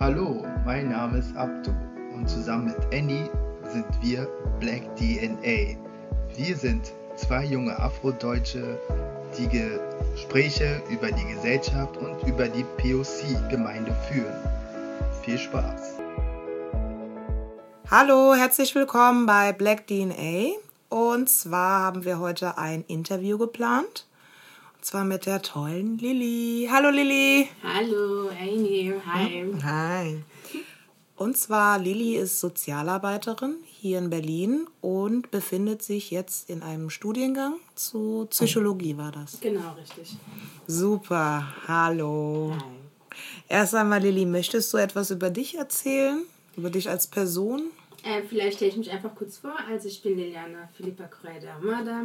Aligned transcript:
Hallo, 0.00 0.44
mein 0.64 0.88
Name 0.88 1.18
ist 1.18 1.36
Abdu 1.36 1.70
und 2.12 2.28
zusammen 2.28 2.64
mit 2.64 2.76
Annie 2.92 3.30
sind 3.72 3.86
wir 4.02 4.26
Black 4.58 4.82
DNA. 4.96 5.78
Wir 6.36 6.56
sind 6.56 6.92
zwei 7.14 7.44
junge 7.44 7.78
Afrodeutsche, 7.78 8.76
die 9.38 9.46
Gespräche 9.46 10.82
über 10.90 11.12
die 11.12 11.24
Gesellschaft 11.32 11.96
und 11.96 12.20
über 12.28 12.48
die 12.48 12.64
POC-Gemeinde 12.76 13.94
führen. 14.10 14.34
Viel 15.22 15.38
Spaß! 15.38 16.00
Hallo, 17.88 18.34
herzlich 18.34 18.74
willkommen 18.74 19.26
bei 19.26 19.52
Black 19.52 19.86
DNA. 19.86 20.56
Und 20.88 21.28
zwar 21.28 21.82
haben 21.82 22.04
wir 22.04 22.18
heute 22.18 22.58
ein 22.58 22.82
Interview 22.88 23.38
geplant. 23.38 24.06
Und 24.84 24.88
zwar 24.88 25.04
mit 25.04 25.24
der 25.24 25.40
tollen 25.40 25.96
Lilly. 25.96 26.68
Hallo 26.70 26.90
Lilly. 26.90 27.48
Hallo, 27.62 28.28
Amy. 28.28 28.92
Hi. 29.06 29.46
Hi. 29.62 30.22
Und 31.16 31.38
zwar 31.38 31.78
Lilly 31.78 32.16
ist 32.16 32.38
Sozialarbeiterin 32.38 33.56
hier 33.64 33.96
in 33.96 34.10
Berlin 34.10 34.66
und 34.82 35.30
befindet 35.30 35.82
sich 35.82 36.10
jetzt 36.10 36.50
in 36.50 36.62
einem 36.62 36.90
Studiengang 36.90 37.54
zu 37.74 38.26
Psychologie, 38.28 38.98
war 38.98 39.10
das? 39.10 39.40
Genau, 39.40 39.72
richtig. 39.72 40.18
Super. 40.66 41.46
Hallo. 41.66 42.54
Hi. 42.54 43.16
Erst 43.48 43.74
einmal, 43.74 44.02
Lilly, 44.02 44.26
möchtest 44.26 44.70
du 44.74 44.76
etwas 44.76 45.10
über 45.10 45.30
dich 45.30 45.56
erzählen? 45.56 46.24
Über 46.58 46.68
dich 46.68 46.90
als 46.90 47.06
Person? 47.06 47.70
Äh, 48.04 48.22
vielleicht 48.28 48.56
stelle 48.56 48.70
ich 48.70 48.76
mich 48.76 48.90
einfach 48.90 49.14
kurz 49.14 49.38
vor. 49.38 49.54
Also 49.66 49.88
ich 49.88 50.02
bin 50.02 50.18
Liliana 50.18 50.68
Philippa 50.76 51.04
Correa 51.04 51.40
de 51.40 51.48
Amada. 51.48 52.02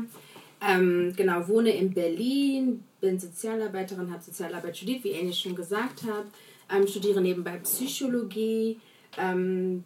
Ähm, 0.62 1.14
genau, 1.16 1.48
wohne 1.48 1.72
in 1.72 1.94
Berlin, 1.94 2.84
bin 3.00 3.20
Sozialarbeiterin, 3.20 4.12
habe 4.12 4.22
Sozialarbeit 4.22 4.76
studiert, 4.76 5.04
wie 5.04 5.18
Annie 5.18 5.34
schon 5.34 5.56
gesagt 5.56 6.04
hat. 6.04 6.26
Ähm, 6.70 6.88
studiere 6.88 7.22
nebenbei 7.22 7.58
Psychologie. 7.60 8.80
Ähm, 9.18 9.84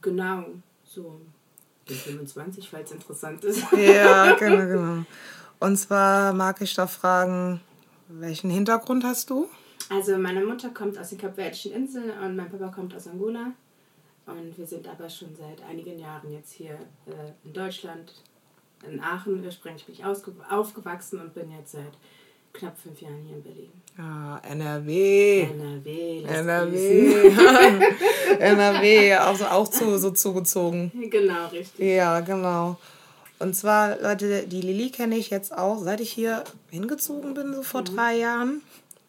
genau, 0.00 0.44
so. 0.84 1.20
Bin 1.86 1.96
25, 1.96 2.68
falls 2.68 2.92
interessant 2.92 3.44
ist. 3.44 3.64
Ja, 3.72 4.34
genau, 4.38 4.66
genau. 4.66 5.04
Und 5.60 5.76
zwar 5.76 6.32
mag 6.32 6.60
ich 6.60 6.74
da 6.74 6.86
fragen, 6.86 7.60
welchen 8.08 8.50
Hintergrund 8.50 9.04
hast 9.04 9.30
du? 9.30 9.48
Also 9.88 10.18
meine 10.18 10.44
Mutter 10.44 10.70
kommt 10.70 10.98
aus 10.98 11.10
den 11.10 11.18
Kapverdischen 11.18 11.72
Inseln 11.72 12.10
und 12.10 12.36
mein 12.36 12.50
Papa 12.50 12.68
kommt 12.68 12.94
aus 12.94 13.06
Angola. 13.06 13.52
Und 14.26 14.58
wir 14.58 14.66
sind 14.66 14.88
aber 14.88 15.08
schon 15.08 15.36
seit 15.36 15.62
einigen 15.68 15.98
Jahren 15.98 16.32
jetzt 16.32 16.52
hier 16.52 16.72
äh, 17.06 17.32
in 17.44 17.52
Deutschland, 17.52 18.12
in 18.90 19.00
Aachen 19.00 19.44
ursprünglich 19.44 19.84
bin 19.84 19.94
ich 19.94 20.04
aufgewachsen 20.04 21.20
und 21.20 21.34
bin 21.34 21.50
jetzt 21.50 21.72
seit 21.72 21.92
knapp 22.52 22.78
fünf 22.78 23.00
Jahren 23.00 23.22
hier 23.26 23.36
in 23.36 23.42
Berlin. 23.42 23.72
Ja, 23.98 24.40
NRW. 24.48 25.42
NRW, 25.42 26.22
NRW. 26.24 27.30
NRW, 28.38 29.14
also 29.14 29.46
auch 29.46 29.68
zu, 29.68 29.98
so 29.98 30.10
zugezogen. 30.10 30.92
Genau, 31.10 31.46
richtig. 31.48 31.78
Ja, 31.80 32.20
genau. 32.20 32.76
Und 33.38 33.54
zwar, 33.54 34.00
Leute, 34.00 34.46
die 34.46 34.60
Lilly 34.60 34.90
kenne 34.90 35.16
ich 35.16 35.30
jetzt 35.30 35.56
auch, 35.56 35.78
seit 35.78 36.00
ich 36.00 36.12
hier 36.12 36.44
hingezogen 36.70 37.34
bin, 37.34 37.54
so 37.54 37.62
vor 37.62 37.82
drei 37.82 38.16
Jahren. 38.16 38.62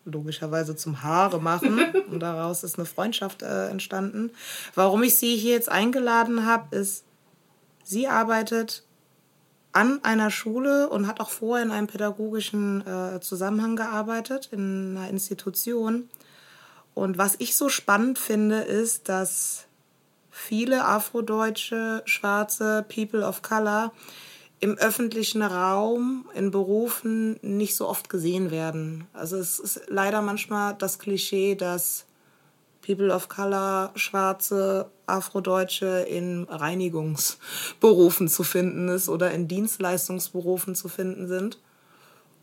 Logischerweise 0.06 0.76
zum 0.76 1.04
Haare 1.04 1.42
machen. 1.42 1.80
Und 2.12 2.22
daraus 2.22 2.64
ist 2.64 2.78
eine 2.78 2.86
Freundschaft 2.86 3.42
äh, 3.42 3.68
entstanden. 3.68 4.32
Warum 4.74 5.04
ich 5.04 5.18
sie 5.18 5.36
hier 5.36 5.54
jetzt 5.54 5.70
eingeladen 5.70 6.46
habe, 6.46 6.76
ist, 6.76 7.04
sie 7.84 8.08
arbeitet 8.08 8.84
an 9.78 10.04
einer 10.04 10.32
Schule 10.32 10.90
und 10.90 11.06
hat 11.06 11.20
auch 11.20 11.30
vorher 11.30 11.64
in 11.64 11.72
einem 11.72 11.86
pädagogischen 11.86 12.82
äh, 12.88 13.20
Zusammenhang 13.22 13.76
gearbeitet, 13.76 14.50
in 14.52 14.98
einer 14.98 15.08
Institution. 15.08 16.10
Und 16.96 17.20
was 17.20 17.36
ich 17.38 17.56
so 17.56 17.70
spannend 17.70 18.18
finde, 18.18 18.62
ist, 18.62 19.08
dass 19.08 19.66
viele 20.32 20.84
afrodeutsche, 20.84 22.02
schwarze 22.06 22.86
People 22.90 23.24
of 23.24 23.44
Color 23.44 23.94
im 24.60 24.80
öffentlichen 24.80 25.44
Raum, 25.44 26.26
in 26.34 26.50
Berufen 26.50 27.38
nicht 27.44 27.76
so 27.76 27.88
oft 27.88 28.10
gesehen 28.10 28.50
werden. 28.50 29.06
Also 29.14 29.38
es 29.38 29.60
ist 29.60 29.82
leider 29.90 30.24
manchmal 30.24 30.74
das 30.74 30.98
Klischee, 30.98 31.54
dass 31.54 32.07
People 32.88 33.14
of 33.14 33.28
Color, 33.28 33.92
Schwarze, 33.96 34.90
Afrodeutsche 35.08 36.06
in 36.10 36.46
Reinigungsberufen 36.50 38.30
zu 38.30 38.44
finden 38.44 38.88
ist 38.88 39.10
oder 39.10 39.32
in 39.32 39.50
Dienstleistungsberufen 39.50 40.74
zu 40.74 40.88
finden 40.88 41.28
sind. 41.28 41.60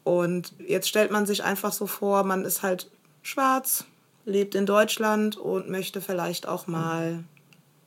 Und 0.05 0.53
jetzt 0.59 0.87
stellt 0.89 1.11
man 1.11 1.25
sich 1.25 1.45
einfach 1.45 1.73
so 1.73 1.87
vor, 1.87 2.25
man 2.25 2.45
ist 2.45 2.63
halt 2.63 2.91
schwarz, 3.23 3.87
lebt 4.27 4.55
in 4.55 4.67
Deutschland 4.67 5.39
und 5.39 5.71
möchte 5.71 6.03
vielleicht 6.03 6.47
auch 6.47 6.67
mal 6.67 7.25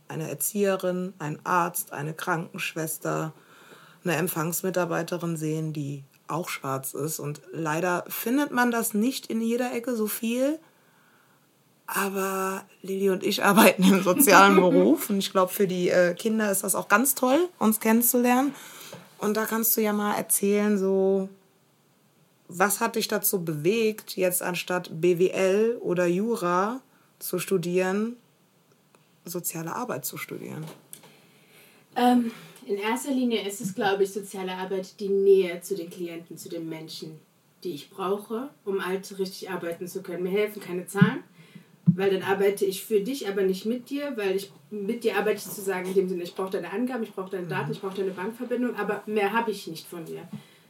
eine 0.08 0.28
Erzieherin, 0.28 1.14
einen 1.20 1.40
Arzt, 1.44 1.94
eine 1.94 2.16
Krankenschwester, 2.16 3.34
eine 4.04 4.16
Empfangsmitarbeiterin 4.16 5.38
sehen, 5.38 5.74
die 5.74 6.04
auch 6.28 6.50
schwarz 6.50 6.96
ist. 6.96 7.20
Und 7.20 7.40
leider 7.54 8.04
findet 8.08 8.52
man 8.52 8.72
das 8.72 8.96
nicht 8.96 9.28
in 9.28 9.42
jeder 9.42 9.74
Ecke 9.74 9.96
so 9.96 10.08
viel. 10.08 10.60
Aber 11.88 12.66
Lilly 12.82 13.10
und 13.10 13.24
ich 13.24 13.44
arbeiten 13.44 13.84
im 13.84 14.04
sozialen 14.04 14.56
Beruf. 14.60 15.10
Und 15.10 15.20
ich 15.20 15.32
glaube, 15.32 15.52
für 15.52 15.68
die 15.68 15.90
äh, 15.90 16.14
Kinder 16.14 16.52
ist 16.52 16.64
das 16.64 16.76
auch 16.76 16.90
ganz 16.90 17.16
toll, 17.16 17.48
uns 17.60 17.80
kennenzulernen. 17.80 18.54
Und 19.20 19.38
da 19.38 19.46
kannst 19.46 19.76
du 19.78 19.82
ja 19.82 19.94
mal 19.94 20.16
erzählen, 20.16 20.78
so, 20.78 21.30
was 22.48 22.82
hat 22.82 22.96
dich 22.96 23.08
dazu 23.08 23.44
bewegt, 23.44 24.16
jetzt 24.16 24.44
anstatt 24.44 24.90
BWL 25.02 25.78
oder 25.82 26.06
Jura 26.06 26.82
zu 27.20 27.40
studieren, 27.40 28.18
soziale 29.26 29.74
Arbeit 29.74 30.06
zu 30.06 30.18
studieren? 30.18 30.66
Ähm, 31.96 32.32
in 32.66 32.78
erster 32.78 33.12
Linie 33.12 33.48
ist 33.48 33.62
es, 33.62 33.74
glaube 33.74 34.04
ich, 34.04 34.14
soziale 34.14 34.54
Arbeit 34.54 35.00
die 35.00 35.10
Nähe 35.10 35.62
zu 35.62 35.76
den 35.76 35.90
Klienten, 35.90 36.38
zu 36.38 36.50
den 36.50 36.70
Menschen, 36.70 37.20
die 37.64 37.72
ich 37.72 37.90
brauche, 37.90 38.50
um 38.66 38.86
halt 38.86 39.18
richtig 39.18 39.50
arbeiten 39.50 39.88
zu 39.88 40.04
können. 40.04 40.24
Mir 40.24 40.32
helfen 40.32 40.62
keine 40.62 40.86
Zahlen, 40.86 41.24
weil 41.96 42.12
dann 42.12 42.24
arbeite 42.24 42.66
ich 42.66 42.84
für 42.84 43.02
dich, 43.02 43.28
aber 43.28 43.44
nicht 43.44 43.66
mit 43.66 43.90
dir, 43.90 44.14
weil 44.16 44.36
ich 44.36 44.52
mit 44.70 45.04
dir 45.04 45.18
arbeite 45.18 45.40
zu 45.40 45.62
sagen, 45.62 45.88
in 45.88 45.94
dem 45.94 46.10
Sinne, 46.10 46.24
ich 46.24 46.36
brauche 46.36 46.52
deine 46.52 46.72
Angaben, 46.72 47.04
ich 47.04 47.14
brauche 47.14 47.32
deine 47.32 47.48
Daten, 47.48 47.72
ich 47.72 47.82
brauche 47.82 47.96
deine 47.96 48.12
Bankverbindung, 48.12 48.76
aber 48.76 49.04
mehr 49.06 49.34
habe 49.34 49.52
ich 49.52 49.68
nicht 49.68 49.88
von 49.88 50.06
dir. 50.06 50.28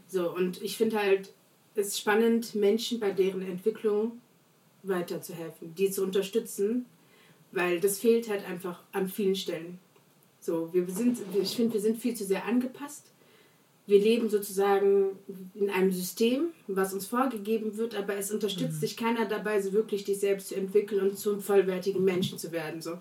So, 0.07 0.33
und 0.33 0.61
ich 0.61 0.77
finde 0.77 0.99
halt, 0.99 1.33
es 1.75 1.87
ist 1.87 1.99
spannend, 1.99 2.55
Menschen 2.55 2.99
bei 2.99 3.11
deren 3.11 3.41
Entwicklung 3.41 4.21
weiterzuhelfen, 4.83 5.75
die 5.75 5.91
zu 5.91 6.03
unterstützen, 6.03 6.85
weil 7.51 7.79
das 7.79 7.99
fehlt 7.99 8.29
halt 8.29 8.45
einfach 8.45 8.83
an 8.91 9.09
vielen 9.09 9.35
Stellen. 9.35 9.79
So, 10.39 10.73
wir 10.73 10.87
sind, 10.89 11.19
ich 11.41 11.55
finde, 11.55 11.73
wir 11.73 11.81
sind 11.81 11.97
viel 11.97 12.15
zu 12.15 12.23
sehr 12.23 12.45
angepasst. 12.45 13.11
Wir 13.87 13.99
leben 14.01 14.29
sozusagen 14.29 15.17
in 15.55 15.69
einem 15.69 15.91
System, 15.93 16.47
was 16.67 16.93
uns 16.93 17.07
vorgegeben 17.07 17.77
wird, 17.77 17.95
aber 17.95 18.15
es 18.17 18.31
unterstützt 18.31 18.81
sich 18.81 18.97
keiner 18.97 19.25
dabei, 19.25 19.61
so 19.61 19.71
wirklich 19.71 20.03
dich 20.03 20.19
selbst 20.19 20.49
zu 20.49 20.55
entwickeln 20.55 21.01
und 21.01 21.17
zum 21.17 21.39
vollwertigen 21.39 22.03
Menschen 22.03 22.37
zu 22.37 22.51
werden. 22.51 22.81
So. 22.81 22.91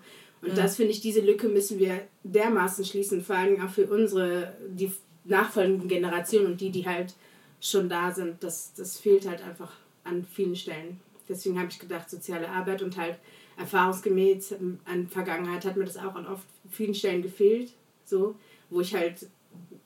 Und 0.41 0.49
Ja. 0.49 0.55
das 0.55 0.77
finde 0.77 0.93
ich, 0.93 1.01
diese 1.01 1.19
Lücke 1.19 1.49
müssen 1.49 1.77
wir 1.77 2.01
dermaßen 2.23 2.85
schließen, 2.85 3.21
vor 3.21 3.35
allem 3.35 3.61
auch 3.61 3.69
für 3.69 3.85
unsere, 3.87 4.55
die 4.69 4.91
nachfolgenden 5.25 5.89
Generationen 5.89 6.45
und 6.53 6.61
die, 6.61 6.69
die 6.69 6.85
halt 6.87 7.13
schon 7.59 7.89
da 7.89 8.11
sind. 8.11 8.41
Das, 8.41 8.71
das 8.75 8.97
fehlt 8.97 9.27
halt 9.27 9.43
einfach 9.43 9.73
an 10.05 10.25
vielen 10.25 10.55
Stellen. 10.55 11.01
Deswegen 11.27 11.59
habe 11.59 11.69
ich 11.69 11.79
gedacht, 11.79 12.09
soziale 12.09 12.47
Arbeit 12.49 12.81
und 12.81 12.95
halt 12.95 13.17
erfahrungsgemäß 13.57 14.53
ähm, 14.53 14.79
an 14.85 15.07
Vergangenheit 15.07 15.65
hat 15.65 15.75
mir 15.75 15.83
das 15.85 15.97
auch 15.97 16.15
an 16.15 16.27
oft 16.27 16.45
vielen 16.71 16.95
Stellen 16.95 17.21
gefehlt, 17.21 17.73
so, 18.05 18.35
wo 18.69 18.79
ich 18.79 18.95
halt 18.95 19.27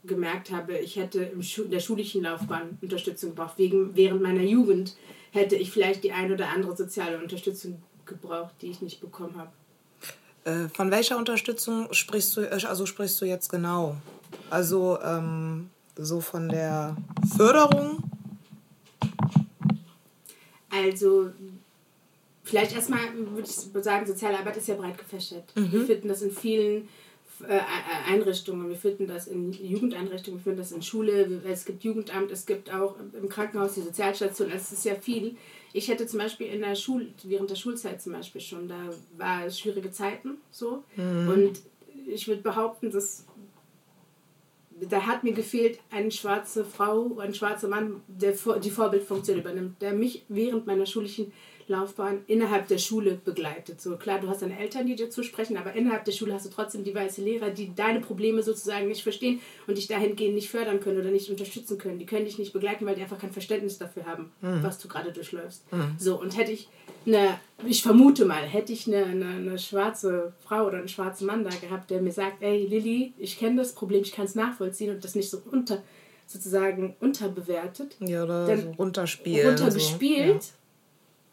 gemerkt 0.04 0.52
habe, 0.52 0.78
ich 0.78 0.96
hätte 0.96 1.24
in 1.24 1.44
der 1.70 1.80
schulischen 1.80 2.24
Laufbahn 2.24 2.78
Unterstützung 2.82 3.32
gebraucht. 3.32 3.58
Wegen, 3.58 3.96
während 3.96 4.22
meiner 4.22 4.42
Jugend 4.42 4.96
hätte 5.32 5.56
ich 5.56 5.72
vielleicht 5.72 6.04
die 6.04 6.12
ein 6.12 6.32
oder 6.32 6.50
andere 6.50 6.76
soziale 6.76 7.20
Unterstützung 7.20 7.82
gebraucht, 8.06 8.56
die 8.62 8.72
ich 8.72 8.82
nicht 8.82 9.00
bekommen 9.00 9.36
habe. 9.38 9.52
Äh, 10.44 10.70
von 10.70 10.90
welcher 10.90 11.18
Unterstützung 11.18 11.88
sprichst 11.94 12.36
du, 12.36 12.42
äh, 12.42 12.66
also 12.66 12.86
sprichst 12.86 13.22
du 13.22 13.26
jetzt 13.26 13.50
genau? 13.50 13.96
Also 14.50 15.00
ähm, 15.02 15.70
so 15.96 16.20
von 16.20 16.50
der 16.50 16.98
Förderung? 17.38 18.04
Also, 20.70 21.32
vielleicht 22.44 22.74
erstmal 22.74 23.00
würde 23.14 23.48
ich 23.48 23.84
sagen, 23.84 24.08
soziale 24.08 24.40
Arbeit 24.40 24.58
ist 24.58 24.68
ja 24.68 24.76
breit 24.76 24.98
gefächert. 24.98 25.52
Wir 25.54 25.86
finden 25.86 26.08
das 26.08 26.22
in 26.22 26.32
vielen 26.32 26.88
Einrichtungen. 28.08 28.70
Wir 28.70 28.76
finden 28.76 29.08
das 29.08 29.28
in 29.28 29.52
Jugendeinrichtungen, 29.52 30.40
wir 30.40 30.44
finden 30.44 30.60
das 30.60 30.72
in 30.72 30.82
Schule, 30.82 31.42
es 31.46 31.66
gibt 31.66 31.84
Jugendamt, 31.84 32.32
es 32.32 32.46
gibt 32.46 32.74
auch 32.74 32.96
im 33.14 33.30
Krankenhaus 33.30 33.74
die 33.76 33.82
Sozialstation. 33.82 34.52
Es 34.52 34.72
ist 34.72 34.86
ja 34.86 34.96
viel. 34.96 35.36
Ich 35.74 35.88
hätte 35.88 36.06
zum 36.08 36.20
Beispiel 36.20 36.48
in 36.48 36.62
der 36.62 36.76
Schule, 36.76 37.08
während 37.24 37.50
der 37.50 37.56
Schulzeit 37.56 38.02
zum 38.02 38.14
Beispiel 38.14 38.42
schon, 38.42 38.68
da 38.68 38.90
war 39.18 39.46
es 39.46 39.60
schwierige 39.60 39.92
Zeiten 39.92 40.38
so. 40.52 40.84
Und 40.98 41.62
ich 42.08 42.28
würde 42.28 42.42
behaupten, 42.42 42.92
dass 42.92 43.26
da 44.90 45.06
hat 45.06 45.24
mir 45.24 45.34
gefehlt 45.34 45.80
eine 45.92 46.10
schwarze 46.10 46.66
Frau, 46.66 47.20
ein 47.20 47.36
schwarzer 47.36 47.68
Mann, 47.68 48.02
der 48.08 48.34
die 48.60 48.72
Vorbildfunktion 48.72 49.38
übernimmt, 49.38 49.80
der 49.82 49.94
mich 49.94 50.26
während 50.28 50.66
meiner 50.66 50.88
schulischen 50.88 51.32
Laufbahn 51.72 52.20
innerhalb 52.28 52.68
der 52.68 52.78
Schule 52.78 53.20
begleitet. 53.24 53.82
So 53.82 53.98
klar, 53.98 54.20
du 54.20 54.28
hast 54.28 54.42
deine 54.42 54.60
Eltern, 54.60 54.86
die 54.86 54.96
dir 54.96 55.10
zusprechen, 55.10 55.58
aber 55.58 55.74
innerhalb 55.74 56.06
der 56.06 56.12
Schule 56.12 56.34
hast 56.34 56.46
du 56.46 56.50
trotzdem 56.50 56.84
die 56.84 56.94
weiße 56.94 57.22
Lehrer, 57.22 57.50
die 57.50 57.74
deine 57.74 58.02
Probleme 58.02 58.44
sozusagen 58.44 58.88
nicht 58.88 59.02
verstehen 59.02 59.42
und 59.66 59.78
dich 59.78 59.88
dahingehend 59.88 60.36
nicht 60.36 60.50
fördern 60.50 60.80
können 60.80 61.00
oder 61.00 61.10
nicht 61.10 61.30
unterstützen 61.30 61.78
können. 61.78 61.98
Die 61.98 62.06
können 62.06 62.26
dich 62.26 62.38
nicht 62.38 62.54
begleiten, 62.54 62.86
weil 62.86 62.96
die 62.96 63.02
einfach 63.02 63.20
kein 63.20 63.32
Verständnis 63.32 63.80
dafür 63.80 64.06
haben, 64.06 64.32
mhm. 64.42 64.62
was 64.62 64.78
du 64.78 64.88
gerade 64.88 65.12
durchläufst. 65.12 65.64
Mhm. 65.72 65.96
So, 65.98 66.20
und 66.20 66.38
hätte 66.38 66.52
ich 66.52 66.68
eine, 67.06 67.40
ich 67.66 67.82
vermute 67.82 68.26
mal, 68.26 68.44
hätte 68.44 68.74
ich 68.74 68.88
eine, 68.88 69.06
eine, 69.06 69.26
eine, 69.26 69.58
schwarze 69.58 70.34
Frau 70.40 70.68
oder 70.68 70.78
einen 70.78 70.88
schwarzen 70.88 71.26
Mann 71.26 71.44
da 71.44 71.50
gehabt, 71.50 71.90
der 71.90 72.02
mir 72.02 72.12
sagt, 72.12 72.44
ey 72.44 72.68
Lilly, 72.68 73.14
ich 73.18 73.40
kenne 73.40 73.58
das 73.58 73.74
Problem, 73.74 74.02
ich 74.02 74.12
kann 74.12 74.26
es 74.26 74.36
nachvollziehen 74.36 74.94
und 74.94 75.04
das 75.04 75.16
nicht 75.16 75.30
so 75.30 75.42
unter 75.50 75.82
sozusagen 76.28 76.96
unterbewertet. 77.00 77.98
Ja, 78.00 78.24
oder 78.24 78.46
dann 78.46 78.62
so 78.62 78.72
runterspielt. 78.72 79.48
Runtergespielt. 79.48 80.44
So. 80.44 80.50
Ja 80.50 80.61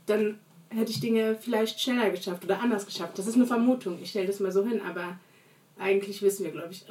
dann 0.08 0.38
hätte 0.70 0.90
ich 0.90 1.00
Dinge 1.00 1.37
vielleicht 1.40 1.81
schneller 1.81 2.10
geschafft 2.10 2.44
oder 2.44 2.60
anders 2.60 2.87
geschafft. 2.87 3.19
Das 3.19 3.26
ist 3.26 3.34
eine 3.34 3.46
Vermutung. 3.46 3.99
Ich 4.02 4.10
stelle 4.10 4.26
das 4.26 4.40
mal 4.40 4.52
so 4.52 4.64
hin, 4.64 4.81
aber 4.88 5.19
eigentlich 5.78 6.22
wissen 6.22 6.44
wir, 6.44 6.52
glaube 6.52 6.72
ich. 6.72 6.84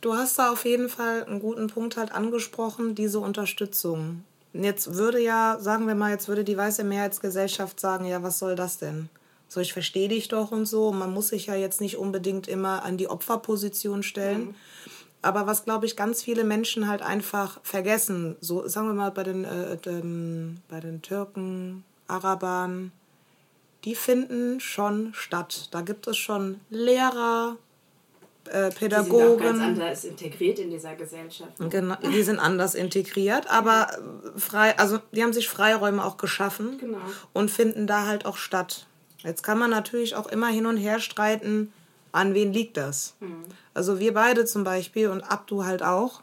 Du 0.00 0.14
hast 0.14 0.38
da 0.38 0.50
auf 0.50 0.64
jeden 0.64 0.88
Fall 0.88 1.24
einen 1.24 1.40
guten 1.40 1.66
Punkt 1.66 1.98
halt 1.98 2.12
angesprochen, 2.12 2.94
diese 2.94 3.20
Unterstützung. 3.20 4.24
Jetzt 4.54 4.94
würde 4.94 5.20
ja, 5.20 5.58
sagen 5.60 5.86
wir 5.86 5.94
mal, 5.94 6.10
jetzt 6.10 6.26
würde 6.26 6.42
die 6.42 6.56
weiße 6.56 6.84
Mehrheitsgesellschaft 6.84 7.78
sagen, 7.78 8.06
ja, 8.06 8.22
was 8.22 8.38
soll 8.38 8.56
das 8.56 8.78
denn? 8.78 9.10
So, 9.48 9.60
ich 9.60 9.72
verstehe 9.72 10.08
dich 10.08 10.28
doch 10.28 10.52
und 10.52 10.64
so. 10.66 10.92
Man 10.92 11.12
muss 11.12 11.28
sich 11.28 11.46
ja 11.46 11.54
jetzt 11.54 11.80
nicht 11.80 11.98
unbedingt 11.98 12.48
immer 12.48 12.84
an 12.84 12.96
die 12.96 13.08
Opferposition 13.08 14.02
stellen. 14.02 14.46
Mhm. 14.46 14.54
Aber 15.22 15.46
was, 15.46 15.64
glaube 15.64 15.86
ich, 15.86 15.96
ganz 15.96 16.22
viele 16.22 16.44
Menschen 16.44 16.88
halt 16.88 17.02
einfach 17.02 17.60
vergessen, 17.62 18.36
so 18.40 18.66
sagen 18.66 18.86
wir 18.86 18.94
mal 18.94 19.10
bei 19.10 19.22
den, 19.22 19.44
äh, 19.44 19.76
den, 19.76 20.60
bei 20.68 20.80
den 20.80 21.02
Türken, 21.02 21.84
Arabern, 22.10 22.92
die 23.84 23.94
finden 23.94 24.60
schon 24.60 25.14
statt. 25.14 25.68
Da 25.70 25.80
gibt 25.80 26.06
es 26.06 26.16
schon 26.16 26.60
Lehrer, 26.68 27.56
äh, 28.50 28.70
Pädagogen. 28.70 29.10
Die 29.12 29.18
sind 29.18 29.40
auch 29.40 29.44
ganz 29.44 29.60
anders 29.60 30.04
integriert 30.04 30.58
in 30.58 30.70
dieser 30.70 30.94
Gesellschaft. 30.94 31.52
Genau, 31.58 31.96
die 31.96 32.22
sind 32.22 32.38
anders 32.38 32.74
integriert, 32.74 33.50
aber 33.50 33.88
frei, 34.36 34.78
also 34.78 34.98
die 35.12 35.22
haben 35.22 35.32
sich 35.32 35.48
Freiräume 35.48 36.04
auch 36.04 36.16
geschaffen 36.16 36.78
genau. 36.78 36.98
und 37.32 37.50
finden 37.50 37.86
da 37.86 38.06
halt 38.06 38.26
auch 38.26 38.36
statt. 38.36 38.86
Jetzt 39.18 39.42
kann 39.42 39.58
man 39.58 39.70
natürlich 39.70 40.14
auch 40.14 40.26
immer 40.26 40.48
hin 40.48 40.66
und 40.66 40.76
her 40.76 41.00
streiten, 41.00 41.72
an 42.12 42.34
wen 42.34 42.52
liegt 42.52 42.76
das. 42.76 43.14
Mhm. 43.20 43.44
Also 43.74 44.00
wir 44.00 44.14
beide 44.14 44.44
zum 44.44 44.64
Beispiel 44.64 45.08
und 45.08 45.22
Abdu 45.22 45.64
halt 45.64 45.82
auch 45.82 46.22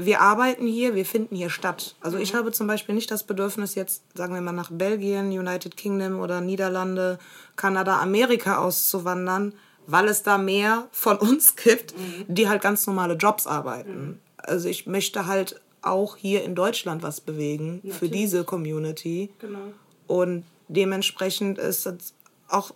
wir 0.00 0.20
arbeiten 0.20 0.64
hier, 0.64 0.94
wir 0.94 1.04
finden 1.04 1.34
hier 1.34 1.50
statt. 1.50 1.96
Also 2.00 2.18
ich 2.18 2.32
mhm. 2.32 2.38
habe 2.38 2.52
zum 2.52 2.68
Beispiel 2.68 2.94
nicht 2.94 3.10
das 3.10 3.24
Bedürfnis, 3.24 3.74
jetzt, 3.74 4.04
sagen 4.14 4.32
wir 4.32 4.40
mal, 4.40 4.52
nach 4.52 4.70
Belgien, 4.70 5.32
United 5.32 5.76
Kingdom 5.76 6.20
oder 6.20 6.40
Niederlande, 6.40 7.18
Kanada, 7.56 7.98
Amerika 7.98 8.58
auszuwandern, 8.58 9.54
weil 9.88 10.06
es 10.06 10.22
da 10.22 10.38
mehr 10.38 10.86
von 10.92 11.16
uns 11.18 11.56
gibt, 11.56 11.98
mhm. 11.98 12.26
die 12.28 12.48
halt 12.48 12.62
ganz 12.62 12.86
normale 12.86 13.14
Jobs 13.14 13.48
arbeiten. 13.48 14.06
Mhm. 14.06 14.18
Also 14.36 14.68
ich 14.68 14.86
möchte 14.86 15.26
halt 15.26 15.60
auch 15.82 16.16
hier 16.16 16.44
in 16.44 16.54
Deutschland 16.54 17.02
was 17.02 17.20
bewegen 17.20 17.76
Natürlich. 17.76 17.96
für 17.96 18.08
diese 18.08 18.44
Community. 18.44 19.30
Genau. 19.40 19.72
Und 20.06 20.44
dementsprechend 20.68 21.58
ist 21.58 21.86
es 21.86 22.14
auch. 22.48 22.70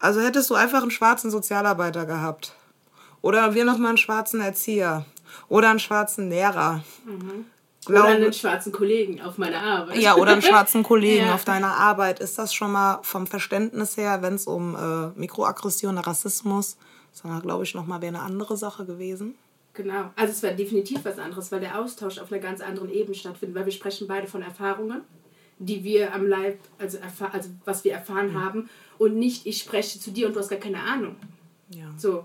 Also 0.00 0.20
hättest 0.20 0.50
du 0.50 0.54
einfach 0.54 0.82
einen 0.82 0.90
schwarzen 0.90 1.30
Sozialarbeiter 1.30 2.04
gehabt. 2.04 2.52
Oder 3.22 3.54
wir 3.54 3.64
nochmal 3.64 3.90
einen 3.90 3.98
schwarzen 3.98 4.40
Erzieher 4.40 5.06
oder 5.48 5.70
einen 5.70 5.78
schwarzen 5.78 6.30
Lehrer. 6.30 6.82
Mhm. 7.04 7.46
Glaube, 7.86 8.08
oder 8.08 8.14
einen 8.14 8.32
schwarzen 8.32 8.72
Kollegen 8.72 9.20
auf 9.20 9.36
meiner 9.36 9.60
Arbeit. 9.60 9.98
Ja, 9.98 10.16
oder 10.16 10.32
einen 10.32 10.42
schwarzen 10.42 10.82
Kollegen 10.82 11.26
ja. 11.26 11.34
auf 11.34 11.44
deiner 11.44 11.76
Arbeit. 11.76 12.20
Ist 12.20 12.38
das 12.38 12.54
schon 12.54 12.72
mal 12.72 13.00
vom 13.02 13.26
Verständnis 13.26 13.96
her, 13.96 14.22
wenn 14.22 14.34
es 14.34 14.46
um 14.46 14.74
äh, 14.74 15.18
Mikroaggression, 15.18 15.98
Rassismus, 15.98 16.78
sondern 17.12 17.42
glaube 17.42 17.64
ich 17.64 17.74
nochmal 17.74 18.00
wäre 18.00 18.14
eine 18.14 18.22
andere 18.22 18.56
Sache 18.56 18.86
gewesen? 18.86 19.34
Genau, 19.74 20.10
also 20.14 20.32
es 20.32 20.42
wäre 20.42 20.54
definitiv 20.54 21.04
was 21.04 21.18
anderes, 21.18 21.50
weil 21.50 21.60
der 21.60 21.78
Austausch 21.80 22.18
auf 22.18 22.30
einer 22.30 22.40
ganz 22.40 22.60
anderen 22.60 22.90
Ebene 22.90 23.14
stattfindet, 23.14 23.56
weil 23.56 23.66
wir 23.66 23.72
sprechen 23.72 24.06
beide 24.06 24.28
von 24.28 24.40
Erfahrungen, 24.40 25.02
die 25.58 25.82
wir 25.82 26.14
am 26.14 26.26
Leib, 26.26 26.60
also, 26.78 26.98
also 27.32 27.50
was 27.64 27.84
wir 27.84 27.92
erfahren 27.92 28.32
mhm. 28.32 28.44
haben 28.44 28.70
und 28.98 29.16
nicht 29.16 29.46
ich 29.46 29.58
spreche 29.58 29.98
zu 29.98 30.12
dir 30.12 30.28
und 30.28 30.36
du 30.36 30.40
hast 30.40 30.48
gar 30.48 30.60
keine 30.60 30.80
Ahnung. 30.80 31.16
Ja. 31.70 31.92
So, 31.96 32.24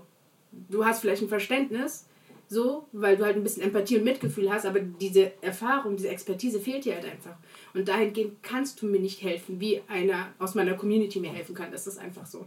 du 0.52 0.84
hast 0.84 1.00
vielleicht 1.00 1.22
ein 1.22 1.28
Verständnis, 1.28 2.06
so, 2.50 2.88
weil 2.90 3.16
du 3.16 3.24
halt 3.24 3.36
ein 3.36 3.44
bisschen 3.44 3.62
Empathie 3.62 3.96
und 3.96 4.04
Mitgefühl 4.04 4.52
hast, 4.52 4.66
aber 4.66 4.80
diese 4.80 5.30
Erfahrung, 5.40 5.96
diese 5.96 6.08
Expertise 6.08 6.58
fehlt 6.58 6.84
dir 6.84 6.96
halt 6.96 7.04
einfach. 7.04 7.36
Und 7.74 7.86
dahingehend 7.86 8.42
kannst 8.42 8.82
du 8.82 8.86
mir 8.86 8.98
nicht 8.98 9.22
helfen, 9.22 9.60
wie 9.60 9.80
einer 9.86 10.26
aus 10.40 10.56
meiner 10.56 10.74
Community 10.74 11.20
mir 11.20 11.30
helfen 11.30 11.54
kann. 11.54 11.70
Das 11.70 11.86
ist 11.86 11.98
einfach 12.00 12.26
so. 12.26 12.44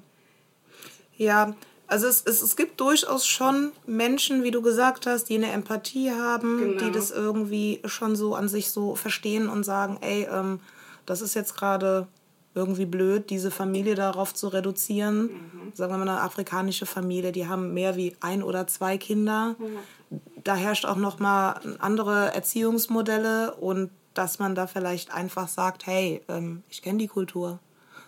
Ja, 1.15 1.55
also 1.87 2.07
es, 2.07 2.21
es, 2.25 2.41
es 2.41 2.57
gibt 2.57 2.81
durchaus 2.81 3.25
schon 3.25 3.71
Menschen, 3.85 4.43
wie 4.43 4.51
du 4.51 4.61
gesagt 4.61 5.05
hast, 5.05 5.29
die 5.29 5.35
eine 5.35 5.51
Empathie 5.53 6.11
haben, 6.11 6.57
genau. 6.57 6.83
die 6.83 6.91
das 6.91 7.11
irgendwie 7.11 7.79
schon 7.85 8.17
so 8.17 8.35
an 8.35 8.49
sich 8.49 8.71
so 8.71 8.95
verstehen 8.95 9.47
und 9.47 9.63
sagen, 9.63 9.99
ey, 10.01 10.27
ähm, 10.29 10.59
das 11.05 11.21
ist 11.21 11.33
jetzt 11.33 11.55
gerade 11.55 12.07
irgendwie 12.55 12.85
blöd, 12.85 13.29
diese 13.29 13.51
Familie 13.51 13.95
darauf 13.95 14.33
zu 14.33 14.47
reduzieren. 14.47 15.23
Mhm. 15.23 15.71
Sagen 15.73 15.91
wir 15.93 15.97
mal 15.97 16.07
eine 16.07 16.21
afrikanische 16.21 16.85
Familie, 16.85 17.31
die 17.31 17.47
haben 17.47 17.73
mehr 17.73 17.95
wie 17.95 18.15
ein 18.19 18.43
oder 18.43 18.67
zwei 18.67 18.97
Kinder. 18.97 19.55
Mhm. 19.57 20.19
Da 20.43 20.55
herrscht 20.55 20.85
auch 20.85 20.97
noch 20.97 21.19
mal 21.19 21.59
andere 21.79 22.33
Erziehungsmodelle 22.33 23.55
und 23.55 23.89
dass 24.13 24.37
man 24.37 24.53
da 24.53 24.67
vielleicht 24.67 25.11
einfach 25.11 25.47
sagt, 25.47 25.87
hey, 25.87 26.21
ähm, 26.27 26.61
ich 26.69 26.81
kenne 26.81 26.99
die 26.99 27.07
Kultur. 27.07 27.59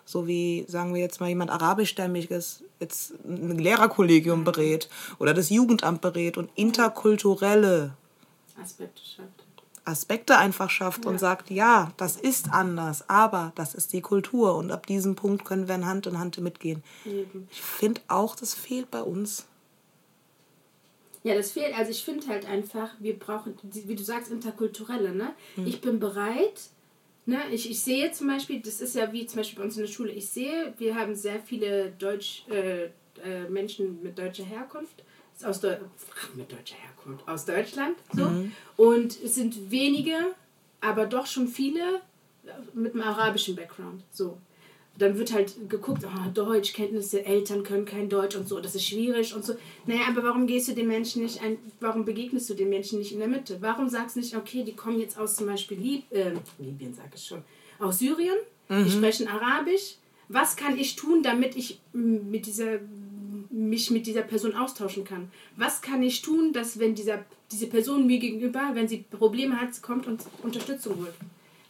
So 0.05 0.27
wie, 0.27 0.65
sagen 0.67 0.93
wir 0.93 1.01
jetzt 1.01 1.19
mal, 1.19 1.29
jemand 1.29 1.49
arabischstämmiges 1.49 2.63
jetzt 2.79 3.13
ein 3.25 3.57
Lehrerkollegium 3.57 4.41
mhm. 4.41 4.43
berät 4.43 4.89
oder 5.17 5.33
das 5.33 5.49
Jugendamt 5.49 6.01
berät 6.01 6.37
und 6.37 6.49
interkulturelle 6.55 7.93
Aspekte 8.61 9.01
schafft. 9.03 9.44
Aspekte 9.85 10.37
einfach 10.37 10.69
schafft 10.69 11.05
ja. 11.05 11.11
und 11.11 11.19
sagt, 11.19 11.51
ja, 11.51 11.91
das 11.97 12.17
ist 12.17 12.51
anders, 12.51 13.07
aber 13.07 13.53
das 13.55 13.75
ist 13.75 13.93
die 13.93 14.01
Kultur 14.01 14.55
und 14.55 14.71
ab 14.71 14.87
diesem 14.87 15.15
Punkt 15.15 15.45
können 15.45 15.67
wir 15.67 15.75
in 15.75 15.85
Hand 15.85 16.07
in 16.07 16.19
Hand 16.19 16.37
mitgehen. 16.39 16.83
Eben. 17.05 17.47
Ich 17.51 17.61
finde 17.61 18.01
auch, 18.07 18.35
das 18.35 18.53
fehlt 18.53 18.89
bei 18.91 19.01
uns. 19.01 19.45
Ja, 21.23 21.33
das 21.33 21.51
fehlt. 21.51 21.75
Also 21.75 21.91
ich 21.91 22.03
finde 22.03 22.27
halt 22.27 22.47
einfach, 22.47 22.91
wir 22.99 23.17
brauchen, 23.17 23.55
wie 23.63 23.95
du 23.95 24.03
sagst, 24.03 24.31
interkulturelle. 24.31 25.13
Ne? 25.13 25.33
Hm. 25.55 25.65
Ich 25.65 25.81
bin 25.81 25.99
bereit. 25.99 26.69
Ne? 27.25 27.39
Ich, 27.51 27.69
ich 27.69 27.81
sehe 27.81 28.11
zum 28.11 28.27
Beispiel, 28.27 28.61
das 28.61 28.79
ist 28.79 28.95
ja 28.95 29.11
wie 29.11 29.25
zum 29.25 29.37
Beispiel 29.37 29.57
bei 29.57 29.65
uns 29.65 29.75
in 29.75 29.83
der 29.83 29.91
Schule, 29.91 30.11
ich 30.11 30.29
sehe, 30.29 30.73
wir 30.77 30.95
haben 30.95 31.15
sehr 31.15 31.39
viele 31.39 31.91
Deutsch, 31.97 32.45
äh, 32.49 32.85
äh, 33.23 33.49
Menschen 33.49 34.03
mit 34.03 34.19
deutscher 34.19 34.43
Herkunft 34.43 35.03
aus 35.43 35.59
Deu 35.59 35.75
mit 36.35 36.51
deutscher 36.51 36.75
Herkunft, 36.75 37.27
aus 37.27 37.45
Deutschland. 37.45 37.97
So. 38.13 38.25
Mhm. 38.25 38.51
Und 38.77 39.21
es 39.21 39.35
sind 39.35 39.71
wenige, 39.71 40.15
aber 40.81 41.05
doch 41.05 41.25
schon 41.25 41.47
viele 41.47 42.01
mit 42.73 42.93
einem 42.93 43.03
arabischen 43.03 43.55
Background. 43.55 44.03
So. 44.11 44.37
Dann 44.97 45.17
wird 45.17 45.33
halt 45.33 45.69
geguckt, 45.69 46.03
oh, 46.05 46.29
Deutsch, 46.33 46.71
Kenntnisse, 46.71 47.25
Eltern 47.25 47.63
können 47.63 47.83
kein 47.83 48.07
Deutsch 48.07 48.35
und 48.35 48.47
so, 48.47 48.61
das 48.61 48.75
ist 48.75 48.85
schwierig 48.85 49.35
und 49.35 49.43
so. 49.43 49.55
Naja, 49.85 50.03
aber 50.07 50.23
warum 50.23 50.47
gehst 50.47 50.69
du 50.69 50.73
den 50.73 50.87
Menschen 50.87 51.21
nicht 51.23 51.41
ein, 51.43 51.57
warum 51.81 52.05
begegnest 52.05 52.49
du 52.49 52.53
den 52.53 52.69
Menschen 52.69 52.99
nicht 52.99 53.11
in 53.11 53.19
der 53.19 53.27
Mitte? 53.27 53.57
Warum 53.59 53.89
sagst 53.89 54.15
du 54.15 54.21
nicht, 54.21 54.37
okay, 54.37 54.63
die 54.63 54.73
kommen 54.73 54.99
jetzt 54.99 55.17
aus 55.17 55.35
zum 55.35 55.47
Beispiel 55.47 55.77
Lib 55.77 56.03
äh, 56.11 56.31
Libyen, 56.59 56.93
sag 56.93 57.13
ich 57.13 57.25
schon, 57.25 57.43
aus 57.77 57.99
Syrien, 57.99 58.37
mhm. 58.69 58.85
die 58.85 58.91
sprechen 58.91 59.27
Arabisch. 59.27 59.95
Was 60.29 60.55
kann 60.55 60.77
ich 60.77 60.95
tun, 60.95 61.21
damit 61.21 61.57
ich 61.57 61.79
mit 61.91 62.45
dieser 62.45 62.79
mich 63.55 63.89
mit 63.89 64.05
dieser 64.05 64.21
Person 64.21 64.53
austauschen 64.53 65.05
kann. 65.05 65.31
Was 65.55 65.81
kann 65.81 66.03
ich 66.03 66.21
tun, 66.21 66.51
dass 66.51 66.77
wenn 66.77 66.93
dieser, 66.93 67.23
diese 67.51 67.67
Person 67.67 68.05
mir 68.05 68.19
gegenüber, 68.19 68.71
wenn 68.73 68.87
sie 68.87 69.05
Probleme 69.09 69.59
hat, 69.59 69.81
kommt 69.81 70.07
und 70.07 70.21
Unterstützung 70.43 70.97
holt? 70.97 71.13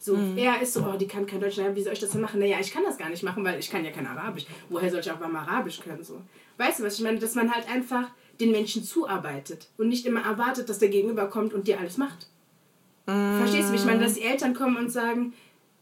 So, 0.00 0.16
mhm. 0.16 0.36
er 0.36 0.60
ist 0.60 0.72
so, 0.72 0.84
oh, 0.84 0.96
die 0.96 1.06
kann 1.06 1.26
kein 1.26 1.40
Deutsch, 1.40 1.58
wie 1.58 1.82
soll 1.82 1.92
ich 1.92 2.00
das 2.00 2.10
denn 2.10 2.20
machen? 2.20 2.40
Naja, 2.40 2.58
ich 2.60 2.72
kann 2.72 2.82
das 2.82 2.98
gar 2.98 3.08
nicht 3.08 3.22
machen, 3.22 3.44
weil 3.44 3.58
ich 3.60 3.70
kann 3.70 3.84
ja 3.84 3.92
kein 3.92 4.06
Arabisch. 4.06 4.46
Woher 4.68 4.90
soll 4.90 5.00
ich 5.00 5.10
auch 5.10 5.20
mal 5.20 5.36
Arabisch 5.36 5.80
können? 5.80 6.02
So. 6.02 6.20
Weißt 6.58 6.80
du, 6.80 6.84
was 6.84 6.98
ich 6.98 7.04
meine? 7.04 7.20
Dass 7.20 7.36
man 7.36 7.54
halt 7.54 7.68
einfach 7.68 8.10
den 8.40 8.50
Menschen 8.50 8.82
zuarbeitet 8.82 9.68
und 9.78 9.88
nicht 9.88 10.06
immer 10.06 10.22
erwartet, 10.22 10.68
dass 10.68 10.80
der 10.80 10.88
Gegenüber 10.88 11.26
kommt 11.26 11.54
und 11.54 11.68
dir 11.68 11.78
alles 11.78 11.98
macht. 11.98 12.26
Mhm. 13.06 13.38
Verstehst 13.38 13.68
du, 13.68 13.72
wie 13.72 13.76
ich 13.76 13.84
meine? 13.84 14.02
Dass 14.02 14.14
die 14.14 14.22
Eltern 14.22 14.54
kommen 14.54 14.76
und 14.76 14.90
sagen, 14.90 15.34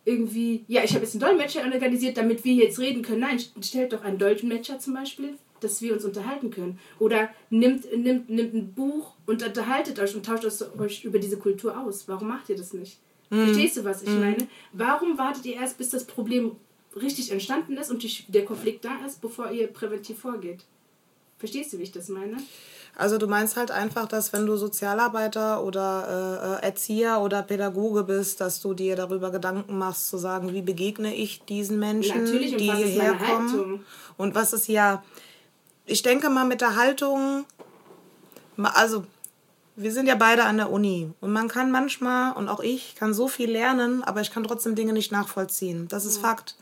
irgendwie, 0.04 0.64
ja, 0.68 0.84
ich 0.84 0.92
habe 0.94 1.04
jetzt 1.04 1.14
einen 1.14 1.22
Dolmetscher 1.22 1.62
organisiert, 1.64 2.18
damit 2.18 2.44
wir 2.44 2.52
jetzt 2.52 2.78
reden 2.78 3.00
können. 3.00 3.20
Nein, 3.20 3.40
stellt 3.62 3.94
doch 3.94 4.04
einen 4.04 4.18
Dolmetscher 4.18 4.78
zum 4.78 4.92
Beispiel 4.92 5.34
dass 5.64 5.80
wir 5.80 5.94
uns 5.94 6.04
unterhalten 6.04 6.50
können. 6.50 6.78
Oder 6.98 7.30
nimmt, 7.50 7.84
nimmt, 7.96 8.28
nimmt 8.28 8.54
ein 8.54 8.72
Buch 8.74 9.14
und 9.26 9.42
unterhaltet 9.42 9.98
euch 9.98 10.14
und 10.14 10.24
tauscht 10.26 10.44
euch 10.78 11.04
über 11.04 11.18
diese 11.18 11.38
Kultur 11.38 11.78
aus. 11.78 12.06
Warum 12.06 12.28
macht 12.28 12.48
ihr 12.48 12.56
das 12.56 12.72
nicht? 12.72 12.98
Mhm. 13.30 13.46
Verstehst 13.46 13.76
du, 13.78 13.84
was 13.84 14.02
ich 14.02 14.10
mhm. 14.10 14.20
meine? 14.20 14.48
Warum 14.72 15.18
wartet 15.18 15.44
ihr 15.46 15.56
erst, 15.56 15.78
bis 15.78 15.90
das 15.90 16.04
Problem 16.04 16.52
richtig 16.94 17.32
entstanden 17.32 17.76
ist 17.76 17.90
und 17.90 18.02
die, 18.02 18.24
der 18.28 18.44
Konflikt 18.44 18.84
da 18.84 19.04
ist, 19.06 19.20
bevor 19.20 19.50
ihr 19.50 19.66
präventiv 19.66 20.20
vorgeht? 20.20 20.64
Verstehst 21.38 21.72
du, 21.72 21.78
wie 21.78 21.82
ich 21.82 21.92
das 21.92 22.08
meine? 22.08 22.36
Also 22.96 23.18
du 23.18 23.26
meinst 23.26 23.56
halt 23.56 23.72
einfach, 23.72 24.06
dass 24.06 24.32
wenn 24.32 24.46
du 24.46 24.56
Sozialarbeiter 24.56 25.64
oder 25.64 26.60
äh, 26.62 26.64
Erzieher 26.64 27.20
oder 27.20 27.42
Pädagoge 27.42 28.04
bist, 28.04 28.40
dass 28.40 28.60
du 28.60 28.72
dir 28.72 28.94
darüber 28.94 29.32
Gedanken 29.32 29.76
machst, 29.76 30.08
zu 30.08 30.16
sagen, 30.16 30.52
wie 30.52 30.62
begegne 30.62 31.14
ich 31.14 31.44
diesen 31.44 31.80
Menschen, 31.80 32.24
Natürlich, 32.24 32.52
und 32.52 32.60
die 32.60 32.68
was 32.68 32.80
ist 32.80 32.86
hierher 32.90 33.14
kommen. 33.14 33.84
Und 34.16 34.34
was 34.36 34.52
ist 34.52 34.68
ja, 34.68 35.02
ich 35.86 36.02
denke 36.02 36.30
mal 36.30 36.44
mit 36.44 36.60
der 36.60 36.76
Haltung, 36.76 37.44
also 38.56 39.04
wir 39.76 39.92
sind 39.92 40.06
ja 40.06 40.14
beide 40.14 40.44
an 40.44 40.56
der 40.56 40.70
Uni 40.70 41.10
und 41.20 41.32
man 41.32 41.48
kann 41.48 41.70
manchmal, 41.70 42.32
und 42.32 42.48
auch 42.48 42.60
ich, 42.60 42.94
kann 42.94 43.12
so 43.12 43.28
viel 43.28 43.50
lernen, 43.50 44.02
aber 44.04 44.20
ich 44.20 44.30
kann 44.30 44.44
trotzdem 44.44 44.74
Dinge 44.74 44.92
nicht 44.92 45.12
nachvollziehen. 45.12 45.88
Das 45.88 46.04
ist 46.04 46.18
Fakt. 46.18 46.56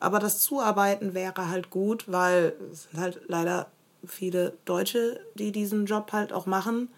Aber 0.00 0.18
das 0.18 0.40
Zuarbeiten 0.40 1.14
wäre 1.14 1.48
halt 1.48 1.70
gut, 1.70 2.04
weil 2.06 2.54
es 2.70 2.84
sind 2.84 3.00
halt 3.00 3.20
leider 3.26 3.66
viele 4.06 4.52
Deutsche, 4.64 5.20
die 5.34 5.50
diesen 5.50 5.86
Job 5.86 6.12
halt 6.12 6.32
auch 6.32 6.46
machen 6.46 6.88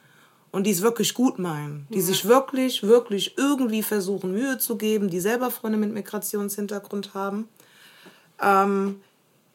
und 0.51 0.67
die 0.67 0.71
es 0.71 0.83
wirklich 0.83 1.15
gut 1.15 1.39
meinen. 1.39 1.87
Die 1.91 2.01
sich 2.01 2.27
wirklich, 2.27 2.83
wirklich 2.83 3.39
irgendwie 3.39 3.83
versuchen, 3.83 4.33
Mühe 4.33 4.59
zu 4.59 4.77
geben, 4.77 5.09
die 5.09 5.21
selber 5.21 5.51
Freunde 5.51 5.79
mit 5.79 5.93
Migrationshintergrund 5.93 7.15
haben. 7.15 7.49
Ähm, 8.41 9.01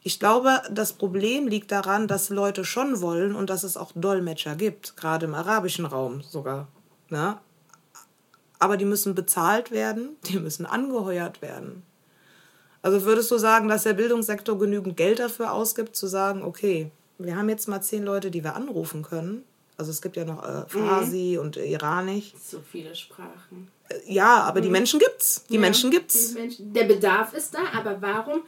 ich 0.06 0.20
glaube, 0.20 0.62
das 0.70 0.92
Problem 0.92 1.48
liegt 1.48 1.72
daran, 1.72 2.06
dass 2.06 2.28
Leute 2.28 2.64
schon 2.64 3.00
wollen 3.00 3.34
und 3.34 3.50
dass 3.50 3.64
es 3.64 3.76
auch 3.76 3.90
Dolmetscher 3.96 4.54
gibt, 4.54 4.96
gerade 4.96 5.26
im 5.26 5.34
arabischen 5.34 5.84
Raum 5.84 6.22
sogar. 6.22 6.68
Ne? 7.10 7.36
Aber 8.60 8.76
die 8.76 8.84
müssen 8.84 9.16
bezahlt 9.16 9.72
werden, 9.72 10.10
die 10.28 10.38
müssen 10.38 10.64
angeheuert 10.64 11.42
werden. 11.42 11.82
Also 12.82 13.02
würdest 13.04 13.32
du 13.32 13.38
sagen, 13.38 13.66
dass 13.66 13.82
der 13.82 13.94
Bildungssektor 13.94 14.56
genügend 14.56 14.96
Geld 14.96 15.18
dafür 15.18 15.52
ausgibt, 15.52 15.96
zu 15.96 16.06
sagen, 16.06 16.44
okay, 16.44 16.92
wir 17.18 17.34
haben 17.36 17.48
jetzt 17.48 17.66
mal 17.66 17.80
zehn 17.80 18.04
Leute, 18.04 18.30
die 18.30 18.44
wir 18.44 18.54
anrufen 18.54 19.02
können. 19.02 19.42
Also 19.76 19.90
es 19.90 20.00
gibt 20.00 20.16
ja 20.16 20.24
noch 20.24 20.40
äh, 20.44 20.68
Farsi 20.68 21.36
und 21.36 21.56
äh, 21.56 21.64
Iranisch. 21.66 22.32
So 22.40 22.60
viele 22.60 22.94
Sprachen. 22.94 23.72
Äh, 23.88 24.12
Ja, 24.12 24.44
aber 24.44 24.60
die 24.60 24.70
Menschen 24.70 25.00
gibt's. 25.00 25.44
Die 25.50 25.54
Ja, 25.54 25.60
Menschen 25.60 25.90
gibt's. 25.90 26.28
die 26.28 26.38
Menschen, 26.38 26.72
der 26.72 26.84
Bedarf 26.84 27.34
ist 27.34 27.54
da, 27.54 27.58
aber 27.76 28.00
warum 28.00 28.42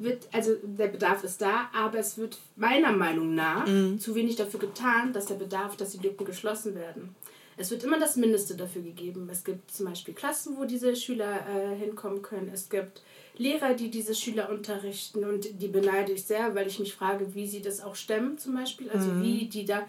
wird, 0.00 0.28
also 0.32 0.52
der 0.62 0.88
Bedarf 0.88 1.24
ist 1.24 1.40
da, 1.40 1.68
aber 1.74 1.98
es 1.98 2.18
wird 2.18 2.38
meiner 2.56 2.92
Meinung 2.92 3.34
nach 3.34 3.66
Mhm. 3.66 3.98
zu 3.98 4.14
wenig 4.14 4.36
dafür 4.36 4.60
getan, 4.60 5.12
dass 5.12 5.26
der 5.26 5.34
Bedarf, 5.36 5.76
dass 5.76 5.90
die 5.92 5.98
Lücken 6.06 6.24
geschlossen 6.24 6.74
werden. 6.74 7.14
Es 7.60 7.70
wird 7.72 7.82
immer 7.82 7.98
das 7.98 8.14
Mindeste 8.14 8.54
dafür 8.54 8.82
gegeben. 8.82 9.28
Es 9.32 9.42
gibt 9.42 9.72
zum 9.72 9.86
Beispiel 9.86 10.14
Klassen, 10.14 10.56
wo 10.56 10.64
diese 10.64 10.94
Schüler 10.94 11.40
äh, 11.48 11.74
hinkommen 11.76 12.22
können. 12.22 12.50
Es 12.54 12.68
gibt 12.68 13.02
Lehrer, 13.36 13.74
die 13.74 13.90
diese 13.90 14.14
Schüler 14.14 14.48
unterrichten 14.50 15.24
und 15.24 15.60
die 15.60 15.66
beneide 15.68 16.12
ich 16.12 16.24
sehr, 16.24 16.54
weil 16.54 16.68
ich 16.68 16.78
mich 16.78 16.94
frage, 16.94 17.34
wie 17.34 17.48
sie 17.48 17.60
das 17.60 17.80
auch 17.80 17.96
stemmen 17.96 18.38
zum 18.38 18.54
Beispiel. 18.54 18.88
Also 18.90 19.10
Mhm. 19.10 19.22
wie 19.22 19.46
die 19.46 19.64
da 19.64 19.86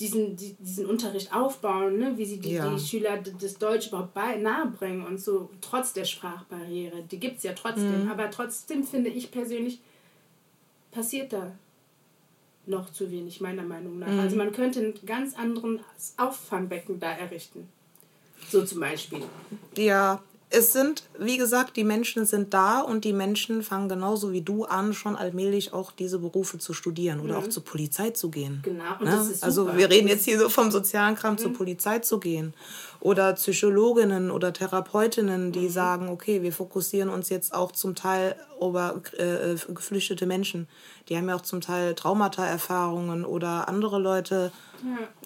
diesen, 0.00 0.36
die, 0.36 0.54
diesen 0.58 0.86
Unterricht 0.86 1.32
aufbauen, 1.34 1.98
ne? 1.98 2.16
wie 2.16 2.24
sie 2.24 2.38
die, 2.38 2.54
Ja. 2.54 2.68
die 2.68 2.80
Schüler 2.80 3.18
das 3.40 3.58
Deutsch 3.58 3.88
überhaupt 3.88 4.12
bei, 4.14 4.36
nahebringen 4.36 5.06
und 5.06 5.20
so, 5.20 5.50
trotz 5.60 5.92
der 5.92 6.04
Sprachbarriere. 6.04 7.02
Die 7.10 7.20
gibt 7.20 7.38
es 7.38 7.42
ja 7.44 7.52
trotzdem. 7.52 8.10
Aber 8.10 8.30
trotzdem 8.30 8.84
finde 8.84 9.10
ich 9.10 9.30
persönlich, 9.30 9.80
passiert 10.90 11.32
da 11.32 11.52
noch 12.66 12.90
zu 12.90 13.10
wenig, 13.10 13.40
meiner 13.40 13.62
Meinung 13.62 13.98
nach. 13.98 14.18
Also 14.18 14.36
man 14.36 14.50
könnte 14.52 14.80
ein 14.80 14.94
ganz 15.06 15.36
anderen 15.36 15.80
Auffangbecken 16.16 16.98
da 16.98 17.12
errichten. 17.12 17.68
So 18.48 18.64
zum 18.64 18.80
Beispiel. 18.80 19.22
Ja, 19.76 20.22
es 20.56 20.72
sind, 20.72 21.04
wie 21.18 21.36
gesagt, 21.36 21.76
die 21.76 21.84
Menschen 21.84 22.26
sind 22.26 22.54
da 22.54 22.80
und 22.80 23.04
die 23.04 23.12
Menschen 23.12 23.62
fangen 23.62 23.88
genauso 23.88 24.32
wie 24.32 24.42
du 24.42 24.64
an, 24.64 24.94
schon 24.94 25.16
allmählich 25.16 25.72
auch 25.72 25.90
diese 25.92 26.18
Berufe 26.18 26.58
zu 26.58 26.72
studieren 26.72 27.20
oder 27.20 27.38
auch 27.38 27.48
zur 27.48 27.64
Polizei 27.64 28.10
zu 28.10 28.30
gehen. 28.30 28.60
Genau, 28.62 28.84
Ne? 29.00 29.28
also 29.40 29.76
wir 29.76 29.90
reden 29.90 30.08
jetzt 30.08 30.24
hier 30.24 30.38
so 30.38 30.48
vom 30.48 30.70
sozialen 30.70 31.14
Kram, 31.16 31.36
zur 31.38 31.52
Polizei 31.52 31.98
zu 31.98 32.18
gehen. 32.20 32.54
Oder 33.04 33.34
Psychologinnen 33.34 34.30
oder 34.30 34.54
Therapeutinnen, 34.54 35.52
die 35.52 35.68
sagen, 35.68 36.08
okay, 36.08 36.40
wir 36.40 36.54
fokussieren 36.54 37.10
uns 37.10 37.28
jetzt 37.28 37.52
auch 37.52 37.70
zum 37.72 37.94
Teil 37.94 38.34
über 38.58 38.98
äh, 39.18 39.56
geflüchtete 39.74 40.24
Menschen. 40.24 40.68
Die 41.10 41.16
haben 41.18 41.28
ja 41.28 41.36
auch 41.36 41.42
zum 41.42 41.60
Teil 41.60 41.94
Traumata-Erfahrungen 41.94 43.26
oder 43.26 43.68
andere 43.68 43.98
Leute, 43.98 44.50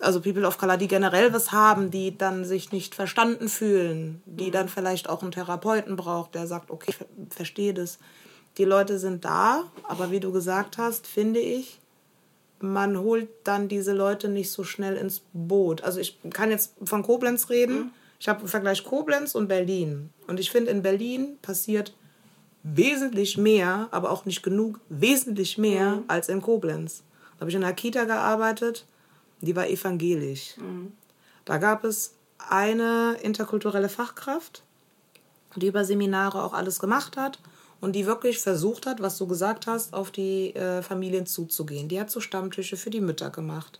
also 0.00 0.20
People 0.20 0.44
of 0.44 0.58
Color, 0.58 0.76
die 0.76 0.88
generell 0.88 1.32
was 1.32 1.52
haben, 1.52 1.92
die 1.92 2.18
dann 2.18 2.44
sich 2.44 2.72
nicht 2.72 2.96
verstanden 2.96 3.48
fühlen, 3.48 4.22
die 4.26 4.50
dann 4.50 4.68
vielleicht 4.68 5.08
auch 5.08 5.22
einen 5.22 5.30
Therapeuten 5.30 5.94
braucht, 5.94 6.34
der 6.34 6.48
sagt, 6.48 6.72
okay, 6.72 6.86
ich 6.90 6.96
ver- 6.96 7.06
verstehe 7.30 7.74
das. 7.74 8.00
Die 8.56 8.64
Leute 8.64 8.98
sind 8.98 9.24
da, 9.24 9.62
aber 9.84 10.10
wie 10.10 10.18
du 10.18 10.32
gesagt 10.32 10.78
hast, 10.78 11.06
finde 11.06 11.38
ich, 11.38 11.78
man 12.60 12.98
holt 12.98 13.28
dann 13.44 13.68
diese 13.68 13.92
Leute 13.92 14.28
nicht 14.28 14.50
so 14.50 14.64
schnell 14.64 14.96
ins 14.96 15.22
Boot. 15.32 15.82
Also 15.82 16.00
ich 16.00 16.18
kann 16.32 16.50
jetzt 16.50 16.74
von 16.84 17.02
Koblenz 17.02 17.50
reden. 17.50 17.92
Ich 18.18 18.28
habe 18.28 18.40
einen 18.40 18.48
Vergleich 18.48 18.84
Koblenz 18.84 19.34
und 19.34 19.48
Berlin. 19.48 20.10
Und 20.26 20.40
ich 20.40 20.50
finde, 20.50 20.70
in 20.70 20.82
Berlin 20.82 21.38
passiert 21.40 21.94
wesentlich 22.62 23.38
mehr, 23.38 23.88
aber 23.92 24.10
auch 24.10 24.24
nicht 24.24 24.42
genug, 24.42 24.80
wesentlich 24.88 25.58
mehr 25.58 26.02
als 26.08 26.28
in 26.28 26.42
Koblenz. 26.42 27.04
Da 27.36 27.40
habe 27.42 27.50
ich 27.50 27.56
in 27.56 27.62
einer 27.62 27.72
Kita 27.72 28.04
gearbeitet, 28.04 28.86
die 29.40 29.54
war 29.54 29.68
evangelisch. 29.68 30.56
Da 31.44 31.58
gab 31.58 31.84
es 31.84 32.14
eine 32.38 33.16
interkulturelle 33.22 33.88
Fachkraft, 33.88 34.64
die 35.54 35.68
über 35.68 35.84
Seminare 35.84 36.42
auch 36.42 36.52
alles 36.52 36.80
gemacht 36.80 37.16
hat 37.16 37.38
und 37.80 37.92
die 37.92 38.06
wirklich 38.06 38.38
versucht 38.38 38.86
hat, 38.86 39.00
was 39.00 39.18
du 39.18 39.26
gesagt 39.26 39.66
hast, 39.66 39.94
auf 39.94 40.10
die 40.10 40.54
äh, 40.54 40.82
Familien 40.82 41.26
zuzugehen. 41.26 41.88
Die 41.88 42.00
hat 42.00 42.10
so 42.10 42.20
Stammtische 42.20 42.76
für 42.76 42.90
die 42.90 43.00
Mütter 43.00 43.30
gemacht. 43.30 43.78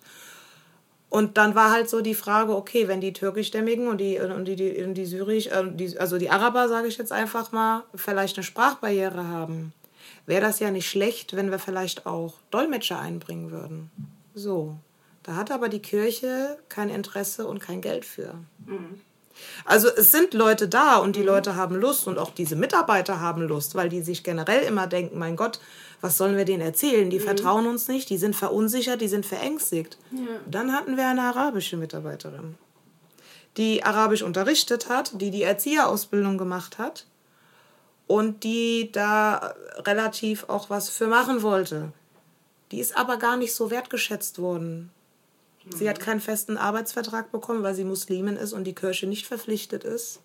Und 1.11 1.38
dann 1.38 1.55
war 1.55 1.71
halt 1.71 1.88
so 1.88 2.02
die 2.02 2.14
Frage, 2.14 2.55
okay, 2.55 2.87
wenn 2.87 3.00
die 3.00 3.14
türkischstämmigen 3.14 3.88
und 3.88 3.99
die, 3.99 4.21
und 4.21 4.45
die, 4.45 4.57
die, 4.57 4.83
und 4.83 4.95
die 4.95 5.07
syrisch, 5.07 5.47
äh, 5.47 5.64
die, 5.73 5.99
also 5.99 6.19
die 6.19 6.31
Araber, 6.31 6.69
sage 6.69 6.88
ich 6.88 6.99
jetzt 6.99 7.12
einfach 7.12 7.52
mal, 7.52 7.85
vielleicht 7.95 8.37
eine 8.37 8.45
Sprachbarriere 8.45 9.26
haben, 9.26 9.73
wäre 10.26 10.43
das 10.43 10.61
ja 10.61 10.71
nicht 10.71 10.88
schlecht, 10.88 11.35
wenn 11.35 11.50
wir 11.50 11.59
vielleicht 11.59 12.07
auch 12.07 12.35
Dolmetscher 12.50 12.99
einbringen 13.00 13.50
würden. 13.50 13.90
So. 14.35 14.76
Da 15.23 15.37
hat 15.37 15.50
aber 15.50 15.69
die 15.69 15.83
Kirche 15.83 16.59
kein 16.69 16.88
Interesse 16.88 17.47
und 17.47 17.59
kein 17.59 17.83
Geld 17.83 18.05
für. 18.05 18.35
Also 19.64 19.88
es 19.88 20.11
sind 20.11 20.35
Leute 20.35 20.68
da 20.68 20.97
und 20.97 21.16
die 21.16 21.23
Leute 21.23 21.57
haben 21.57 21.76
Lust 21.76 22.07
und 22.07 22.18
auch 22.18 22.30
diese 22.30 22.57
Mitarbeiter 22.57 23.21
haben 23.21 23.42
Lust, 23.42 23.75
weil 23.75 23.88
die 23.88 24.02
sich 24.02 24.23
generell 24.23 24.62
immer 24.62 24.87
denken, 24.87 25.18
mein 25.18 25.37
Gott, 25.37 25.61
was 26.00 26.16
sollen 26.16 26.37
wir 26.37 26.45
denen 26.45 26.62
erzählen? 26.62 27.11
Die 27.11 27.21
vertrauen 27.21 27.66
uns 27.66 27.88
nicht, 27.88 28.09
die 28.11 28.18
sind 28.18 28.37
verunsichert, 28.37 29.00
die 29.00 29.09
sind 29.09 29.26
verängstigt. 29.26 29.99
Dann 30.50 30.73
hatten 30.73 30.97
wir 30.97 31.07
eine 31.09 31.23
arabische 31.23 31.76
Mitarbeiterin, 31.76 32.57
die 33.57 33.83
Arabisch 33.83 34.23
unterrichtet 34.23 34.88
hat, 34.88 35.21
die 35.21 35.30
die 35.30 35.42
Erzieherausbildung 35.42 36.38
gemacht 36.38 36.78
hat 36.78 37.07
und 38.07 38.45
die 38.45 38.90
da 38.92 39.54
relativ 39.78 40.49
auch 40.49 40.71
was 40.71 40.88
für 40.88 41.09
machen 41.09 41.42
wollte. 41.42 41.92
Die 42.71 42.80
ist 42.80 42.97
aber 42.97 43.16
gar 43.16 43.37
nicht 43.37 43.54
so 43.54 43.71
wertgeschätzt 43.71 44.38
worden. 44.38 44.90
Sie 45.77 45.89
hat 45.89 46.01
keinen 46.01 46.21
festen 46.21 46.57
Arbeitsvertrag 46.57 47.31
bekommen, 47.31 47.63
weil 47.63 47.75
sie 47.75 47.85
Muslimin 47.85 48.37
ist 48.37 48.53
und 48.53 48.65
die 48.65 48.75
Kirche 48.75 49.07
nicht 49.07 49.27
verpflichtet 49.27 49.85
ist, 49.85 50.21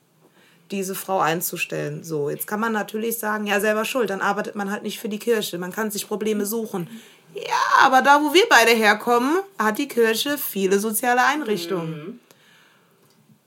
diese 0.72 0.96
Frau 0.96 1.20
einzustellen. 1.20 2.04
So, 2.04 2.30
jetzt 2.30 2.48
kann 2.48 2.60
man 2.60 2.74
natürlich 2.74 3.20
sagen, 3.20 3.48
ja, 3.48 3.60
selber 3.60 3.86
schuld, 3.86 4.10
dann 4.10 4.22
arbeitet 4.22 4.56
man 4.56 4.72
halt 4.72 4.84
nicht 4.84 5.00
für 5.00 5.10
die 5.10 5.20
Kirche. 5.20 5.58
Man 5.58 5.72
kann 5.72 5.92
sich 5.92 6.08
Probleme 6.08 6.46
suchen. 6.46 6.90
Ja, 7.36 7.82
aber 7.82 8.02
da, 8.02 8.22
wo 8.22 8.34
wir 8.34 8.46
beide 8.50 8.72
herkommen, 8.72 9.38
hat 9.58 9.78
die 9.78 9.88
Kirche 9.88 10.38
viele 10.38 10.80
soziale 10.80 11.24
Einrichtungen. 11.26 12.20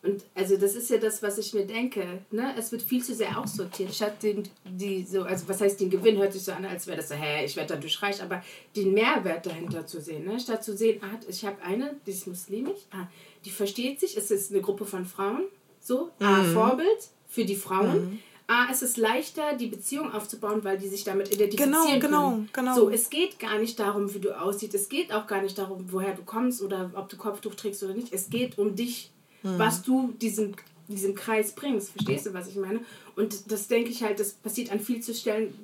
Und 0.06 0.24
also 0.34 0.56
das 0.56 0.74
ist 0.74 0.88
ja 0.90 0.98
das, 0.98 1.22
was 1.22 1.38
ich 1.38 1.52
mir 1.52 1.66
denke. 1.66 2.20
Ne? 2.30 2.54
Es 2.56 2.70
wird 2.70 2.82
viel 2.82 3.02
zu 3.02 3.14
sehr 3.14 3.38
aussortiert. 3.38 3.92
Statt 3.94 4.22
den, 4.22 4.44
die 4.64 5.04
so, 5.04 5.22
also 5.22 5.48
was 5.48 5.60
heißt 5.60 5.80
den 5.80 5.90
Gewinn, 5.90 6.16
hört 6.18 6.32
sich 6.32 6.44
so 6.44 6.52
an, 6.52 6.64
als 6.64 6.86
wäre 6.86 6.98
das 6.98 7.08
so, 7.08 7.14
hä, 7.14 7.44
ich 7.44 7.56
werde 7.56 7.74
dadurch 7.74 8.00
reich, 8.02 8.22
aber 8.22 8.42
den 8.74 8.94
Mehrwert 8.94 9.46
dahinter 9.46 9.86
zu 9.86 10.00
sehen. 10.00 10.24
Ne? 10.24 10.38
Statt 10.38 10.62
zu 10.62 10.76
sehen, 10.76 11.00
ah, 11.02 11.18
ich 11.28 11.44
habe 11.44 11.60
eine, 11.62 11.96
die 12.06 12.12
ist 12.12 12.26
muslimisch, 12.26 12.80
ah, 12.92 13.08
die 13.44 13.50
versteht 13.50 14.00
sich, 14.00 14.16
es 14.16 14.30
ist 14.30 14.52
eine 14.52 14.60
Gruppe 14.60 14.84
von 14.84 15.04
Frauen, 15.04 15.42
so, 15.80 16.10
ah, 16.20 16.42
Vorbild 16.44 17.08
für 17.28 17.44
die 17.44 17.56
Frauen. 17.56 18.20
Ah, 18.48 18.68
es 18.70 18.80
ist 18.82 18.96
leichter, 18.96 19.54
die 19.54 19.66
Beziehung 19.66 20.12
aufzubauen, 20.12 20.62
weil 20.62 20.78
die 20.78 20.86
sich 20.86 21.02
damit 21.02 21.34
identifizieren 21.34 21.72
Genau, 21.72 21.98
genau, 21.98 22.30
können. 22.30 22.48
genau. 22.52 22.74
So, 22.76 22.90
es 22.90 23.10
geht 23.10 23.40
gar 23.40 23.58
nicht 23.58 23.76
darum, 23.80 24.14
wie 24.14 24.20
du 24.20 24.40
aussiehst. 24.40 24.72
Es 24.72 24.88
geht 24.88 25.12
auch 25.12 25.26
gar 25.26 25.42
nicht 25.42 25.58
darum, 25.58 25.84
woher 25.90 26.14
du 26.14 26.22
kommst 26.22 26.62
oder 26.62 26.92
ob 26.94 27.08
du 27.08 27.16
Kopftuch 27.16 27.56
trägst 27.56 27.82
oder 27.82 27.94
nicht. 27.94 28.12
Es 28.12 28.30
geht 28.30 28.56
um 28.56 28.76
dich, 28.76 29.10
Hm. 29.46 29.58
was 29.58 29.82
du 29.82 30.12
diesem, 30.20 30.54
diesem 30.88 31.14
Kreis 31.14 31.52
bringst. 31.52 31.90
Verstehst 31.90 32.26
du, 32.26 32.34
was 32.34 32.48
ich 32.48 32.56
meine? 32.56 32.80
Und 33.16 33.50
das 33.50 33.68
denke 33.68 33.90
ich 33.90 34.02
halt, 34.02 34.18
das 34.20 34.32
passiert 34.32 34.70
an 34.72 34.80
viel 34.80 35.00
zu 35.00 35.14
Stellen, 35.14 35.54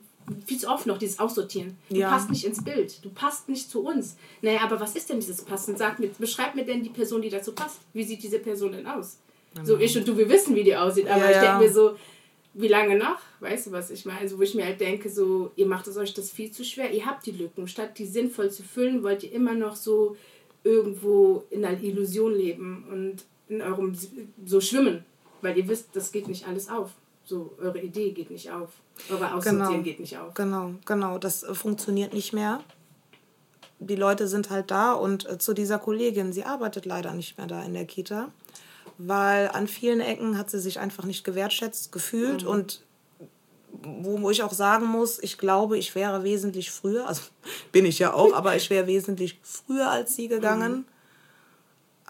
viel 0.47 0.59
zu 0.59 0.69
oft 0.69 0.87
noch, 0.87 0.99
dieses 0.99 1.19
Aussortieren. 1.19 1.77
Du 1.91 1.97
Ja. 1.97 2.09
passt 2.11 2.31
nicht 2.31 2.45
ins 2.45 2.63
Bild. 2.63 3.05
Du 3.05 3.11
passt 3.11 3.49
nicht 3.49 3.69
zu 3.71 3.81
uns. 3.85 4.17
Naja, 4.41 4.61
aber 4.63 4.79
was 4.81 4.95
ist 4.95 5.11
denn 5.11 5.19
dieses 5.21 5.43
Passen? 5.43 5.77
Sag 5.77 5.99
mir, 5.99 6.09
beschreib 6.19 6.55
mir 6.55 6.65
denn 6.65 6.83
die 6.83 6.91
Person, 6.91 7.23
die 7.23 7.29
dazu 7.29 7.53
passt. 7.53 7.81
Wie 7.93 8.05
sieht 8.05 8.23
diese 8.23 8.39
Person 8.39 8.73
denn 8.73 8.87
aus? 8.87 9.19
So, 9.65 9.77
ich 9.79 9.97
und 9.99 10.07
du, 10.09 10.17
wir 10.17 10.29
wissen, 10.31 10.55
wie 10.55 10.65
die 10.65 10.75
aussieht, 10.75 11.09
aber 11.09 11.29
Ja, 11.29 11.31
ich 11.31 11.37
denke 11.39 11.59
mir 11.65 11.73
so, 11.73 11.97
wie 12.55 12.69
lange 12.69 12.97
noch? 12.97 13.19
Weißt 13.41 13.67
du, 13.67 13.73
was 13.73 13.91
ich 13.91 14.05
meine? 14.07 14.21
Also, 14.21 14.39
wo 14.39 14.43
ich 14.43 14.55
mir 14.55 14.65
halt 14.65 14.81
denke, 14.81 15.11
so, 15.11 15.51
ihr 15.57 15.67
macht 15.67 15.87
es 15.89 15.97
euch 15.97 16.15
das 16.15 16.31
viel 16.31 16.51
zu 16.51 16.65
schwer. 16.65 16.91
Ihr 16.93 17.05
habt 17.07 17.27
die 17.27 17.33
Lücken. 17.33 17.67
Statt 17.69 17.99
die 17.99 18.07
sinnvoll 18.07 18.51
zu 18.51 18.63
füllen, 18.63 19.03
wollt 19.03 19.23
ihr 19.25 19.33
immer 19.33 19.55
noch 19.55 19.77
so 19.77 20.17
irgendwo 20.65 21.45
in 21.51 21.65
einer 21.65 21.83
Illusion 21.83 22.33
leben 22.35 22.85
und 22.91 23.25
in 23.53 23.63
eurem 23.63 23.97
so 24.45 24.61
schwimmen, 24.61 25.05
weil 25.41 25.57
ihr 25.57 25.69
wisst, 25.69 25.89
das 25.95 26.13
geht 26.13 26.29
nicht 26.29 26.47
alles 26.47 26.69
auf. 26.69 26.91
So, 27.25 27.55
eure 27.61 27.81
Idee 27.81 28.11
geht 28.11 28.31
nicht 28.31 28.51
auf. 28.51 28.71
Eure 29.09 29.33
Aussortieren 29.33 29.69
genau, 29.69 29.83
geht 29.83 30.01
nicht 30.01 30.19
auf. 30.19 30.35
Genau, 30.35 30.75
genau. 30.85 31.19
Das 31.19 31.43
äh, 31.45 31.55
funktioniert 31.55 32.13
nicht 32.13 32.33
mehr. 32.33 32.61
Die 33.79 33.97
Leute 33.97 34.29
sind 34.29 34.51
halt 34.51 34.71
da 34.71 34.93
und 34.93 35.29
äh, 35.29 35.39
zu 35.39 35.55
dieser 35.55 35.79
Kollegin, 35.79 36.33
sie 36.33 36.45
arbeitet 36.45 36.85
leider 36.87 37.13
nicht 37.15 37.39
mehr 37.39 37.47
da 37.47 37.63
in 37.63 37.75
der 37.75 37.85
Kita, 37.85 38.29
weil 38.99 39.49
an 39.49 39.67
vielen 39.69 40.01
Ecken 40.01 40.37
hat 40.37 40.51
sie 40.51 40.61
sich 40.61 40.79
einfach 40.81 41.05
nicht 41.05 41.25
gewertschätzt 41.25 41.93
gefühlt 41.93 42.43
Mhm. 42.43 42.49
und 42.49 42.85
wo 43.85 44.21
wo 44.21 44.31
ich 44.31 44.43
auch 44.43 44.53
sagen 44.53 44.87
muss, 44.87 45.19
ich 45.19 45.39
glaube, 45.39 45.79
ich 45.79 45.95
wäre 45.95 46.23
wesentlich 46.25 46.71
früher, 46.71 47.09
also 47.09 47.23
bin 47.73 47.85
ich 47.87 47.99
ja 47.99 48.13
auch, 48.15 48.33
aber 48.35 48.55
ich 48.57 48.69
wäre 48.71 48.87
wesentlich 48.87 49.41
früher 49.43 49.91
als 49.91 50.15
sie 50.15 50.29
gegangen. 50.29 50.85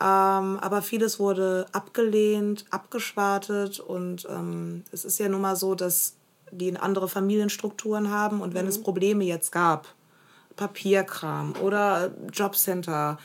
Ähm, 0.02 0.58
aber 0.58 0.82
vieles 0.82 1.20
wurde 1.20 1.66
abgelehnt, 1.70 2.64
abgeschwartet 2.70 3.78
und 3.78 4.26
ähm, 4.28 4.82
es 4.90 5.04
ist 5.04 5.18
ja 5.20 5.28
nun 5.28 5.42
mal 5.42 5.54
so, 5.54 5.76
dass 5.76 6.16
die 6.50 6.76
andere 6.76 7.08
Familienstrukturen 7.08 8.10
haben 8.10 8.40
und 8.40 8.52
wenn 8.52 8.66
es 8.66 8.82
Probleme 8.82 9.22
jetzt 9.22 9.52
gab, 9.52 9.86
Papierkram 10.56 11.54
oder 11.62 12.10
Jobcenter 12.32 13.18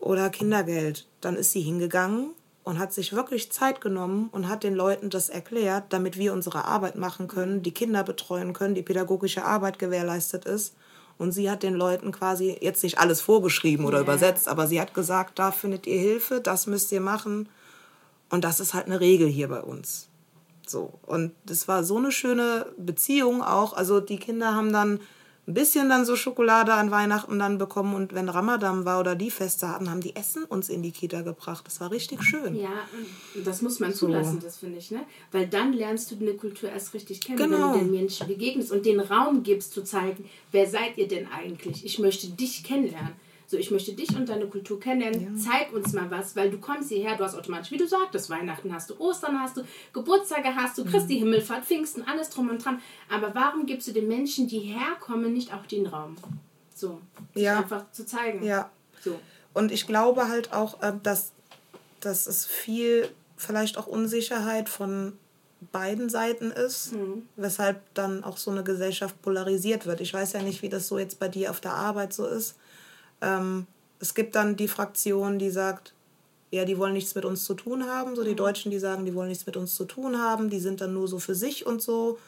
oder 0.00 0.30
Kindergeld, 0.30 1.06
dann 1.20 1.36
ist 1.36 1.52
sie 1.52 1.60
hingegangen 1.60 2.30
und 2.62 2.78
hat 2.78 2.94
sich 2.94 3.12
wirklich 3.12 3.52
Zeit 3.52 3.82
genommen 3.82 4.30
und 4.32 4.48
hat 4.48 4.64
den 4.64 4.74
Leuten 4.74 5.10
das 5.10 5.28
erklärt, 5.28 5.92
damit 5.92 6.16
wir 6.16 6.32
unsere 6.32 6.64
Arbeit 6.64 6.96
machen 6.96 7.28
können, 7.28 7.62
die 7.62 7.74
Kinder 7.74 8.02
betreuen 8.02 8.54
können, 8.54 8.74
die 8.74 8.82
pädagogische 8.82 9.44
Arbeit 9.44 9.78
gewährleistet 9.78 10.46
ist. 10.46 10.74
Und 11.18 11.32
sie 11.32 11.50
hat 11.50 11.62
den 11.62 11.74
Leuten 11.74 12.10
quasi 12.12 12.56
jetzt 12.60 12.82
nicht 12.82 12.98
alles 12.98 13.20
vorgeschrieben 13.20 13.84
oder 13.84 13.98
Ja. 13.98 14.02
übersetzt, 14.02 14.48
aber 14.48 14.66
sie 14.66 14.80
hat 14.80 14.94
gesagt, 14.94 15.38
da 15.38 15.52
findet 15.52 15.86
ihr 15.86 15.98
Hilfe, 15.98 16.40
das 16.40 16.66
müsst 16.66 16.90
ihr 16.92 17.00
machen. 17.00 17.48
Und 18.30 18.42
das 18.44 18.58
ist 18.60 18.74
halt 18.74 18.86
eine 18.86 19.00
Regel 19.00 19.28
hier 19.28 19.48
bei 19.48 19.60
uns. 19.60 20.08
So. 20.66 20.94
Und 21.06 21.32
das 21.46 21.68
war 21.68 21.84
so 21.84 21.98
eine 21.98 22.10
schöne 22.10 22.66
Beziehung 22.78 23.42
auch. 23.42 23.74
Also 23.74 24.00
die 24.00 24.16
Kinder 24.18 24.54
haben 24.54 24.72
dann 24.72 24.98
ein 25.46 25.52
bisschen 25.54 25.88
dann 25.90 26.06
so 26.06 26.16
Schokolade 26.16 26.72
an 26.72 26.90
Weihnachten 26.90 27.38
dann 27.38 27.58
bekommen 27.58 27.94
und 27.94 28.14
wenn 28.14 28.28
Ramadan 28.30 28.84
war 28.86 28.98
oder 29.00 29.14
die 29.14 29.30
Feste 29.30 29.68
hatten, 29.68 29.90
haben 29.90 30.00
die 30.00 30.16
Essen 30.16 30.44
uns 30.44 30.70
in 30.70 30.82
die 30.82 30.90
Kita 30.90 31.20
gebracht. 31.20 31.66
Das 31.66 31.80
war 31.80 31.90
richtig 31.90 32.22
schön. 32.22 32.54
Ja, 32.56 32.70
und 33.34 33.46
das 33.46 33.60
muss 33.60 33.78
man 33.78 33.92
zulassen, 33.92 34.40
das 34.42 34.56
finde 34.56 34.78
ich, 34.78 34.90
ne? 34.90 35.00
Weil 35.32 35.46
dann 35.46 35.74
lernst 35.74 36.10
du 36.10 36.16
eine 36.16 36.32
Kultur 36.34 36.70
erst 36.70 36.94
richtig 36.94 37.20
kennen, 37.20 37.36
Genau. 37.36 37.72
wenn 37.74 37.80
du 37.80 37.84
den 37.84 37.90
Menschen 37.90 38.26
begegnest 38.26 38.72
und 38.72 38.86
den 38.86 39.00
Raum 39.00 39.42
gibst, 39.42 39.74
zu 39.74 39.84
zeigen, 39.84 40.24
wer 40.50 40.66
seid 40.66 40.96
ihr 40.96 41.08
denn 41.08 41.26
eigentlich? 41.28 41.84
Ich 41.84 41.98
möchte 41.98 42.28
dich 42.28 42.64
kennenlernen. 42.64 43.12
So, 43.46 43.56
ich 43.58 43.70
möchte 43.70 43.92
dich 43.92 44.14
und 44.16 44.28
deine 44.28 44.46
Kultur 44.46 44.80
kennenlernen. 44.80 45.38
Zeig 45.38 45.72
uns 45.72 45.92
mal 45.92 46.10
was, 46.10 46.34
weil 46.34 46.50
du 46.50 46.58
kommst 46.58 46.88
hierher, 46.88 47.16
du 47.16 47.24
hast 47.24 47.34
automatisch, 47.34 47.70
wie 47.70 47.76
du 47.76 47.86
sagtest, 47.86 48.30
Weihnachten 48.30 48.72
hast 48.72 48.90
du, 48.90 48.98
Ostern 48.98 49.38
hast 49.38 49.56
du, 49.58 49.62
Geburtstage 49.92 50.54
hast 50.54 50.78
du, 50.78 50.84
Christi 50.84 51.18
Himmelfahrt, 51.18 51.64
Pfingsten, 51.64 52.02
alles 52.02 52.30
drum 52.30 52.48
und 52.48 52.64
dran. 52.64 52.80
Aber 53.10 53.34
warum 53.34 53.66
gibst 53.66 53.86
du 53.88 53.92
den 53.92 54.08
Menschen, 54.08 54.48
die 54.48 54.60
herkommen, 54.60 55.32
nicht 55.32 55.52
auch 55.52 55.66
den 55.66 55.86
Raum? 55.86 56.16
So, 56.74 57.00
Ja. 57.34 57.58
einfach 57.58 57.90
zu 57.92 58.06
zeigen. 58.06 58.44
Ja. 58.44 58.70
So. 59.02 59.20
Und 59.52 59.70
ich 59.72 59.86
glaube 59.86 60.28
halt 60.28 60.52
auch, 60.52 60.82
äh, 60.82 60.92
dass, 61.02 61.32
dass 62.00 62.26
es 62.26 62.46
viel 62.46 63.08
vielleicht 63.36 63.76
auch 63.78 63.86
Unsicherheit 63.86 64.68
von 64.68 65.12
beiden 65.72 66.08
Seiten 66.08 66.50
ist, 66.50 66.92
weshalb 67.36 67.80
dann 67.94 68.22
auch 68.22 68.36
so 68.36 68.50
eine 68.50 68.62
Gesellschaft 68.64 69.20
polarisiert 69.22 69.86
wird. 69.86 70.00
Ich 70.00 70.12
weiß 70.12 70.32
ja 70.34 70.42
nicht, 70.42 70.62
wie 70.62 70.68
das 70.68 70.88
so 70.88 70.98
jetzt 70.98 71.18
bei 71.18 71.28
dir 71.28 71.50
auf 71.50 71.60
der 71.60 71.72
Arbeit 71.72 72.12
so 72.12 72.26
ist. 72.26 72.56
Ähm, 73.20 73.66
es 74.00 74.14
gibt 74.14 74.34
dann 74.34 74.56
die 74.56 74.68
Fraktion, 74.68 75.38
die 75.38 75.50
sagt, 75.50 75.94
ja, 76.50 76.64
die 76.64 76.78
wollen 76.78 76.92
nichts 76.92 77.14
mit 77.14 77.24
uns 77.24 77.44
zu 77.44 77.54
tun 77.54 77.86
haben. 77.86 78.14
So 78.16 78.22
die 78.22 78.34
Deutschen, 78.36 78.70
die 78.70 78.78
sagen, 78.78 79.04
die 79.04 79.14
wollen 79.14 79.28
nichts 79.28 79.46
mit 79.46 79.56
uns 79.56 79.74
zu 79.74 79.84
tun 79.84 80.18
haben. 80.20 80.50
Die 80.50 80.60
sind 80.60 80.80
dann 80.80 80.92
nur 80.94 81.08
so 81.08 81.18
für 81.18 81.34
sich 81.34 81.66
und 81.66 81.82
so. 81.82 82.18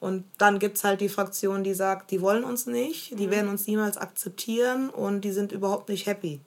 Und 0.00 0.24
dann 0.38 0.58
gibt 0.58 0.76
es 0.76 0.84
halt 0.84 1.00
die 1.00 1.08
Fraktion, 1.08 1.62
die 1.64 1.72
sagt, 1.74 2.10
die 2.10 2.20
wollen 2.20 2.44
uns 2.44 2.66
nicht, 2.66 3.18
die 3.18 3.30
werden 3.30 3.48
uns 3.48 3.66
niemals 3.66 3.96
akzeptieren 3.96 4.90
und 4.90 5.22
die 5.22 5.32
sind 5.32 5.52
überhaupt 5.52 5.88
nicht 5.88 6.06
happy. 6.06 6.40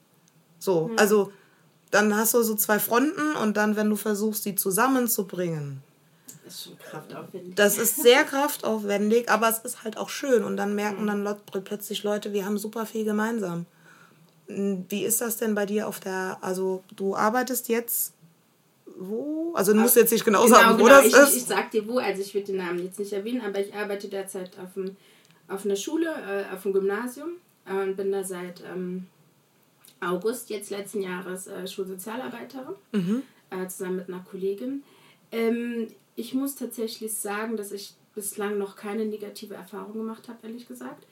So, 0.60 0.92
also 0.98 1.32
dann 1.90 2.16
hast 2.16 2.36
du 2.36 2.44
so 2.44 2.54
zwei 2.56 2.78
Fronten 2.78 3.36
und 3.42 3.58
dann, 3.58 3.76
wenn 3.76 3.90
du 3.90 3.96
versuchst, 3.96 4.46
die 4.46 4.54
zusammenzubringen, 4.56 5.82
Das 6.46 6.54
ist 6.54 6.64
schon 6.66 6.78
kraftaufwendig. 6.78 7.56
das 7.56 7.78
ist 7.80 7.96
sehr 8.04 8.24
kraftaufwendig, 8.24 9.30
aber 9.32 9.50
es 9.50 9.60
ist 9.60 9.84
halt 9.84 9.98
auch 9.98 10.10
schön 10.10 10.44
und 10.44 10.58
dann 10.58 10.76
merken 10.76 11.08
dann 11.08 11.24
Leut- 11.24 11.64
plötzlich 11.64 12.04
Leute, 12.04 12.34
wir 12.34 12.46
haben 12.46 12.58
super 12.60 12.86
viel 12.86 13.06
gemeinsam. 13.06 13.66
Hm, 14.50 14.86
Wie 14.90 15.04
ist 15.06 15.22
das 15.22 15.38
denn 15.38 15.56
bei 15.56 15.66
dir 15.66 15.88
auf 15.88 16.00
der, 16.00 16.38
also 16.42 16.84
du 16.96 17.16
arbeitest 17.16 17.70
jetzt 17.70 18.14
wo? 18.98 19.54
Also 19.56 19.74
du 19.74 19.80
musst 19.80 19.96
jetzt 19.96 20.12
nicht 20.12 20.26
genau, 20.26 20.46
sagen, 20.48 20.80
wo 20.80 20.88
das 20.88 21.06
ich, 21.06 21.14
ist. 21.14 21.30
Ich, 21.30 21.38
ich 21.38 21.46
sag 21.46 21.72
dir 21.72 21.88
wo, 21.88 22.00
also 22.00 22.22
ich 22.22 22.34
würde 22.34 22.48
den 22.48 22.58
Namen 22.58 22.84
jetzt 22.84 23.00
nicht 23.00 23.14
erwähnen, 23.14 23.42
aber 23.42 23.60
ich 23.62 23.74
arbeite 23.74 24.10
derzeit 24.10 24.52
auf, 24.60 24.74
dem, 24.74 24.98
auf 25.48 25.64
einer 25.66 25.76
Schule, 25.78 26.08
äh, 26.10 26.54
auf 26.54 26.64
dem 26.64 26.74
Gymnasium 26.74 27.30
äh, 27.66 27.82
und 27.84 27.96
bin 27.96 28.12
da 28.12 28.24
seit 28.26 28.62
ähm, 28.70 29.06
August 30.02 30.50
jetzt 30.50 30.70
letzten 30.70 31.02
Jahres 31.02 31.48
äh, 31.48 31.68
Schulsozialarbeiterin, 31.68 32.76
Mhm. 32.92 33.24
äh, 33.52 33.68
zusammen 33.68 33.98
mit 33.98 34.10
einer 34.10 34.26
Kollegin. 34.30 34.84
Ähm, 35.32 35.88
ich 36.16 36.34
muss 36.34 36.56
tatsächlich 36.56 37.14
sagen, 37.14 37.56
dass 37.56 37.72
ich 37.72 37.94
bislang 38.16 38.58
noch 38.58 38.76
keine 38.76 39.06
negative 39.06 39.54
Erfahrung 39.54 39.94
gemacht 39.94 40.28
habe, 40.28 40.40
ehrlich 40.44 40.68
gesagt. 40.68 41.06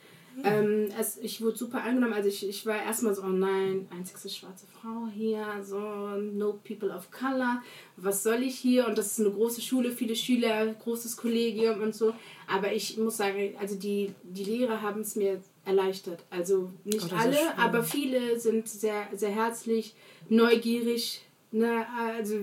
Ähm, 0.44 0.90
es, 1.00 1.18
ich 1.18 1.42
wurde 1.42 1.58
super 1.58 1.84
angenommen. 1.84 2.14
Also 2.14 2.30
ich, 2.30 2.48
ich 2.48 2.66
war 2.66 2.82
erstmal 2.82 3.16
so, 3.16 3.24
oh 3.24 3.28
nein, 3.28 3.88
einzigste 3.92 4.30
schwarze 4.30 4.66
Frau 4.68 5.08
hier, 5.14 5.46
so 5.64 5.80
no 5.80 6.60
people 6.64 6.90
of 6.90 7.10
color. 7.12 7.62
Was 7.96 8.24
soll 8.24 8.44
ich 8.44 8.58
hier? 8.58 8.88
Und 8.88 8.98
das 8.98 9.12
ist 9.14 9.20
eine 9.20 9.32
große 9.32 9.62
Schule, 9.62 9.92
viele 9.92 10.16
Schüler, 10.16 10.68
großes 10.68 11.18
Kollegium 11.18 11.82
und 11.82 11.96
so. 11.96 12.14
Aber 12.48 12.72
ich 12.72 12.98
muss 12.98 13.18
sagen, 13.18 13.56
also 13.60 13.76
die, 13.76 14.14
die 14.24 14.44
Lehrer 14.44 14.82
haben 14.82 15.02
es 15.02 15.16
mir 15.16 15.42
erleichtert. 15.66 16.24
Also 16.30 16.72
nicht 16.84 17.12
Oh, 17.12 17.16
alle, 17.16 17.58
aber 17.58 17.84
viele 17.84 18.40
sind 18.40 18.68
sehr, 18.70 19.08
sehr 19.14 19.32
herzlich, 19.32 19.96
neugierig. 20.30 21.22
Ne, 21.50 21.86
also 21.98 22.40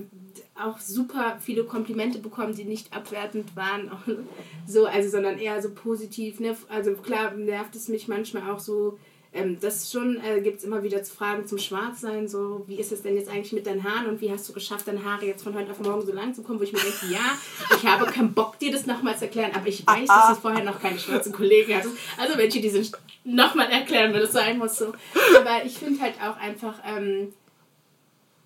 auch 0.59 0.79
super 0.79 1.37
viele 1.39 1.63
Komplimente 1.63 2.17
bekommen, 2.17 2.55
die 2.55 2.63
nicht 2.63 2.91
abwertend 2.91 3.55
waren, 3.55 3.91
so, 4.67 4.87
also 4.87 5.09
sondern 5.09 5.37
eher 5.37 5.61
so 5.61 5.69
positiv. 5.69 6.39
Ne? 6.39 6.57
Also 6.69 6.93
klar 6.93 7.31
nervt 7.35 7.75
es 7.75 7.87
mich 7.87 8.07
manchmal 8.07 8.49
auch 8.49 8.59
so. 8.59 8.97
Ähm, 9.31 9.57
das 9.59 9.91
schon 9.91 10.19
äh, 10.23 10.41
gibt 10.41 10.59
es 10.59 10.63
immer 10.63 10.81
wieder 10.81 11.03
Fragen 11.03 11.45
zum 11.45 11.59
Schwarzsein, 11.59 12.27
so 12.27 12.63
wie 12.67 12.79
ist 12.79 12.91
es 12.91 13.03
denn 13.03 13.15
jetzt 13.15 13.29
eigentlich 13.29 13.51
mit 13.51 13.67
deinen 13.67 13.83
Haaren 13.83 14.07
und 14.07 14.21
wie 14.21 14.31
hast 14.31 14.47
du 14.49 14.53
geschafft, 14.53 14.87
deine 14.87 15.03
Haare 15.03 15.25
jetzt 15.25 15.43
von 15.43 15.53
heute 15.53 15.71
auf 15.71 15.79
morgen 15.81 16.05
so 16.05 16.13
lang 16.13 16.33
zu 16.33 16.41
kommen, 16.41 16.57
wo 16.59 16.63
ich 16.63 16.71
mir 16.71 16.79
denke, 16.79 17.05
ja, 17.11 17.37
ich 17.77 17.85
habe 17.85 18.05
keinen 18.05 18.33
Bock, 18.33 18.57
dir 18.59 18.71
das 18.71 18.85
nochmal 18.85 19.17
zu 19.17 19.25
erklären, 19.25 19.51
aber 19.53 19.67
ich 19.67 19.85
weiß, 19.85 20.07
dass 20.07 20.29
du 20.29 20.35
vorher 20.35 20.63
noch 20.63 20.81
keine 20.81 20.97
schwarzen 20.97 21.33
Kollegen 21.33 21.75
hattest. 21.75 21.95
Also 22.17 22.37
wenn 22.37 22.47
ich 22.47 22.53
dir 22.53 22.61
diesen 22.61 22.89
nochmal 23.25 23.69
erklären, 23.69 24.15
es 24.15 24.31
sein 24.31 24.57
muss. 24.57 24.77
So. 24.77 24.93
Aber 25.37 25.65
ich 25.65 25.77
finde 25.77 26.01
halt 26.01 26.15
auch 26.21 26.37
einfach, 26.37 26.79
ähm, 26.87 27.33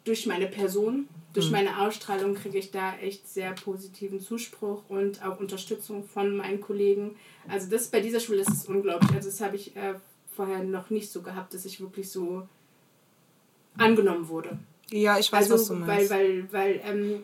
durch 0.06 0.26
meine 0.26 0.48
Person, 0.48 1.08
durch 1.34 1.52
meine 1.52 1.82
Ausstrahlung 1.82 2.34
kriege 2.34 2.58
ich 2.58 2.72
da 2.72 2.96
echt 2.98 3.28
sehr 3.30 3.52
positiven 3.54 4.20
Zuspruch 4.20 4.82
und 4.90 5.24
auch 5.24 5.40
Unterstützung 5.40 6.04
von 6.04 6.36
meinen 6.38 6.62
Kollegen. 6.62 7.16
Also 7.48 7.70
das 7.70 7.88
bei 7.90 8.00
dieser 8.00 8.20
Schule 8.20 8.40
ist 8.42 8.50
es 8.50 8.66
unglaublich. 8.66 9.12
Also 9.14 9.30
das 9.30 9.40
habe 9.42 9.56
ich 9.56 9.76
äh, 9.76 9.94
vorher 10.36 10.64
noch 10.64 10.90
nicht 10.90 11.12
so 11.12 11.22
gehabt, 11.22 11.54
dass 11.54 11.66
ich 11.66 11.80
wirklich 11.82 12.10
so 12.10 12.48
angenommen 13.78 14.28
wurde. 14.28 14.58
ja, 14.92 15.18
ich 15.20 15.32
weiß, 15.32 15.50
was 15.50 15.68
du 15.68 15.74
Also 15.76 15.88
weil, 15.88 15.98
meinst. 15.98 16.10
weil, 16.12 16.48
weil 16.52 16.82
ähm, 16.84 17.24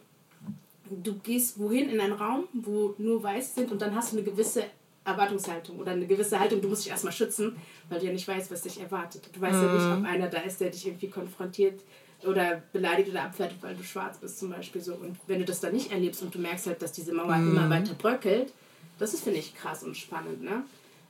du 1.04 1.16
gehst 1.20 1.58
wohin 1.60 1.90
in 1.90 2.00
einen 2.00 2.14
Raum, 2.14 2.46
wo 2.54 2.94
nur 2.98 3.22
Weiße 3.24 3.56
sind 3.56 3.72
und 3.72 3.82
dann 3.82 3.96
hast 3.96 4.14
du 4.14 4.18
eine 4.18 4.26
gewisse 4.26 4.64
Erwartungshaltung 5.04 5.80
oder 5.80 5.92
eine 5.92 6.08
gewisse 6.08 6.40
Haltung, 6.40 6.62
du 6.62 6.68
musst 6.68 6.84
dich 6.86 6.92
erstmal 6.92 7.14
schützen, 7.14 7.56
weil 7.90 8.00
du 8.00 8.06
ja 8.08 8.12
nicht 8.14 8.28
weißt, 8.28 8.50
was 8.52 8.62
dich 8.64 8.80
erwartet. 8.80 9.30
Du 9.34 9.42
weißt 9.42 9.62
ja 9.62 9.68
Mhm. 9.70 9.74
nicht, 9.76 9.86
ob 9.92 10.04
einer 10.04 10.28
da 10.30 10.40
ist, 10.42 10.62
der 10.62 10.70
dich 10.72 10.86
irgendwie 10.88 11.10
konfrontiert 11.10 11.82
oder 12.24 12.62
beleidigt 12.74 13.10
oder 13.10 13.24
abwertet, 13.24 13.58
weil 13.62 13.76
du 13.76 13.84
schwarz 13.84 14.18
bist 14.18 14.40
zum 14.40 14.50
Beispiel 14.50 14.82
so. 14.82 14.94
Und 14.96 15.18
wenn 15.28 15.40
du 15.40 15.46
das 15.46 15.60
dann 15.60 15.74
nicht 15.74 15.92
erlebst 15.92 16.22
und 16.22 16.34
du 16.34 16.40
merkst 16.40 16.68
halt, 16.68 16.82
dass 16.82 16.92
diese 16.92 17.14
Mauer 17.14 17.36
Mhm. 17.38 17.52
immer 17.52 17.70
weiter 17.70 17.94
bröckelt, 17.94 18.52
das 18.98 19.14
ist, 19.14 19.24
finde 19.24 19.40
ich, 19.40 19.54
krass 19.56 19.84
und 19.84 19.96
spannend, 19.98 20.42
ne? 20.44 20.64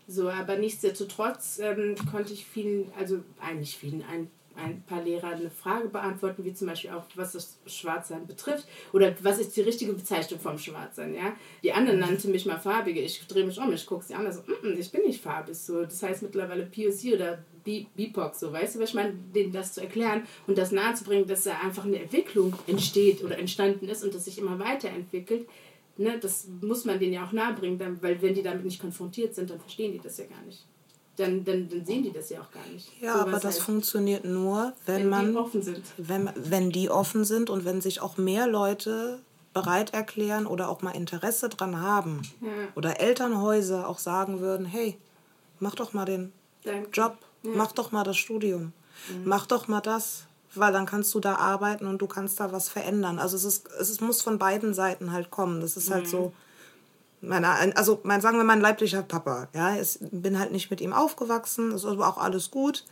So, 0.08 0.30
aber 0.30 0.56
nichtsdestotrotz 0.58 1.60
ähm, 1.60 1.96
konnte 2.12 2.34
ich 2.34 2.46
vielen, 2.46 2.91
also 3.00 3.20
eigentlich 3.41 3.76
vielen, 3.78 4.04
ein, 4.04 4.30
ein 4.56 4.82
paar 4.84 5.02
Lehrer 5.04 5.30
eine 5.30 5.50
Frage 5.50 5.88
beantworten, 5.89 6.44
wie 6.46 6.54
zum 6.54 6.68
Beispiel 6.68 6.91
auch, 6.91 7.04
was 7.15 7.34
das 7.34 7.58
Schwarzsein 7.65 8.26
betrifft 8.28 8.65
oder 8.94 9.15
was 9.22 9.39
ist 9.39 9.56
die 9.58 9.62
richtige 9.62 9.94
Bezeichnung 9.94 10.39
vom 10.39 10.58
Schwarzsein, 10.60 11.13
ja. 11.15 11.36
Die 11.63 11.74
anderen 11.74 12.00
nannten 12.00 12.32
mich 12.32 12.46
mal 12.46 12.60
farbige, 12.60 13.02
ich 13.02 13.26
drehe 13.28 13.46
mich 13.46 13.58
um, 13.60 13.74
ich 13.74 13.86
gucke 13.86 14.04
sie 14.06 14.13
an, 14.15 14.32
so, 14.32 14.41
"Mm, 14.41 14.68
mm, 14.74 14.80
ich 14.80 14.91
bin 14.91 15.02
nicht 15.04 15.22
farbig, 15.22 15.58
so, 15.58 15.84
das 15.84 16.02
heißt 16.04 16.22
mittlerweile 16.24 16.65
POC 16.65 17.13
oder 17.15 17.39
BIPOC, 17.65 18.36
so, 18.36 18.54
weißt 18.54 18.75
du, 18.75 18.80
was 18.80 18.89
ich 18.89 18.95
meine, 18.95 19.13
denen 19.34 19.51
das 19.51 19.73
zu 19.73 19.82
erklären 19.82 20.23
und 20.47 20.58
das 20.58 20.71
nahezubringen, 20.71 21.28
dass 21.28 21.43
da 21.43 21.58
einfach 21.63 21.84
eine 21.86 21.99
Entwicklung 21.99 22.54
entsteht 22.67 23.23
oder 23.23 23.38
entstanden 23.38 23.88
ist 23.89 24.04
und 24.04 24.13
das 24.13 24.25
sich 24.25 24.38
immer 24.38 24.60
weiterentwickelt, 24.60 25.47
ne, 25.97 26.17
das 26.19 26.47
muss 26.62 26.86
man 26.86 26.99
denen 26.99 27.13
ja 27.13 27.25
auch 27.25 27.32
nahebringen, 27.32 27.97
weil 28.01 28.21
wenn 28.21 28.34
die 28.34 28.43
damit 28.43 28.63
nicht 28.65 28.80
konfrontiert 28.80 29.34
sind, 29.36 29.49
dann 29.49 29.60
verstehen 29.60 29.91
die 29.93 29.99
das 29.99 30.17
ja 30.17 30.25
gar 30.25 30.41
nicht. 30.45 30.63
dann, 31.17 31.43
dann, 31.45 31.67
dann 31.69 31.86
sehen 31.86 32.04
die 32.04 32.12
das 32.12 32.30
ja 32.30 32.41
auch 32.41 32.51
gar 32.51 32.65
nicht. 32.67 32.89
Ja, 33.01 33.13
so, 33.13 33.19
aber 33.21 33.32
das 33.32 33.45
heißt, 33.45 33.62
funktioniert 33.62 34.25
nur, 34.25 34.73
wenn, 34.86 34.97
wenn 35.04 35.10
man 35.10 35.32
die 35.32 35.38
offen 35.38 35.62
sind. 35.62 35.82
Wenn, 35.97 36.30
wenn 36.36 36.69
die 36.71 36.89
offen 36.89 37.23
sind 37.25 37.49
und 37.49 37.63
wenn 37.65 37.80
sich 37.82 38.01
auch 38.01 38.17
mehr 38.17 38.47
Leute 38.47 39.19
bereit 39.54 39.93
erklären 39.93 40.45
oder 40.45 40.67
auch 40.69 40.82
mal 40.82 40.91
Interesse 40.91 41.47
dran 41.47 41.80
haben 41.80 42.21
Ja. 42.41 42.49
oder 42.75 42.99
Elternhäuser 42.99 43.88
auch 43.88 43.99
sagen 43.99 44.41
würden, 44.41 44.65
hey, 44.65 44.97
mach 45.62 45.75
doch 45.75 45.93
mal 45.93 46.04
den 46.04 46.34
Danke. 46.65 46.89
Job, 46.91 47.15
Ja. 47.45 47.51
Mhm. 47.51 47.58
mach 47.58 47.71
doch 47.71 47.91
mal 47.91 48.03
das 48.03 48.17
Studium, 48.17 48.73
mach 49.23 49.45
doch 49.45 49.67
mal 49.67 49.81
das, 49.81 50.25
weil 50.53 50.71
dann 50.73 50.86
kannst 50.86 51.13
du 51.13 51.19
da 51.19 51.36
arbeiten 51.36 51.86
und 51.88 51.99
du 52.01 52.08
kannst 52.08 52.39
da 52.39 52.51
was 52.51 52.69
verändern. 52.69 53.19
Also 53.19 53.36
es, 53.38 53.43
ist, 53.45 53.67
es 53.79 54.01
muss 54.01 54.21
von 54.21 54.38
beiden 54.38 54.73
Seiten 54.73 55.12
halt 55.12 55.29
kommen. 55.31 55.62
Das 55.62 55.75
ist 55.77 55.89
Mhm. 55.89 55.93
halt 55.93 56.08
so, 56.08 56.34
meine, 57.21 57.47
also 57.75 57.99
mein, 58.03 58.21
sagen 58.21 58.38
wir 58.38 58.43
mein 58.43 58.62
leiblicher 58.62 59.01
Papa, 59.01 59.47
ja, 59.53 59.75
ich 59.79 59.97
bin 60.01 60.38
halt 60.39 60.51
nicht 60.51 60.69
mit 60.69 60.79
ihm 60.81 60.93
aufgewachsen, 60.93 61.71
ist 61.71 61.86
aber 61.86 62.08
auch 62.08 62.17
alles 62.17 62.51
gut. 62.51 62.86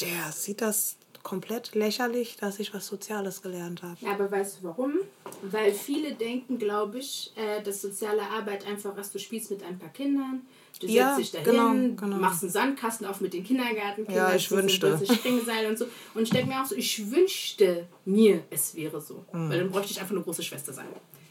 Der 0.00 0.32
sieht 0.32 0.60
das 0.60 0.96
komplett 1.22 1.74
lächerlich, 1.74 2.36
dass 2.36 2.58
ich 2.58 2.74
was 2.74 2.86
Soziales 2.86 3.40
gelernt 3.42 3.82
habe. 3.82 3.96
Ja, 4.00 4.12
aber 4.12 4.30
weißt 4.30 4.58
du 4.60 4.68
warum? 4.68 4.94
Weil 5.42 5.72
viele 5.72 6.14
denken, 6.14 6.58
glaube 6.58 6.98
ich, 6.98 7.32
äh, 7.36 7.62
dass 7.62 7.80
soziale 7.80 8.22
Arbeit 8.28 8.66
einfach 8.66 8.96
ist, 8.98 9.14
du 9.14 9.18
spielst 9.18 9.50
mit 9.50 9.62
ein 9.62 9.78
paar 9.78 9.88
Kindern, 9.90 10.42
du 10.80 10.86
Ja, 10.86 11.16
setzt 11.16 11.34
dich 11.34 11.42
dahin, 11.44 11.96
genau, 11.96 11.96
genau. 11.96 12.16
machst 12.16 12.42
einen 12.42 12.52
Sandkasten 12.52 13.06
auf 13.06 13.20
mit 13.20 13.32
den 13.34 13.44
Kindergartenkindern, 13.44 14.30
Ja, 14.30 14.34
ich 14.34 14.48
so 14.48 14.56
wünschte. 14.56 14.86
plötzlich 14.88 15.18
Springseile 15.18 15.68
und 15.68 15.78
so. 15.78 15.86
Und 16.14 16.22
ich 16.22 16.30
denke 16.30 16.48
mir 16.48 16.60
auch 16.60 16.66
so, 16.66 16.74
ich 16.74 17.10
wünschte 17.10 17.86
mir, 18.04 18.42
es 18.50 18.74
wäre 18.74 19.00
so. 19.00 19.24
Hm. 19.30 19.50
Weil 19.50 19.58
dann 19.60 19.70
bräuchte 19.70 19.92
ich 19.92 20.00
einfach 20.00 20.14
eine 20.14 20.22
große 20.22 20.42
Schwester 20.42 20.72
sein. 20.72 20.86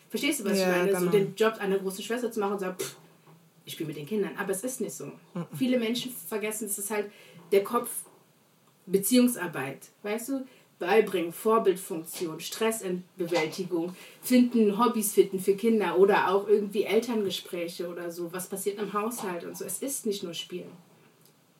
Verstehst 0.10 0.39
du, 0.41 0.45
was 0.45 0.58
Ja, 0.60 0.69
ich 0.71 0.77
meine? 0.77 0.91
So 0.93 0.99
genau. 0.99 1.12
den 1.12 1.36
Job 1.36 1.56
einer 1.60 1.77
großen 1.79 2.03
Schwester 2.03 2.32
zu 2.32 2.39
machen 2.39 2.53
und 2.53 2.60
sagen, 2.60 2.75
pff, 2.77 2.95
ich 3.65 3.73
spiele 3.73 3.88
mit 3.88 3.97
den 3.97 4.06
Kindern. 4.06 4.32
Aber 4.38 4.51
es 4.51 4.63
ist 4.63 4.82
nicht 4.82 4.93
so. 4.93 5.06
Hm. 5.34 5.45
Viele 5.58 5.79
Menschen 5.79 6.12
vergessen, 6.12 6.65
es 6.67 6.77
ist 6.77 6.91
halt 6.91 7.10
der 7.51 7.63
Kopf 7.63 7.89
Beziehungsarbeit, 8.86 9.88
weißt 10.03 10.29
du? 10.29 10.45
Beibringen, 10.86 11.32
Vorbildfunktion, 11.32 12.39
Stressbewältigung, 12.39 13.96
finden, 14.22 14.78
Hobbys 14.78 15.13
finden 15.13 15.39
für 15.39 15.56
Kinder 15.56 15.98
oder 15.98 16.30
auch 16.34 16.48
irgendwie 16.48 16.84
Elterngespräche 16.84 17.88
oder 17.89 18.12
so. 18.12 18.32
Was 18.34 18.48
passiert 18.48 18.80
im 18.80 18.91
Haushalt 18.93 19.43
und 19.46 19.58
so. 19.58 19.65
Es 19.65 19.82
ist 19.82 20.06
nicht 20.06 20.24
nur 20.24 20.34
Spielen. 20.34 20.72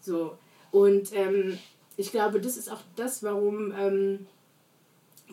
So. 0.02 0.38
Und 0.72 1.14
ähm, 1.16 1.58
ich 1.98 2.12
glaube, 2.12 2.42
das 2.42 2.58
ist 2.58 2.70
auch 2.72 2.82
das, 2.96 3.24
warum 3.24 3.72
ähm, 3.80 4.26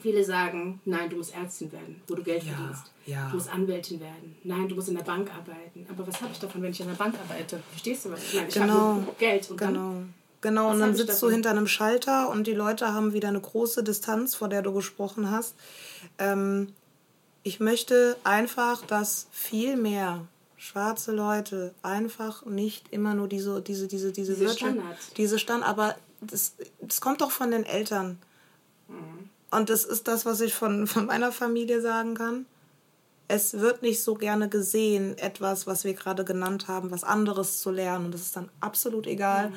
viele 0.00 0.22
sagen, 0.24 0.81
nein, 0.85 1.11
du 1.11 1.16
musst 1.16 1.35
Ärztin 1.35 1.72
werden, 1.72 2.00
wo 2.07 2.14
du 2.14 2.22
Geld 2.22 2.44
Ja, 2.44 2.53
verdienst. 2.53 2.92
ja. 3.07 3.29
Du 3.31 3.37
musst 3.37 3.53
Anwältin 3.53 4.00
werden. 4.00 4.37
Nein, 4.44 4.68
du 4.68 4.74
musst 4.76 4.88
in 4.88 4.96
der 4.96 5.03
Bank 5.05 5.31
arbeiten. 5.35 5.87
Aber 5.90 6.07
was 6.07 6.20
habe 6.22 6.33
ich 6.33 6.38
davon, 6.38 6.62
wenn 6.62 6.70
ich 6.70 6.81
in 6.81 6.87
der 6.88 6.94
Bank 6.94 7.14
arbeite? 7.18 7.61
Verstehst 7.70 8.05
du 8.05 8.11
was? 8.12 8.22
Ich 8.24 8.35
meine, 8.35 8.48
ich 8.48 8.55
Genau. 8.55 8.74
habe 8.74 9.07
Geld 9.18 9.50
und 9.50 9.61
dann 9.61 10.14
Genau. 10.40 10.68
Was 10.68 10.74
und 10.74 10.81
dann 10.81 10.94
sitzt 10.96 11.20
du 11.22 11.29
hinter 11.31 11.50
einem 11.50 11.66
Schalter 11.66 12.31
und 12.31 12.46
die 12.46 12.55
Leute 12.55 12.92
haben 12.94 13.12
wieder 13.12 13.29
eine 13.29 13.40
große 13.40 13.85
Distanz, 13.85 14.35
vor 14.35 14.48
der 14.48 14.62
du 14.62 14.72
gesprochen 14.72 15.31
hast. 15.31 15.55
Ähm, 16.18 16.72
ich 17.42 17.61
möchte 17.61 18.16
einfach, 18.24 18.85
dass 18.87 19.26
viel 19.33 19.76
mehr 19.76 20.26
schwarze 20.57 21.12
Leute 21.12 21.74
einfach 21.83 22.44
nicht 22.44 22.92
immer 22.92 23.14
nur 23.14 23.29
diese, 23.29 23.62
diese, 23.62 23.87
diese, 23.88 24.12
diese, 24.12 24.33
Diese 24.35 24.44
Wirtschaft- 24.44 24.72
Standard. 24.72 24.98
diese 25.16 25.38
Stand, 25.38 25.64
aber 25.64 25.94
das, 26.20 26.55
das 26.81 27.00
kommt 27.00 27.22
doch 27.22 27.31
von 27.31 27.50
den 27.50 27.64
Eltern. 27.64 28.18
Mhm. 28.88 29.31
Und 29.50 29.70
das 29.70 29.85
ist 29.85 30.07
das, 30.07 30.26
was 30.26 30.40
ich 30.42 30.55
von, 30.55 30.87
von 30.87 31.07
meiner 31.07 31.33
Familie 31.33 31.81
sagen 31.81 32.14
kann. 32.14 32.46
Es 33.26 33.59
wird 33.61 33.83
nicht 33.83 34.03
so 34.03 34.14
gerne 34.14 34.48
gesehen, 34.48 35.16
etwas, 35.16 35.66
was 35.66 35.85
wir 35.85 35.94
gerade 35.94 36.24
genannt 36.24 36.68
haben, 36.68 36.90
was 36.90 37.05
anderes 37.05 37.61
zu 37.61 37.70
lernen. 37.70 38.07
Und 38.07 38.14
es 38.14 38.22
ist 38.22 38.37
dann 38.37 38.48
absolut 38.61 39.07
egal, 39.07 39.53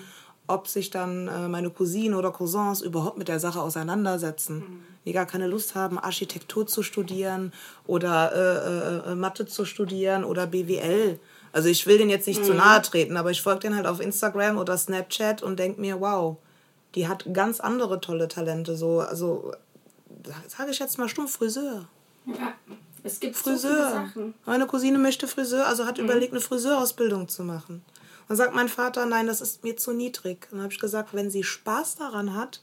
ob 0.48 0.68
sich 0.68 0.90
dann 0.90 1.28
äh, 1.28 1.48
meine 1.48 1.70
Cousinen 1.70 2.16
oder 2.16 2.32
Cousins 2.32 2.82
überhaupt 2.82 3.18
mit 3.18 3.28
der 3.28 3.40
Sache 3.40 3.62
auseinandersetzen. 3.62 4.84
Die 5.06 5.12
gar 5.14 5.26
keine 5.26 5.48
Lust 5.48 5.76
haben, 5.76 6.00
Architektur 6.00 6.66
zu 6.66 6.82
studieren 6.82 7.52
oder 7.88 8.32
äh, 8.34 9.10
äh, 9.10 9.12
äh, 9.12 9.16
Mathe 9.16 9.46
zu 9.46 9.66
studieren 9.66 10.24
oder 10.24 10.48
BWL. 10.48 11.20
Also 11.52 11.70
ich 11.70 11.86
will 11.86 11.98
denen 11.98 12.10
jetzt 12.10 12.28
nicht 12.28 12.44
zu 12.44 12.54
nahe 12.54 12.82
treten, 12.82 13.16
aber 13.16 13.30
ich 13.32 13.42
folge 13.42 13.62
denen 13.62 13.76
halt 13.76 13.86
auf 13.86 14.00
Instagram 14.00 14.58
oder 14.58 14.78
Snapchat 14.78 15.44
und 15.44 15.60
denke 15.60 15.80
mir, 15.80 16.00
wow, 16.00 16.38
die 16.96 17.08
hat 17.08 17.26
ganz 17.34 17.60
andere 17.60 18.02
tolle 18.02 18.28
Talente. 18.28 18.76
So, 18.76 19.02
also 19.02 19.52
sage 20.48 20.72
ich 20.72 20.80
jetzt 20.80 20.98
mal 20.98 21.10
stumpf, 21.10 21.38
Friseur. 21.38 21.86
Ja, 22.26 22.54
es 23.04 23.20
gibt 23.20 23.36
so 23.36 23.52
Friseur. 23.52 23.72
viele 23.72 23.90
Sachen. 23.90 24.34
Meine 24.46 24.66
Cousine 24.66 24.98
möchte 24.98 25.28
Friseur, 25.28 25.68
also 25.68 25.86
hat 25.86 25.98
überlegt, 25.98 26.32
eine 26.34 26.42
Friseurausbildung 26.42 27.28
zu 27.28 27.44
machen. 27.44 27.84
Dann 28.28 28.38
sagt 28.38 28.56
mein 28.56 28.70
Vater, 28.70 29.06
nein, 29.06 29.28
das 29.28 29.42
ist 29.42 29.64
mir 29.64 29.76
zu 29.78 29.94
niedrig. 29.94 30.48
Dann 30.52 30.62
habe 30.62 30.74
ich 30.74 30.80
gesagt, 30.80 31.14
wenn 31.14 31.30
sie 31.30 31.44
Spaß 31.44 31.96
daran 31.96 32.36
hat, 32.36 32.62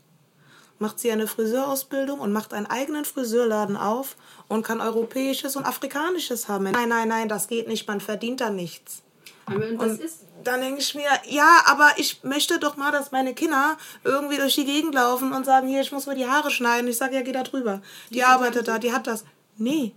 macht 0.79 0.99
sie 0.99 1.12
eine 1.12 1.27
Friseurausbildung 1.27 2.18
und 2.20 2.33
macht 2.33 2.55
einen 2.55 2.66
eigenen 2.66 3.05
Friseurladen 3.05 3.77
auf 3.77 4.16
und 4.49 4.64
kann 4.64 4.81
europäisches 4.81 5.55
und 5.55 5.64
afrikanisches 5.64 6.49
haben. 6.49 6.64
Nein, 6.64 6.88
nein, 6.88 7.09
nein, 7.09 7.29
das 7.29 7.49
geht 7.49 7.68
nicht, 7.68 7.87
man 7.87 8.01
verdient 8.01 8.40
da 8.40 8.51
nichts. 8.51 9.03
Aber 9.46 9.66
und 9.66 9.79
das 9.79 9.90
Und 9.92 10.01
ist, 10.01 10.20
dann 10.42 10.61
denke 10.62 10.81
ich 10.81 10.94
mir, 10.94 11.09
ja, 11.29 11.62
aber 11.66 11.90
ich 11.99 12.25
möchte 12.25 12.59
doch 12.59 12.77
mal, 12.77 12.90
dass 12.92 13.12
meine 13.12 13.35
Kinder 13.35 13.77
irgendwie 14.05 14.37
durch 14.37 14.55
die 14.55 14.64
Gegend 14.64 14.94
laufen 14.94 15.33
und 15.33 15.44
sagen, 15.44 15.68
hier, 15.68 15.83
ich 15.83 15.92
muss 15.92 16.07
mir 16.07 16.14
die 16.14 16.27
Haare 16.27 16.51
schneiden. 16.51 16.88
Ich 16.88 16.96
sage, 16.96 17.14
ja, 17.14 17.23
geh 17.23 17.33
da 17.33 17.42
drüber. 17.42 17.83
Die 18.09 18.25
arbeitet 18.25 18.68
da, 18.68 18.79
die 18.79 18.92
hat 18.92 19.07
das. 19.07 19.25
Nee. 19.59 19.92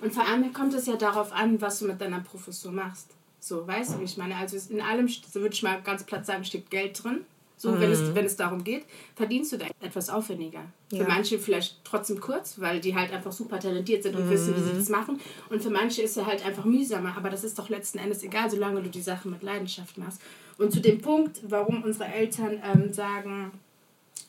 und 0.00 0.14
vor 0.14 0.24
allem 0.24 0.52
kommt 0.52 0.72
es 0.74 0.86
ja 0.86 0.94
darauf 0.94 1.32
an, 1.32 1.60
was 1.60 1.80
du 1.80 1.86
mit 1.86 2.00
deiner 2.00 2.20
Professur 2.20 2.70
machst. 2.70 3.08
So, 3.46 3.64
weißt 3.64 3.94
du, 3.94 4.00
wie 4.00 4.04
ich 4.04 4.16
meine? 4.16 4.34
Also 4.34 4.56
es- 4.56 4.70
in 4.70 4.80
allem, 4.80 5.06
so 5.06 5.40
würde 5.40 5.54
ich 5.54 5.62
mal 5.62 5.80
ganz 5.80 6.02
platt 6.02 6.26
sagen, 6.26 6.44
steckt 6.44 6.68
Geld 6.68 7.00
drin. 7.04 7.24
So, 7.56 7.78
wenn, 7.80 7.92
es, 7.92 8.12
wenn 8.12 8.26
es 8.26 8.34
darum 8.36 8.64
geht, 8.64 8.84
verdienst 9.14 9.52
du 9.52 9.56
da 9.56 9.66
etwas 9.80 10.10
aufwendiger. 10.10 10.62
Für 10.90 10.96
Ja. 10.96 11.04
manche 11.08 11.38
vielleicht 11.38 11.76
trotzdem 11.84 12.20
kurz, 12.20 12.58
weil 12.60 12.80
die 12.80 12.94
halt 12.96 13.12
einfach 13.12 13.30
super 13.30 13.60
talentiert 13.60 14.02
sind 14.02 14.16
und 14.16 14.28
wissen, 14.28 14.54
wie 14.56 14.60
sie 14.62 14.74
das 14.74 14.88
machen. 14.88 15.20
Und 15.48 15.62
für 15.62 15.70
manche 15.70 16.02
ist 16.02 16.16
er 16.16 16.26
halt 16.26 16.44
einfach 16.44 16.64
mühsamer. 16.64 17.16
Aber 17.16 17.30
das 17.30 17.44
ist 17.44 17.56
doch 17.56 17.68
letzten 17.68 17.98
Endes 17.98 18.24
egal, 18.24 18.50
solange 18.50 18.82
du 18.82 18.90
die 18.90 19.00
Sache 19.00 19.28
mit 19.28 19.42
Leidenschaft 19.44 19.96
machst. 19.96 20.20
Und 20.58 20.72
zu 20.72 20.80
dem 20.80 21.00
Punkt, 21.00 21.38
warum 21.48 21.84
unsere 21.84 22.12
Eltern 22.12 22.60
ähm, 22.64 22.92
sagen, 22.92 23.52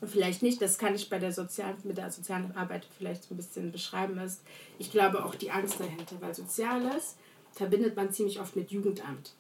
vielleicht 0.06 0.44
nicht, 0.44 0.62
das 0.62 0.78
kann 0.78 0.94
ich 0.94 1.10
bei 1.10 1.18
der 1.18 1.32
sozialen, 1.34 1.76
mit 1.84 1.98
der 1.98 2.12
sozialen 2.12 2.56
Arbeit 2.56 2.88
vielleicht 2.98 3.24
so 3.24 3.34
ein 3.34 3.38
bisschen 3.38 3.72
beschreiben, 3.72 4.20
ist, 4.20 4.42
ich 4.78 4.92
glaube 4.92 5.26
auch 5.26 5.34
die 5.36 5.50
Angst 5.50 5.80
dahinter, 5.80 6.16
weil 6.22 6.36
Soziales 6.36 7.16
verbindet 7.58 7.96
man 7.96 8.12
ziemlich 8.12 8.40
oft 8.40 8.56
mit 8.56 8.72
Jugendamt. 8.72 9.34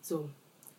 So. 0.00 0.28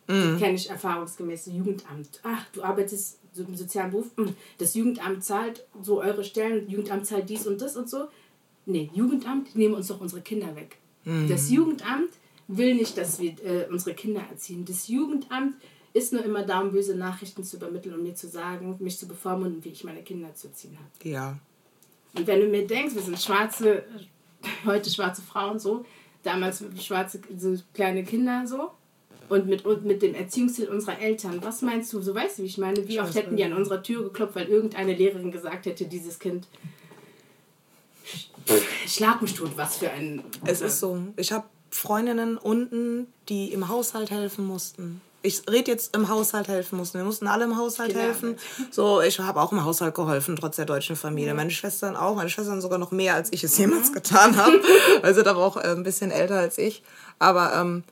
Kenne 0.06 0.54
ich 0.54 0.68
erfahrungsgemäß. 0.68 1.46
Jugendamt. 1.46 2.20
Ach, 2.22 2.44
du 2.52 2.62
arbeitest 2.62 3.18
so 3.32 3.42
im 3.42 3.56
sozialen 3.56 3.90
Beruf. 3.90 4.10
Hm, 4.16 4.34
Das 4.58 4.74
Jugendamt 4.74 5.24
zahlt 5.24 5.64
so 5.82 6.00
eure 6.00 6.22
Stellen, 6.22 6.68
Jugendamt 6.68 7.06
zahlt 7.06 7.28
dies 7.28 7.46
und 7.46 7.60
das 7.60 7.76
und 7.76 7.88
so. 7.88 8.08
Nee, 8.66 8.90
Jugendamt, 8.92 9.56
nehmen 9.56 9.74
uns 9.74 9.88
doch 9.88 10.00
unsere 10.00 10.20
Kinder 10.22 10.54
weg. 10.56 10.76
Das 11.28 11.50
Jugendamt 11.50 12.10
will 12.48 12.74
nicht, 12.74 12.96
dass 12.96 13.18
wir 13.18 13.32
äh, 13.44 13.66
unsere 13.70 13.94
Kinder 13.94 14.22
erziehen. 14.30 14.64
Das 14.64 14.88
Jugendamt 14.88 15.56
ist 15.92 16.12
nur 16.14 16.24
immer 16.24 16.44
da, 16.44 16.60
um 16.60 16.70
böse 16.72 16.94
Nachrichten 16.96 17.44
zu 17.44 17.56
übermitteln 17.56 17.94
und 17.94 18.02
mir 18.02 18.14
zu 18.14 18.26
sagen, 18.26 18.76
mich 18.80 18.98
zu 18.98 19.06
bevormunden, 19.06 19.62
wie 19.64 19.68
ich 19.68 19.84
meine 19.84 20.02
Kinder 20.02 20.34
zu 20.34 20.48
erziehen 20.48 20.78
habe. 20.78 21.08
Ja. 21.08 21.38
Und 22.16 22.26
wenn 22.26 22.40
du 22.40 22.46
mir 22.46 22.66
denkst, 22.66 22.94
wir 22.94 23.02
sind 23.02 23.20
schwarze, 23.20 23.84
heute 24.64 24.88
schwarze 24.88 25.20
Frauen 25.22 25.58
so, 25.58 25.84
damals 26.24 26.64
schwarze, 26.80 27.20
so 27.36 27.56
kleine 27.72 28.04
Kinder 28.04 28.46
so, 28.46 28.70
und 29.28 29.46
mit, 29.46 29.64
mit 29.84 30.02
dem 30.02 30.14
Erziehungsstil 30.14 30.68
unserer 30.68 30.98
Eltern, 30.98 31.42
was 31.42 31.62
meinst 31.62 31.92
du, 31.92 32.00
so 32.00 32.14
weißt 32.14 32.38
du, 32.38 32.42
wie 32.42 32.46
ich 32.46 32.58
meine, 32.58 32.86
wie 32.88 33.00
oft 33.00 33.14
hätten 33.14 33.36
die 33.36 33.44
an 33.44 33.52
unserer 33.52 33.82
Tür 33.82 34.02
geklopft, 34.04 34.36
weil 34.36 34.48
irgendeine 34.48 34.94
Lehrerin 34.94 35.30
gesagt 35.32 35.66
hätte, 35.66 35.86
dieses 35.86 36.18
Kind, 36.18 36.46
schlag 38.86 39.22
mich 39.22 39.34
tot, 39.34 39.52
was 39.56 39.78
für 39.78 39.90
ein... 39.90 40.22
Es 40.44 40.60
ist 40.60 40.80
so. 40.80 40.98
Ich 41.16 41.32
habe 41.32 41.46
Freundinnen 41.70 42.36
unten, 42.36 43.06
die 43.28 43.52
im 43.52 43.68
Haushalt 43.68 44.10
helfen 44.10 44.46
mussten. 44.46 45.00
Ich 45.24 45.42
rede 45.50 45.70
jetzt 45.70 45.96
im 45.96 46.10
Haushalt 46.10 46.48
helfen 46.48 46.76
mussten. 46.76 46.98
Wir 46.98 47.04
mussten 47.04 47.26
alle 47.26 47.44
im 47.44 47.56
Haushalt 47.56 47.88
Kinderarbeit. 47.88 48.22
helfen. 48.22 48.36
So, 48.70 49.00
ich 49.00 49.18
habe 49.18 49.40
auch 49.40 49.52
im 49.52 49.64
Haushalt 49.64 49.94
geholfen, 49.94 50.36
trotz 50.36 50.56
der 50.56 50.66
deutschen 50.66 50.96
Familie. 50.96 51.32
Meine 51.32 51.50
Schwestern 51.50 51.96
auch. 51.96 52.14
Meine 52.14 52.28
Schwestern 52.28 52.60
sogar 52.60 52.78
noch 52.78 52.90
mehr, 52.90 53.14
als 53.14 53.32
ich 53.32 53.42
es 53.42 53.56
jemals 53.56 53.92
getan 53.92 54.36
habe. 54.36 54.60
Also 55.02 55.16
sind 55.16 55.28
aber 55.28 55.42
auch 55.42 55.56
äh, 55.56 55.68
ein 55.68 55.82
bisschen 55.82 56.10
älter 56.10 56.38
als 56.38 56.58
ich. 56.58 56.82
Aber 57.18 57.54
ähm, 57.54 57.84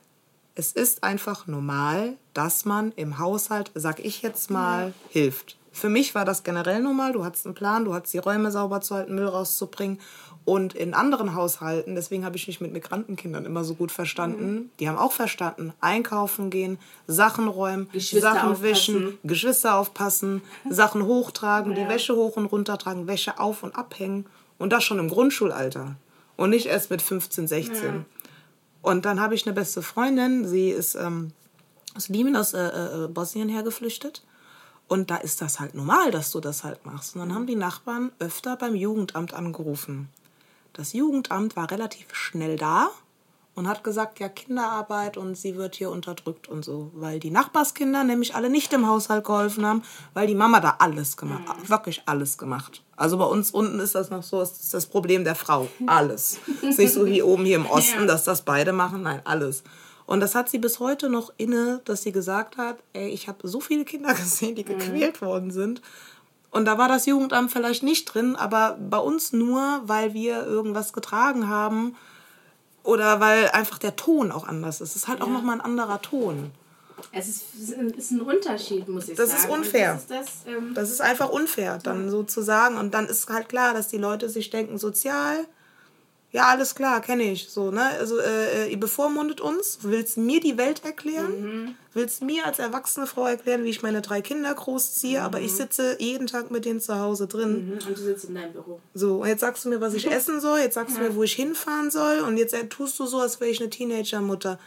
es 0.53 0.73
ist 0.73 1.03
einfach 1.03 1.47
normal, 1.47 2.13
dass 2.35 2.65
man 2.65 2.91
im 2.95 3.17
Haushalt, 3.17 3.71
sag 3.73 3.99
ich 3.99 4.21
jetzt 4.21 4.51
mal, 4.51 4.93
hilft. 5.09 5.57
Für 5.71 5.89
mich 5.89 6.13
war 6.13 6.25
das 6.25 6.43
generell 6.43 6.81
normal. 6.81 7.13
Du 7.13 7.25
hattest 7.25 7.47
einen 7.47 7.55
Plan, 7.55 7.83
du 7.83 7.95
hattest 7.95 8.13
die 8.13 8.19
Räume 8.19 8.51
sauber 8.51 8.81
zu 8.81 8.93
halten, 8.93 9.15
Müll 9.15 9.25
rauszubringen. 9.27 9.99
Und 10.45 10.73
in 10.73 10.93
anderen 10.93 11.35
Haushalten, 11.35 11.95
deswegen 11.95 12.25
habe 12.25 12.35
ich 12.35 12.47
mich 12.47 12.59
mit 12.59 12.73
Migrantenkindern 12.73 13.45
immer 13.45 13.63
so 13.63 13.75
gut 13.75 13.93
verstanden, 13.93 14.71
die 14.79 14.89
haben 14.89 14.97
auch 14.97 15.13
verstanden, 15.13 15.71
einkaufen 15.79 16.49
gehen, 16.49 16.79
Sachen 17.07 17.47
räumen, 17.47 17.89
Geschwister 17.93 18.33
Sachen 18.33 18.49
aufpassen. 18.51 18.63
wischen, 18.63 19.17
Geschwister 19.23 19.75
aufpassen, 19.75 20.41
Sachen 20.69 21.05
hochtragen, 21.05 21.75
die 21.75 21.87
Wäsche 21.87 22.15
hoch 22.15 22.35
und 22.35 22.47
runter 22.47 22.77
tragen, 22.77 23.07
Wäsche 23.07 23.39
auf 23.39 23.63
und 23.63 23.75
abhängen. 23.75 24.25
Und 24.57 24.73
das 24.73 24.83
schon 24.83 24.99
im 24.99 25.09
Grundschulalter. 25.09 25.95
Und 26.35 26.49
nicht 26.49 26.65
erst 26.65 26.89
mit 26.89 27.01
15, 27.01 27.47
16. 27.47 28.05
Und 28.81 29.05
dann 29.05 29.21
habe 29.21 29.35
ich 29.35 29.45
eine 29.45 29.53
beste 29.53 29.81
Freundin, 29.81 30.45
sie 30.45 30.69
ist 30.69 30.95
ähm, 30.95 31.31
Muslimin 31.93 32.35
aus 32.35 32.53
äh, 32.53 32.65
äh, 32.65 33.07
Bosnien 33.07 33.49
hergeflüchtet. 33.49 34.23
Und 34.89 35.09
da 35.09 35.15
ist 35.15 35.41
das 35.41 35.59
halt 35.59 35.73
normal, 35.73 36.11
dass 36.11 36.31
du 36.31 36.41
das 36.41 36.63
halt 36.63 36.85
machst. 36.85 37.15
Und 37.15 37.21
dann 37.21 37.33
haben 37.33 37.47
die 37.47 37.55
Nachbarn 37.55 38.11
öfter 38.19 38.57
beim 38.57 38.75
Jugendamt 38.75 39.33
angerufen. 39.33 40.09
Das 40.73 40.93
Jugendamt 40.93 41.55
war 41.55 41.69
relativ 41.69 42.07
schnell 42.13 42.55
da 42.57 42.89
und 43.55 43.67
hat 43.67 43.83
gesagt, 43.83 44.19
ja, 44.19 44.29
Kinderarbeit 44.29 45.15
und 45.17 45.35
sie 45.37 45.55
wird 45.55 45.75
hier 45.75 45.91
unterdrückt 45.91 46.47
und 46.47 46.65
so, 46.65 46.89
weil 46.95 47.19
die 47.19 47.29
Nachbarskinder 47.29 48.03
nämlich 48.03 48.33
alle 48.33 48.49
nicht 48.49 48.73
im 48.73 48.87
Haushalt 48.87 49.23
geholfen 49.23 49.63
haben, 49.65 49.83
weil 50.15 50.25
die 50.25 50.33
Mama 50.33 50.59
da 50.59 50.75
alles 50.79 51.15
gemacht 51.17 51.47
hat, 51.47 51.69
wirklich 51.69 52.01
alles 52.07 52.39
gemacht. 52.39 52.81
Also 52.95 53.17
bei 53.19 53.25
uns 53.25 53.51
unten 53.51 53.79
ist 53.79 53.93
das 53.93 54.09
noch 54.09 54.23
so, 54.23 54.39
das 54.39 54.53
ist 54.59 54.73
das 54.73 54.87
Problem 54.87 55.23
der 55.23 55.35
Frau, 55.35 55.67
alles. 55.85 56.39
ist 56.63 56.79
nicht 56.79 56.93
so 56.93 57.05
wie 57.05 57.21
oben 57.21 57.45
hier 57.45 57.57
im 57.57 57.67
Osten, 57.67 57.99
Ja. 58.01 58.05
dass 58.07 58.23
das 58.23 58.41
beide 58.41 58.73
machen, 58.73 59.03
nein, 59.03 59.21
alles. 59.25 59.61
Und 60.07 60.19
das 60.19 60.33
hat 60.35 60.49
sie 60.49 60.57
bis 60.59 60.79
heute 60.79 61.09
noch 61.09 61.31
inne, 61.37 61.81
dass 61.85 62.01
sie 62.01 62.11
gesagt 62.11 62.57
hat, 62.57 62.77
ey, 62.93 63.09
ich 63.09 63.27
habe 63.27 63.47
so 63.47 63.59
viele 63.61 63.85
Kinder 63.85 64.13
gesehen, 64.15 64.55
die 64.55 64.65
gequält 64.65 65.21
worden 65.21 65.51
sind. 65.51 65.81
Und 66.53 66.65
da 66.65 66.77
war 66.77 66.87
das 66.87 67.05
Jugendamt 67.05 67.51
vielleicht 67.51 67.83
nicht 67.83 68.05
drin, 68.05 68.35
aber 68.35 68.77
bei 68.79 68.97
uns 68.99 69.33
nur, 69.33 69.81
weil 69.85 70.13
wir 70.13 70.45
irgendwas 70.45 70.93
getragen 70.93 71.49
haben 71.49 71.95
oder 72.83 73.19
weil 73.19 73.49
einfach 73.49 73.79
der 73.79 73.95
Ton 73.95 74.31
auch 74.31 74.47
anders 74.47 74.79
ist. 74.81 74.91
Es 74.91 74.95
ist 74.97 75.07
halt 75.07 75.21
auch 75.21 75.27
Ja. 75.27 75.33
nochmal 75.33 75.55
ein 75.55 75.61
anderer 75.61 76.01
Ton. 76.01 76.51
Es 77.11 77.27
ist, 77.27 77.43
ist 77.97 78.11
ein 78.11 78.21
Unterschied, 78.21 78.87
muss 78.87 79.09
ich 79.09 79.17
Das 79.17 79.31
sagen. 79.31 79.43
ist 79.43 79.49
unfair. 79.49 79.93
Das 79.93 80.01
ist 80.03 80.11
das, 80.45 80.53
ähm, 80.53 80.73
Das 80.73 80.91
ist 80.91 81.01
einfach 81.01 81.29
unfair, 81.29 81.79
dann 81.81 82.09
so 82.09 82.23
zu 82.23 82.41
sagen. 82.41 82.77
Und 82.77 82.93
dann 82.93 83.07
ist 83.07 83.27
halt 83.29 83.49
klar, 83.49 83.73
dass 83.73 83.87
die 83.87 83.97
Leute 83.97 84.29
sich 84.29 84.49
denken, 84.51 84.77
sozial, 84.77 85.45
ja, 86.33 86.47
alles 86.47 86.73
klar, 86.73 86.99
kenne 86.99 87.31
ich. 87.31 87.47
So, 87.49 87.69
ne? 87.69 87.83
Also, 87.99 88.17
äh, 88.19 88.67
ihr 88.69 88.79
bevormundet 88.79 89.39
uns, 89.39 89.79
willst 89.83 90.17
mir 90.17 90.39
die 90.39 90.57
Welt 90.57 90.83
erklären, 90.83 91.75
willst 91.93 92.23
mir 92.23 92.47
als 92.47 92.57
erwachsene 92.57 93.05
Frau 93.05 93.27
erklären, 93.27 93.63
wie 93.63 93.69
ich 93.69 93.83
meine 93.83 94.01
drei 94.01 94.21
Kinder 94.21 94.51
großziehe, 94.51 95.21
aber 95.21 95.39
ich 95.41 95.53
sitze 95.53 95.95
jeden 95.99 96.25
Tag 96.25 96.49
mit 96.49 96.65
denen 96.65 96.81
zu 96.81 96.99
Hause 96.99 97.27
drin. 97.27 97.67
mhm, 97.67 97.73
und 97.73 97.87
du 97.87 97.95
sitzt 97.95 98.25
in 98.25 98.33
deinem 98.33 98.51
Büro. 98.51 98.79
So, 98.95 99.21
und 99.21 99.27
jetzt 99.27 99.41
sagst 99.41 99.63
du 99.63 99.69
mir, 99.69 99.79
was 99.79 99.93
ich 99.93 100.07
essen 100.11 100.41
soll, 100.41 100.59
jetzt 100.59 100.73
sagst 100.73 100.97
du 100.97 101.01
mir, 101.01 101.15
wo 101.15 101.21
ich 101.21 101.33
hinfahren 101.33 101.91
soll 101.91 102.21
und 102.21 102.37
jetzt 102.37 102.55
äh, 102.55 102.67
tust 102.67 102.97
du 102.99 103.05
so, 103.05 103.19
als 103.19 103.39
wäre 103.39 103.51
ich 103.51 103.61
eine 103.61 103.69
Teenagermutter. 103.69 104.57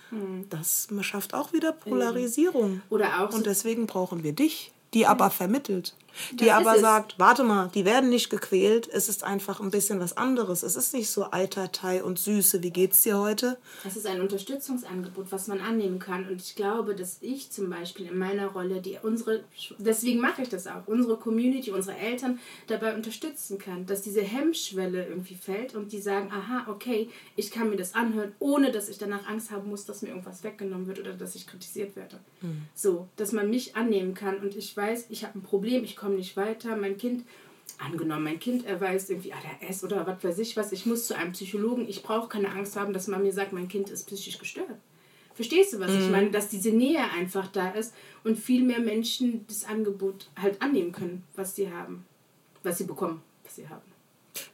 Das 0.51 0.87
schafft 1.01 1.35
auch 1.35 1.53
wieder 1.53 1.73
Polarisierung. 1.73 2.83
Oder 2.91 3.21
auch 3.21 3.35
Und 3.35 3.47
deswegen 3.47 3.87
brauchen 3.87 4.23
wir 4.23 4.33
dich, 4.33 4.73
die 4.95 5.05
aber 5.07 5.31
vermittelt. 5.31 5.97
Die 6.33 6.47
Das 6.47 6.55
aber 6.55 6.79
sagt, 6.79 7.19
warte 7.19 7.45
mal, 7.45 7.71
die 7.75 7.85
werden 7.85 8.09
nicht 8.09 8.31
gequält, 8.31 8.89
es 8.93 9.09
ist 9.09 9.25
einfach 9.25 9.61
ein 9.61 9.71
bisschen 9.71 10.01
was 10.01 10.17
anderes. 10.17 10.63
Es 10.63 10.77
ist 10.77 10.95
nicht 10.95 11.11
so 11.11 11.31
Eitertei 11.31 12.03
und 12.03 12.19
Süße, 12.19 12.63
wie 12.63 12.71
geht's 12.71 13.03
dir 13.03 13.19
heute? 13.19 13.59
Das 13.85 13.97
ist 13.97 14.07
ein 14.07 14.21
Unterstützungsangebot, 14.21 15.27
was 15.31 15.49
man 15.49 15.61
annehmen 15.61 15.99
kann. 15.99 16.29
Und 16.29 16.41
ich 16.41 16.57
glaube, 16.57 16.95
dass 16.95 17.19
ich 17.21 17.51
zum 17.51 17.71
Beispiel 17.71 18.07
in 18.07 18.19
meiner 18.19 18.49
Rolle, 18.49 18.81
die 18.81 18.99
unsere, 19.03 19.45
deswegen 19.79 20.21
mache 20.21 20.43
ich 20.43 20.49
das 20.49 20.67
auch, 20.67 20.87
unsere 20.87 21.17
Community, 21.17 21.71
unsere 21.71 21.97
Eltern 21.97 22.39
dabei 22.67 22.95
unterstützen 22.95 23.59
kann, 23.59 23.87
dass 23.87 24.03
diese 24.03 24.23
Hemmschwelle 24.23 25.07
irgendwie 25.07 25.35
fällt 25.35 25.75
und 25.75 25.93
die 25.93 26.01
sagen, 26.01 26.31
aha, 26.33 26.71
okay, 26.71 27.11
ich 27.37 27.51
kann 27.51 27.71
mir 27.71 27.77
das 27.77 27.95
anhören, 27.95 28.33
ohne 28.39 28.73
dass 28.73 28.89
ich 28.89 28.99
danach 28.99 29.27
Angst 29.29 29.51
haben 29.51 29.69
muss, 29.69 29.85
dass 29.85 30.03
mir 30.03 30.09
irgendwas 30.09 30.43
weggenommen 30.43 30.87
wird 30.87 31.01
oder 31.01 31.13
dass 31.13 31.35
ich 31.35 31.47
kritisiert 31.47 31.97
werde. 31.97 32.19
So, 32.75 33.09
dass 33.17 33.33
man 33.33 33.51
mich 33.51 33.77
annehmen 33.77 34.15
kann 34.15 34.39
und 34.39 34.57
ich 34.57 34.77
weiß, 34.77 35.07
ich 35.09 35.25
habe 35.25 35.39
ein 35.39 35.43
Problem, 35.43 35.85
ich 35.85 35.97
komme 35.97 36.06
nicht 36.09 36.37
weiter, 36.37 36.77
mein 36.77 36.97
Kind 36.97 37.25
angenommen, 37.79 38.25
mein 38.25 38.39
Kind 38.39 38.65
erweist 38.65 39.11
irgendwie 39.11 39.33
ADHS 39.33 39.85
oder 39.85 40.07
was 40.07 40.23
weiß 40.23 40.39
ich 40.39 40.57
was, 40.57 40.73
ich 40.73 40.87
muss 40.87 41.07
zu 41.07 41.15
einem 41.17 41.33
Psychologen, 41.33 41.87
ich 41.89 42.03
brauche 42.03 42.29
keine 42.29 42.51
Angst 42.51 42.77
haben, 42.77 42.93
dass 42.93 43.07
man 43.07 43.23
mir 43.23 43.33
sagt, 43.33 43.53
mein 43.53 43.69
Kind 43.69 43.91
ist 43.91 44.07
psychisch 44.07 44.39
gestört. 44.39 44.69
Verstehst 45.35 45.75
du, 45.75 45.81
was 45.81 45.91
ich 45.93 46.09
meine? 46.11 46.31
Dass 46.31 46.49
diese 46.49 46.71
Nähe 46.71 47.05
einfach 47.15 47.49
da 47.49 47.69
ist 47.69 47.93
und 48.25 48.39
viel 48.39 48.65
mehr 48.65 48.81
Menschen 48.81 49.45
das 49.49 49.65
Angebot 49.67 50.31
halt 50.41 50.63
annehmen 50.63 50.93
können, 50.93 51.25
was 51.35 51.55
sie 51.55 51.71
haben, 51.71 52.07
was 52.63 52.79
sie 52.79 52.85
bekommen, 52.85 53.21
was 53.45 53.57
sie 53.57 53.69
haben. 53.69 53.83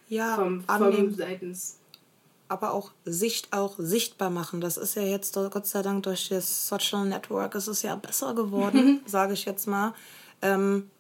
Ja, 0.09 0.35
Vom, 0.35 0.63
vom 0.65 1.15
seitens. 1.15 1.79
aber 2.49 2.73
auch 2.73 2.91
Sicht 3.05 3.53
auch 3.53 3.77
sichtbar 3.79 4.31
machen. 4.31 4.61
Das 4.61 4.77
ist 4.77 4.97
ja 4.97 5.03
jetzt 5.03 5.35
Gott 5.35 5.67
sei 5.69 5.83
Dank 5.83 6.03
durch 6.03 6.31
das 6.31 6.67
Social 6.67 7.07
Network 7.07 7.55
ist 7.55 7.69
es 7.69 7.83
ja 7.83 7.95
besser 7.95 8.35
geworden, 8.35 9.03
sage 9.07 9.35
ich 9.35 9.45
jetzt 9.45 9.69
mal. 9.69 9.95
Ähm, 10.43 10.91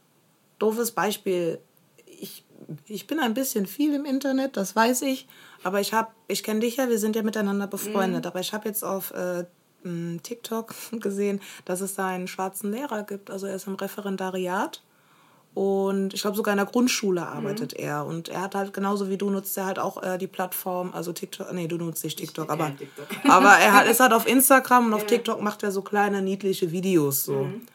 doofes 0.62 0.92
Beispiel. 0.92 1.58
Ich, 2.06 2.44
ich 2.86 3.06
bin 3.06 3.18
ein 3.18 3.34
bisschen 3.34 3.66
viel 3.66 3.94
im 3.94 4.04
Internet, 4.04 4.56
das 4.56 4.74
weiß 4.76 5.02
ich. 5.02 5.26
Aber 5.64 5.80
ich 5.80 5.92
habe, 5.92 6.10
ich 6.28 6.42
kenne 6.42 6.60
dich 6.60 6.76
ja, 6.76 6.88
wir 6.88 6.98
sind 6.98 7.16
ja 7.16 7.22
miteinander 7.22 7.66
befreundet. 7.66 8.26
Aber 8.26 8.40
ich 8.40 8.52
habe 8.52 8.68
jetzt 8.68 8.84
auf 8.84 9.12
äh, 9.12 9.44
TikTok 10.22 10.74
gesehen, 11.00 11.40
dass 11.64 11.80
es 11.80 11.94
da 11.94 12.06
einen 12.06 12.28
schwarzen 12.28 12.70
Lehrer 12.70 13.02
gibt. 13.02 13.30
Also 13.30 13.46
er 13.46 13.56
ist 13.56 13.66
im 13.66 13.74
Referendariat. 13.74 14.82
Und 15.54 16.14
ich 16.14 16.22
glaube, 16.22 16.36
sogar 16.36 16.52
in 16.54 16.56
der 16.58 16.66
Grundschule 16.66 17.26
arbeitet 17.26 17.74
er. 17.74 18.06
Und 18.06 18.30
er 18.30 18.40
hat 18.40 18.54
halt 18.54 18.72
genauso 18.72 19.10
wie 19.10 19.18
du 19.18 19.28
nutzt 19.28 19.54
er 19.58 19.66
halt 19.66 19.78
auch 19.78 20.02
äh, 20.02 20.16
die 20.16 20.26
Plattform, 20.26 20.92
also 20.94 21.12
TikTok, 21.12 21.52
nee, 21.52 21.66
du 21.68 21.76
nutzt 21.76 22.02
nicht 22.04 22.18
TikTok, 22.18 22.48
aber, 22.48 22.74
TikTok. 22.74 23.06
aber 23.28 23.50
er 23.58 23.74
hat, 23.74 23.86
ist 23.90 24.00
halt 24.00 24.14
auf 24.14 24.26
Instagram 24.26 24.86
und 24.86 24.94
auf 24.94 25.02
Ja. 25.02 25.08
TikTok 25.08 25.42
macht 25.42 25.62
er 25.62 25.70
so 25.70 25.82
kleine, 25.82 26.22
niedliche 26.22 26.72
Videos 26.72 27.24
so. 27.26 27.44
Mhm. 27.44 27.66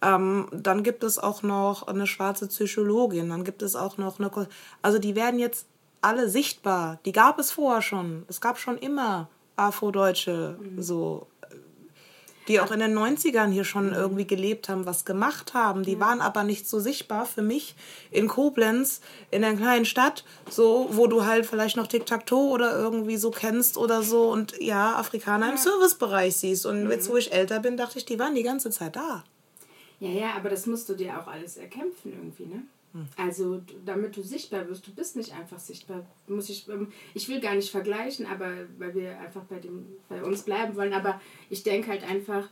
Ähm, 0.00 0.46
dann 0.52 0.82
gibt 0.82 1.02
es 1.02 1.18
auch 1.18 1.42
noch 1.42 1.86
eine 1.86 2.06
schwarze 2.06 2.46
Psychologin, 2.46 3.30
dann 3.30 3.42
gibt 3.44 3.62
es 3.62 3.74
auch 3.74 3.98
noch 3.98 4.18
eine, 4.20 4.30
also 4.80 4.98
die 4.98 5.16
werden 5.16 5.40
jetzt 5.40 5.66
alle 6.00 6.28
sichtbar. 6.28 7.00
Die 7.04 7.12
gab 7.12 7.38
es 7.38 7.50
vorher 7.50 7.82
schon. 7.82 8.24
Es 8.28 8.40
gab 8.40 8.58
schon 8.58 8.78
immer 8.78 9.28
Afrodeutsche, 9.56 10.56
Mhm. 10.60 10.80
so 10.80 11.26
die 12.48 12.60
auch 12.60 12.70
in 12.72 12.80
den 12.80 12.94
90ern 12.96 13.50
hier 13.50 13.64
schon 13.64 13.92
irgendwie 13.92 14.26
gelebt 14.26 14.70
haben, 14.70 14.86
was 14.86 15.04
gemacht 15.04 15.52
haben. 15.52 15.82
Die 15.82 16.00
waren 16.00 16.22
aber 16.22 16.44
nicht 16.44 16.66
so 16.66 16.80
sichtbar 16.80 17.26
für 17.26 17.42
mich 17.42 17.76
in 18.10 18.26
Koblenz, 18.26 19.02
in 19.30 19.42
der 19.42 19.54
kleinen 19.54 19.84
Stadt, 19.84 20.24
so, 20.48 20.88
wo 20.92 21.06
du 21.06 21.26
halt 21.26 21.44
vielleicht 21.44 21.76
noch 21.76 21.88
Tic-Tac-Toe 21.88 22.48
oder 22.48 22.74
irgendwie 22.74 23.18
so 23.18 23.30
kennst 23.30 23.76
oder 23.76 24.02
so 24.02 24.30
und 24.32 24.58
ja, 24.62 24.96
Afrikaner 24.96 25.50
im 25.50 25.58
Servicebereich 25.58 26.36
siehst. 26.36 26.64
Und 26.64 26.88
jetzt, 26.90 27.10
wo 27.10 27.16
ich 27.18 27.32
älter 27.32 27.60
bin, 27.60 27.76
dachte 27.76 27.98
ich, 27.98 28.06
die 28.06 28.18
waren 28.18 28.34
die 28.34 28.42
ganze 28.42 28.70
Zeit 28.70 28.96
da. 28.96 29.24
Ja, 30.00 30.08
ja, 30.10 30.32
aber 30.34 30.48
das 30.48 30.66
musst 30.66 30.88
du 30.88 30.94
dir 30.94 31.18
auch 31.20 31.26
alles 31.26 31.56
erkämpfen 31.56 32.12
irgendwie, 32.12 32.46
ne? 32.46 32.62
Also, 33.16 33.58
du- 33.58 33.74
damit 33.84 34.16
du 34.16 34.22
sichtbar 34.22 34.66
wirst, 34.68 34.86
du 34.86 34.92
bist 34.92 35.16
nicht 35.16 35.34
einfach 35.34 35.58
sichtbar. 35.58 36.06
Muss 36.26 36.48
ich, 36.48 36.68
ähm, 36.68 36.90
ich 37.14 37.28
will 37.28 37.40
gar 37.40 37.54
nicht 37.54 37.70
vergleichen, 37.70 38.26
aber 38.26 38.50
weil 38.78 38.94
wir 38.94 39.18
einfach 39.20 39.42
bei, 39.44 39.58
dem, 39.58 39.86
bei 40.08 40.22
uns 40.22 40.42
bleiben 40.42 40.74
wollen, 40.76 40.92
aber 40.94 41.20
ich 41.50 41.62
denke 41.64 41.90
halt 41.90 42.02
einfach, 42.08 42.48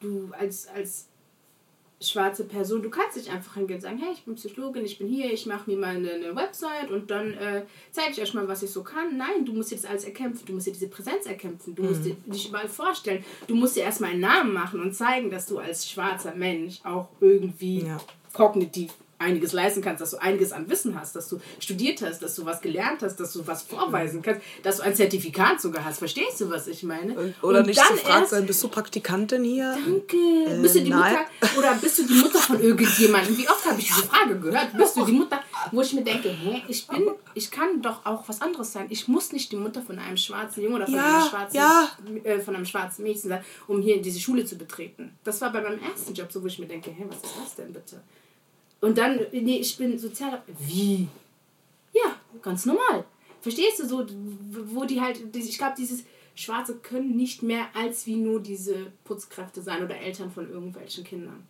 du 0.00 0.30
als, 0.38 0.66
als 0.68 1.06
schwarze 2.02 2.44
Person, 2.44 2.82
du 2.82 2.90
kannst 2.90 3.16
nicht 3.16 3.30
einfach 3.30 3.54
hingehen 3.54 3.76
und 3.76 3.80
sagen, 3.82 3.98
hey, 3.98 4.12
ich 4.12 4.22
bin 4.24 4.34
Psychologin, 4.34 4.84
ich 4.84 4.98
bin 4.98 5.08
hier, 5.08 5.32
ich 5.32 5.46
mache 5.46 5.70
mir 5.70 5.76
mal 5.78 5.96
eine, 5.96 6.12
eine 6.12 6.34
Website 6.36 6.90
und 6.90 7.10
dann 7.10 7.32
äh, 7.34 7.62
zeige 7.90 8.12
ich 8.12 8.20
euch 8.22 8.34
mal, 8.34 8.46
was 8.48 8.62
ich 8.62 8.70
so 8.70 8.82
kann. 8.82 9.16
Nein, 9.16 9.44
du 9.44 9.52
musst 9.52 9.70
dir 9.70 9.76
das 9.76 9.84
alles 9.84 10.04
erkämpfen, 10.04 10.44
du 10.46 10.52
musst 10.54 10.66
dir 10.66 10.72
diese 10.72 10.88
Präsenz 10.88 11.26
erkämpfen, 11.26 11.74
du 11.74 11.82
musst 11.82 12.04
dir 12.04 12.14
dich 12.26 12.48
überall 12.48 12.68
vorstellen, 12.68 13.24
du 13.46 13.54
musst 13.54 13.76
dir 13.76 13.82
erstmal 13.82 14.10
einen 14.10 14.20
Namen 14.20 14.52
machen 14.52 14.80
und 14.80 14.94
zeigen, 14.94 15.30
dass 15.30 15.46
du 15.46 15.58
als 15.58 15.88
schwarzer 15.88 16.34
Mensch 16.34 16.80
auch 16.84 17.08
irgendwie 17.20 17.84
Ja. 17.84 17.98
kognitiv 18.32 18.92
einiges 19.22 19.52
leisten 19.52 19.80
kannst, 19.82 20.00
dass 20.02 20.10
du 20.10 20.18
einiges 20.20 20.52
an 20.52 20.68
Wissen 20.68 20.98
hast, 20.98 21.16
dass 21.16 21.28
du 21.28 21.40
studiert 21.58 22.02
hast, 22.02 22.20
dass 22.22 22.34
du 22.34 22.44
was 22.44 22.60
gelernt 22.60 23.02
hast, 23.02 23.16
dass 23.20 23.32
du 23.32 23.46
was 23.46 23.62
vorweisen 23.62 24.20
kannst, 24.22 24.42
dass 24.62 24.76
du 24.78 24.82
ein 24.82 24.94
Zertifikat 24.94 25.60
sogar 25.60 25.84
hast. 25.84 25.98
Verstehst 25.98 26.40
du, 26.40 26.50
was 26.50 26.66
ich 26.66 26.82
meine? 26.82 27.34
Oder 27.42 27.60
Und 27.60 27.66
nicht 27.66 27.78
dann 27.80 27.96
zu 27.96 28.04
fragen 28.04 28.26
sein, 28.26 28.46
bist 28.46 28.62
du 28.62 28.68
Praktikantin 28.68 29.44
hier? 29.44 29.76
Danke. 29.84 30.16
bist 30.60 30.74
du 30.74 30.80
die 30.80 30.90
nein. 30.90 31.14
Mutter 31.14 31.58
oder 31.58 31.74
bist 31.74 31.98
du 31.98 32.06
die 32.06 32.14
Mutter 32.14 32.38
von 32.38 32.60
irgendjemandem? 32.68 33.36
Wie 33.38 33.48
oft 33.48 33.64
habe 33.64 33.78
ich 33.80 33.86
diese 33.86 34.02
Frage 34.02 34.38
gehört? 34.38 34.76
Bist 34.76 34.96
du 34.96 35.04
die 35.04 35.12
Mutter, 35.12 35.40
wo 35.70 35.80
ich 35.80 35.92
mir 35.94 36.02
denke, 36.04 36.28
hä, 36.28 36.62
ich 36.68 36.86
bin, 36.86 37.08
ich 37.34 37.50
kann 37.50 37.80
doch 37.82 38.04
auch 38.04 38.28
was 38.28 38.40
anderes 38.40 38.72
sein. 38.72 38.86
Ich 38.90 39.08
muss 39.08 39.32
nicht 39.32 39.50
die 39.52 39.56
Mutter 39.56 39.82
von 39.82 39.98
einem 39.98 40.16
schwarzen 40.16 40.62
Jungen 40.62 40.76
oder 40.76 40.86
von 40.86 40.94
Ja, 40.94 41.16
einer 41.18 41.28
schwarzen, 41.28 41.56
ja. 41.56 41.88
äh, 42.24 42.40
von 42.40 42.56
einem 42.56 42.66
schwarzen 42.66 43.02
Mädchen 43.04 43.30
sein, 43.30 43.44
um 43.66 43.80
hier 43.80 44.00
diese 44.02 44.20
Schule 44.20 44.44
zu 44.44 44.56
betreten. 44.56 45.16
Das 45.24 45.40
war 45.40 45.52
bei 45.52 45.60
meinem 45.60 45.80
ersten 45.82 46.12
Job 46.14 46.30
so, 46.32 46.42
wo 46.42 46.46
ich 46.46 46.58
mir 46.58 46.66
denke, 46.66 46.90
hä, 46.90 47.04
was 47.08 47.16
ist 47.16 47.34
das 47.42 47.54
denn 47.56 47.72
bitte? 47.72 48.00
Und 48.82 48.98
dann, 48.98 49.18
nee, 49.32 49.58
ich 49.58 49.76
bin 49.76 49.96
sozialer. 49.98 50.42
Wie? 50.58 51.06
Ja, 51.94 52.16
ganz 52.42 52.66
normal. 52.66 53.04
Verstehst 53.40 53.78
du 53.78 53.86
so, 53.86 54.04
wo 54.74 54.84
die 54.84 55.00
halt, 55.00 55.20
ich 55.34 55.56
glaube, 55.56 55.74
dieses 55.78 56.04
Schwarze 56.34 56.76
können 56.76 57.16
nicht 57.16 57.42
mehr 57.42 57.66
als 57.74 58.06
wie 58.06 58.16
nur 58.16 58.40
diese 58.40 58.92
Putzkräfte 59.04 59.62
sein 59.62 59.84
oder 59.84 59.96
Eltern 59.96 60.30
von 60.30 60.50
irgendwelchen 60.50 61.04
Kindern. 61.04 61.46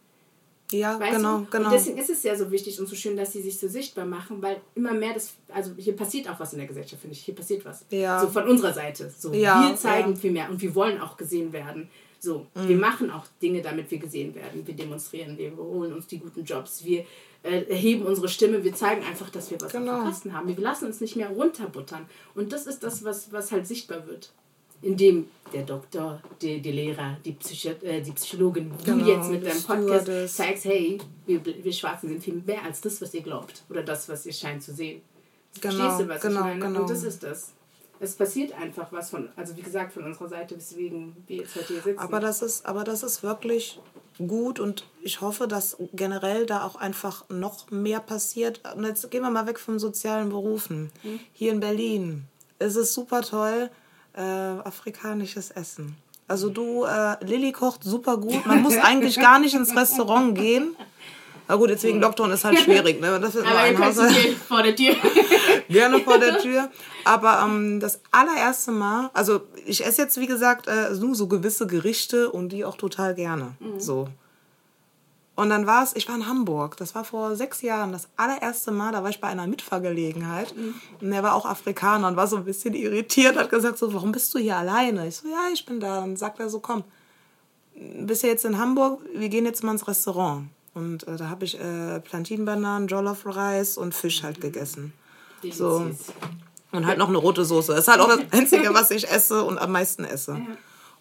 Ja, 0.73 0.99
Weißt 1.01 1.17
genau, 1.17 1.39
du? 1.39 1.47
genau. 1.51 1.65
Und 1.67 1.73
deswegen 1.73 1.99
ist 1.99 2.11
es 2.11 2.23
ja 2.23 2.35
so 2.37 2.51
wichtig 2.51 2.79
und 2.81 2.87
so 2.87 2.97
schön, 2.97 3.17
dass 3.17 3.33
sie 3.33 3.43
sich 3.43 3.59
so 3.59 3.69
sichtbar 3.69 4.07
machen, 4.07 4.41
weil 4.43 4.61
immer 4.75 4.93
mehr 4.93 5.15
das, 5.15 5.35
also 5.49 5.73
hier 5.77 5.95
passiert 5.95 6.29
auch 6.29 6.41
was 6.41 6.53
in 6.53 6.59
der 6.59 6.69
Gesellschaft, 6.69 7.01
finde 7.01 7.15
ich. 7.15 7.23
Hier 7.25 7.35
passiert 7.35 7.65
was. 7.65 7.85
Ja. 7.91 8.21
So 8.21 8.29
von 8.29 8.49
unserer 8.49 8.73
Seite. 8.73 9.13
So, 9.17 9.33
Ja, 9.33 9.69
wir 9.69 9.77
zeigen 9.77 10.13
ja. 10.13 10.17
viel 10.17 10.33
mehr 10.33 10.51
und 10.51 10.61
wir 10.61 10.75
wollen 10.75 11.01
auch 11.01 11.17
gesehen 11.17 11.53
werden. 11.53 11.89
So, 12.25 12.47
Mhm. 12.55 12.69
wir 12.69 12.77
machen 12.77 13.11
auch 13.11 13.25
Dinge, 13.43 13.63
damit 13.63 13.91
wir 13.91 13.99
gesehen 13.99 14.33
werden. 14.37 14.65
Wir 14.65 14.75
demonstrieren, 14.75 15.37
wir 15.37 15.57
holen 15.57 15.93
uns 15.93 16.07
die 16.07 16.19
guten 16.21 16.45
Jobs, 16.45 16.85
wir 16.85 17.05
äh, 17.43 17.63
erheben 17.69 18.07
unsere 18.07 18.29
Stimme, 18.29 18.63
wir 18.63 18.73
zeigen 18.73 19.03
einfach, 19.05 19.29
dass 19.31 19.51
wir 19.51 19.61
was 19.61 19.73
Genau. 19.73 19.99
auf 19.99 20.05
Kasten 20.05 20.33
haben. 20.33 20.47
Wir 20.47 20.57
lassen 20.63 20.87
uns 20.87 21.01
nicht 21.01 21.17
mehr 21.17 21.31
runterbuttern. 21.31 22.07
Und 22.37 22.53
das 22.53 22.69
ist 22.69 22.85
das, 22.85 23.03
was, 23.03 23.33
was 23.33 23.51
halt 23.51 23.67
sichtbar 23.67 24.07
wird. 24.07 24.33
in 24.85 24.97
dem 24.97 25.27
der 25.53 25.63
Doktor, 25.63 26.21
die, 26.41 26.61
die 26.61 26.73
Lehrer, 26.73 27.17
die, 27.25 27.33
Psycho 27.35 27.71
äh, 27.85 28.01
die 28.03 28.11
Psychologin, 28.13 28.73
Genau, 28.85 29.05
du 29.05 29.11
jetzt 29.13 29.31
mit 29.31 29.45
deinem 29.47 29.63
Podcast 29.63 30.03
Stewardess. 30.07 30.35
zeigst, 30.37 30.65
hey, 30.65 30.99
wir, 31.27 31.41
wir 31.45 31.73
Schwarzen 31.73 32.09
sind 32.09 32.21
viel 32.23 32.43
mehr 32.45 32.65
als 32.65 32.81
das, 32.81 33.01
was 33.01 33.15
ihr 33.15 33.23
glaubt. 33.23 33.63
Oder 33.71 33.83
das, 33.85 34.09
was 34.09 34.27
ihr 34.27 34.33
scheint 34.33 34.61
zu 34.63 34.73
sehen. 34.75 35.01
Genau, 35.61 35.75
Verstehst 35.75 36.01
du, 36.01 36.09
was 36.09 36.21
genau, 36.23 36.41
ich 36.41 36.47
meine? 36.47 36.61
genau. 36.67 36.81
Und 36.83 36.91
das 36.91 37.03
ist 37.05 37.23
das. 37.23 37.53
Es 38.03 38.17
passiert 38.17 38.53
einfach 38.53 38.91
was 38.91 39.11
von, 39.11 39.29
also 39.37 39.57
wie 39.57 39.63
gesagt, 39.63 39.93
von 39.93 40.03
unserer 40.03 40.29
Seite, 40.29 40.57
weswegen 40.57 41.15
wir 41.29 41.37
jetzt 41.37 41.55
heute 41.55 41.69
hier 41.69 41.83
sitzen. 41.83 42.01
Aber 42.01 42.19
das 42.19 42.43
ist, 42.43 42.67
aber 42.67 42.83
das 42.83 43.05
ist 43.05 43.23
wirklich 43.23 43.79
gut 44.19 44.59
und 44.59 44.89
ich 45.03 45.21
hoffe, 45.21 45.47
dass 45.47 45.77
generell 45.93 46.45
da 46.45 46.65
auch 46.65 46.75
einfach 46.75 47.25
noch 47.29 47.71
mehr 47.71 48.01
passiert. 48.01 48.61
Und 48.75 48.85
jetzt 48.85 49.09
gehen 49.13 49.23
wir 49.23 49.31
mal 49.31 49.47
weg 49.47 49.61
von 49.61 49.79
sozialen 49.79 50.31
Berufen. 50.31 50.91
Hier 51.33 51.53
in 51.53 51.61
Berlin 51.61 52.25
ist 52.59 52.75
es 52.75 52.93
super 52.93 53.23
toll, 53.23 53.71
äh, 54.15 54.21
afrikanisches 54.21 55.53
Essen. 55.53 55.97
Also 56.27 56.51
du, 56.51 56.85
äh, 56.85 57.25
Lilly 57.25 57.53
kocht 57.53 57.85
super 57.85 58.17
gut. 58.17 58.45
Man 58.47 58.63
muss 58.63 58.77
eigentlich 58.83 59.15
gar 59.21 59.39
nicht 59.39 59.55
ins 59.55 59.77
Restaurant 59.77 60.35
gehen. 60.35 60.75
Na 61.53 61.59
gut, 61.59 61.69
jetzt 61.69 61.85
wegen 61.85 62.01
Lockdown 62.01 62.31
ist 62.31 62.47
halt 62.47 62.59
schwierig. 62.65 62.99
Ne? 62.99 63.21
Das 63.21 63.35
ist 63.35 63.47
Aber 63.47 63.59
ein 63.59 63.77
hier 63.77 64.35
vor 64.37 64.63
der 64.63 64.75
Tür. 64.75 64.95
gerne 65.69 65.99
vor 65.99 66.17
der 66.17 66.39
Tür. 66.43 66.71
Aber 67.05 67.43
ähm, 67.45 67.79
das 67.79 68.01
allererste 68.11 68.71
Mal, 68.71 69.11
also 69.13 69.43
ich 69.67 69.85
esse 69.85 70.01
jetzt 70.01 70.19
wie 70.19 70.27
gesagt 70.27 70.67
äh, 70.67 70.89
nur 70.99 71.15
so 71.15 71.27
gewisse 71.27 71.67
Gerichte 71.67 72.31
und 72.31 72.53
die 72.53 72.65
auch 72.65 72.79
total 72.79 73.15
gerne. 73.15 73.53
So. 73.77 74.09
Und 75.35 75.51
dann 75.51 75.67
war 75.67 75.83
es, 75.83 75.95
ich 75.95 76.09
war 76.09 76.17
in 76.17 76.27
Hamburg, 76.27 76.79
das 76.79 76.95
war 76.95 77.05
vor 77.05 77.37
sechs 77.37 77.61
Jahren, 77.61 77.93
das 77.93 78.09
allererste 78.17 78.71
Mal, 78.71 78.93
da 78.93 79.03
war 79.03 79.11
ich 79.11 79.21
bei 79.21 79.29
einer 79.29 79.47
Mitfahrgelegenheit 79.47 80.55
und 81.03 81.11
der 81.11 81.23
war 81.23 81.35
auch 81.35 81.45
Afrikaner 81.45 82.09
und 82.09 82.17
war 82.17 82.29
so 82.29 82.37
ein 82.37 82.45
bisschen 82.47 82.73
irritiert, 82.73 83.37
hat 83.37 83.51
gesagt 83.51 83.77
so, 83.77 83.93
warum 83.93 84.13
bist 84.13 84.33
du 84.33 84.39
hier 84.39 84.57
alleine? 84.57 85.07
Ich 85.07 85.17
so, 85.17 85.29
ja, 85.29 85.51
ich 85.53 85.67
bin 85.67 85.81
da. 85.81 86.03
Und 86.03 86.19
sagt 86.19 86.41
er 86.41 86.49
so, 86.49 86.61
komm, 86.61 86.85
bist 87.75 88.23
ja 88.23 88.31
jetzt 88.31 88.47
in 88.47 88.57
Hamburg, 88.57 89.01
wir 89.15 89.29
gehen 89.29 89.45
jetzt 89.45 89.63
mal 89.63 89.73
ins 89.73 89.87
Restaurant. 89.87 90.47
Und 90.75 91.07
äh, 91.07 91.17
da 91.17 91.29
habe 91.29 91.45
ich 91.45 91.59
äh, 91.61 92.01
Plantinbananen, 92.01 92.89
Jollof 92.89 93.27
Rice 93.27 93.77
und 93.77 93.95
Fisch 93.95 94.23
halt 94.23 94.41
gegessen. 94.41 94.93
So. 95.43 95.81
Deliziös. 95.81 96.13
Und 96.73 96.87
halt 96.87 96.99
noch 96.99 97.09
eine 97.09 97.19
rote 97.19 97.45
Soße. 97.45 97.73
Das 97.73 97.83
ist 97.83 97.89
halt 97.89 98.01
auch 98.01 98.09
das 98.09 98.21
Einzige, 98.31 98.73
was 98.73 98.91
ich 98.91 99.11
esse 99.11 99.45
und 99.45 99.59
am 99.59 99.73
meisten 99.73 100.05
esse. 100.05 100.41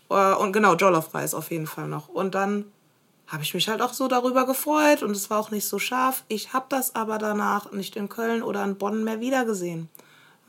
Äh, 0.09 0.33
Und 0.33 0.51
genau, 0.51 0.75
Jollof 0.75 1.13
Reis 1.13 1.33
auf 1.33 1.51
jeden 1.51 1.67
Fall 1.67 1.87
noch. 1.87 2.09
Und 2.09 2.35
dann 2.35 2.65
habe 3.27 3.43
ich 3.43 3.53
mich 3.53 3.69
halt 3.69 3.81
auch 3.81 3.93
so 3.93 4.09
darüber 4.09 4.45
gefreut 4.45 5.03
und 5.03 5.11
es 5.11 5.29
war 5.29 5.39
auch 5.39 5.51
nicht 5.51 5.65
so 5.65 5.79
scharf. 5.79 6.25
Ich 6.27 6.51
habe 6.51 6.65
das 6.67 6.95
aber 6.95 7.17
danach 7.17 7.71
nicht 7.71 7.95
in 7.95 8.09
Köln 8.09 8.43
oder 8.43 8.61
in 8.65 8.77
Bonn 8.77 9.05
mehr 9.05 9.21
wiedergesehen. 9.21 9.87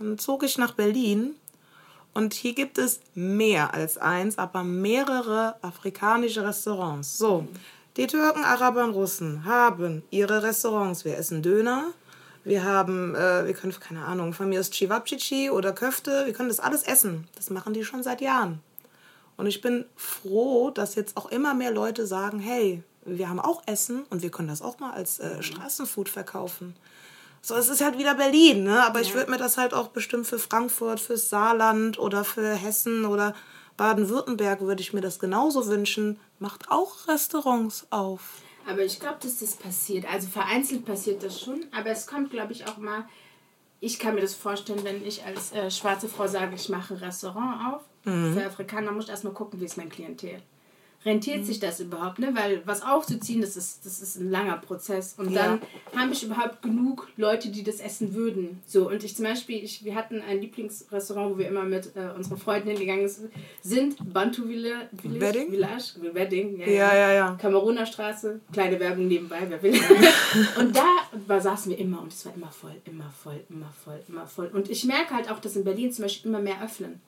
Dann 0.01 0.19
zog 0.19 0.43
ich 0.43 0.59
nach 0.59 0.73
Berlin 0.73 1.37
und 2.13 2.35
hier 2.35 2.55
gibt 2.55 2.79
es 2.79 2.99
mehr 3.15 3.73
als 3.73 3.99
eins, 3.99 4.37
aber 4.37 4.65
mehrere 4.65 5.55
afrikanische 5.63 6.45
Restaurants. 6.45 7.17
So, 7.17 7.47
die 7.97 8.07
Türken, 8.07 8.43
Araber 8.43 8.85
und 8.85 8.95
Russen 8.95 9.45
haben 9.45 10.03
ihre 10.11 10.43
Restaurants. 10.43 11.05
Wir 11.05 11.19
essen 11.19 11.43
Döner. 11.43 11.93
Wir 12.45 12.65
haben, 12.65 13.15
äh, 13.15 13.47
wir 13.47 13.53
können, 13.53 13.79
keine 13.79 14.05
Ahnung, 14.05 14.33
von 14.33 14.49
mir 14.49 14.61
ist 14.61 14.75
Cevapcici 14.75 15.51
oder 15.51 15.73
Köfte. 15.73 16.25
Wir 16.25 16.33
können 16.33 16.49
das 16.49 16.59
alles 16.59 16.83
essen. 16.83 17.29
Das 17.37 17.51
machen 17.51 17.75
die 17.75 17.85
schon 17.85 18.03
seit 18.03 18.21
Jahren. 18.21 18.61
Und 19.37 19.47
ich 19.47 19.61
bin 19.61 19.85
froh, 19.95 20.71
dass 20.71 20.95
jetzt 20.95 21.17
auch 21.17 21.31
immer 21.31 21.55
mehr 21.55 21.71
Leute 21.71 22.07
sagen, 22.07 22.39
hey, 22.39 22.83
wir 23.05 23.29
haben 23.29 23.41
auch 23.41 23.63
Essen 23.67 24.05
und 24.11 24.23
wir 24.23 24.31
können 24.31 24.49
das 24.49 24.63
auch 24.63 24.79
mal 24.79 24.93
als 24.93 25.19
äh, 25.19 25.43
Straßenfood 25.43 26.09
verkaufen. 26.09 26.75
So, 27.41 27.57
es 27.57 27.69
ist 27.69 27.83
halt 27.83 27.99
wieder 27.99 28.15
Berlin, 28.15 28.63
ne? 28.63 28.85
Aber 28.85 29.01
ich 29.01 29.15
würde 29.15 29.31
mir 29.31 29.39
das 29.39 29.59
halt 29.59 29.75
auch 29.75 29.89
bestimmt 29.89 30.27
für 30.27 30.39
Frankfurt, 30.39 31.01
fürs 31.01 31.29
Saarland 31.29 31.99
oder 31.99 32.25
für 32.25 32.55
Hessen 32.55 33.05
oder 33.05 33.35
Baden-Württemberg 33.77 34.61
würde 34.61 34.83
ich 34.83 34.93
mir 34.93 35.01
das 35.01 35.19
genauso 35.19 35.67
wünschen. 35.67 36.19
Macht 36.39 36.71
auch 36.71 37.09
Restaurants 37.09 37.87
auf. 37.91 38.43
Aber 38.69 38.85
ich 38.85 39.01
glaube, 39.01 39.19
dass 39.21 39.41
das 39.41 39.57
passiert. 39.57 40.07
Also 40.13 40.29
vereinzelt 40.29 40.85
passiert 40.85 41.23
das 41.23 41.41
schon, 41.41 41.65
aber 41.73 41.91
es 41.91 42.07
kommt, 42.07 42.31
glaube 42.31 42.53
ich, 42.53 42.67
auch 42.69 42.79
mal. 42.79 43.09
Ich 43.81 43.99
kann 43.99 44.15
mir 44.15 44.21
das 44.21 44.35
vorstellen, 44.35 44.85
wenn 44.85 45.05
ich 45.05 45.25
als 45.25 45.51
äh, 45.53 45.69
schwarze 45.71 46.09
Frau 46.09 46.29
sage, 46.29 46.55
ich 46.55 46.69
mache 46.69 46.95
ein 46.95 46.99
Restaurant 46.99 47.75
auf. 47.75 47.83
Für 48.05 48.45
Afrikaner 48.47 48.93
muss 48.93 49.05
ich 49.05 49.11
erstmal 49.11 49.33
gucken, 49.33 49.61
wie 49.61 49.65
ist 49.65 49.77
mein 49.77 49.89
Klientel. 49.89 50.43
Rentiert 51.05 51.45
sich 51.45 51.59
das 51.59 51.81
überhaupt, 51.81 52.19
ne? 52.21 52.31
Weil 52.35 52.63
was 52.65 52.83
aufzuziehen, 52.83 53.41
das 53.41 53.57
ist, 53.57 53.85
das 53.85 54.01
ist 54.01 54.17
ein 54.17 54.31
langer 54.31 54.57
Prozess. 54.59 55.15
Und 55.19 55.33
Ja. 55.33 55.59
dann 55.93 56.01
habe 56.01 56.13
ich 56.13 56.23
überhaupt 56.23 56.63
genug 56.63 57.09
Leute, 57.17 57.51
die 57.51 57.65
das 57.65 57.81
essen 57.81 58.15
würden. 58.15 58.61
So, 58.67 58.89
und 58.89 59.03
ich 59.03 59.17
zum 59.17 59.25
Beispiel, 59.25 59.63
ich, 59.65 59.85
wir 59.85 59.95
hatten 59.97 60.23
ein 60.23 60.41
Lieblingsrestaurant, 60.41 61.35
wo 61.35 61.39
wir 61.39 61.49
immer 61.49 61.65
mit 61.65 61.97
äh, 61.97 62.11
unseren 62.17 62.39
Freunden 62.39 62.69
hingegangen 62.71 63.11
sind. 63.63 64.13
Bantu 64.13 64.49
Villa, 64.49 64.83
Village, 65.01 65.21
Wedding? 65.21 65.51
Village, 65.51 66.15
Wedding, 66.15 66.61
ja, 66.61 66.67
Ja, 66.67 66.95
ja, 66.95 67.13
ja. 67.13 67.39
Kameruner 67.41 67.85
Straße, 67.87 68.41
kleine 68.53 68.79
Werbung 68.79 69.09
nebenbei, 69.09 69.41
wer 69.49 69.63
will. 69.63 69.75
und 70.59 70.77
da 70.77 70.87
war, 71.27 71.41
saßen 71.41 71.71
wir 71.71 71.79
immer 71.79 72.01
und 72.03 72.13
es 72.13 72.25
war 72.27 72.35
immer 72.35 72.51
voll, 72.51 72.77
immer 72.85 73.11
voll, 73.23 73.41
immer 73.49 73.73
voll, 73.85 74.01
immer 74.09 74.27
voll. 74.27 74.47
Und 74.53 74.71
ich 74.71 74.85
merke 74.85 75.15
halt 75.15 75.31
auch, 75.31 75.41
dass 75.41 75.57
in 75.57 75.65
Berlin 75.65 75.91
zum 75.93 76.05
Beispiel 76.05 76.31
immer 76.31 76.41
mehr 76.41 76.63
öffnen. 76.63 77.01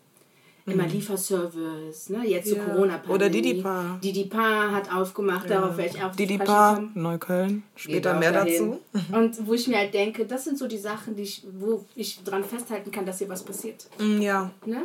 Immer 0.67 0.87
Lieferservice, 0.87 2.09
ne? 2.09 2.27
jetzt 2.27 2.49
zur 2.49 2.57
Ja. 2.57 2.65
Corona-Pandemie. 2.65 3.15
Oder 3.15 3.29
Didipar. 3.29 4.01
Didipar 4.03 4.73
hat 4.73 4.91
aufgemacht, 4.93 5.51
darauf 5.51 5.77
werde 5.77 5.97
ich 5.97 6.03
auch 6.03 6.11
zu 6.13 6.17
Didi 6.17 6.35
sprechen 6.35 6.47
Paar, 6.47 6.75
kommen. 6.77 6.91
Neukölln. 6.95 7.63
Später 7.77 8.19
mehr 8.19 8.33
dahin. 8.33 8.79
dazu. 8.93 9.13
Und 9.15 9.47
wo 9.47 9.53
ich 9.55 9.69
mir 9.69 9.77
halt 9.79 9.93
denke, 9.93 10.25
das 10.25 10.45
sind 10.45 10.59
so 10.59 10.67
die 10.67 10.79
Sachen, 10.79 11.17
die 11.17 11.23
ich, 11.23 11.43
wo 11.61 11.85
ich 11.95 12.23
dran 12.25 12.45
festhalten 12.45 12.91
kann, 12.91 13.05
dass 13.05 13.19
hier 13.19 13.29
was 13.29 13.43
passiert. 13.43 13.87
Mm, 13.99 14.21
Ja. 14.23 14.51
Ne? 14.65 14.83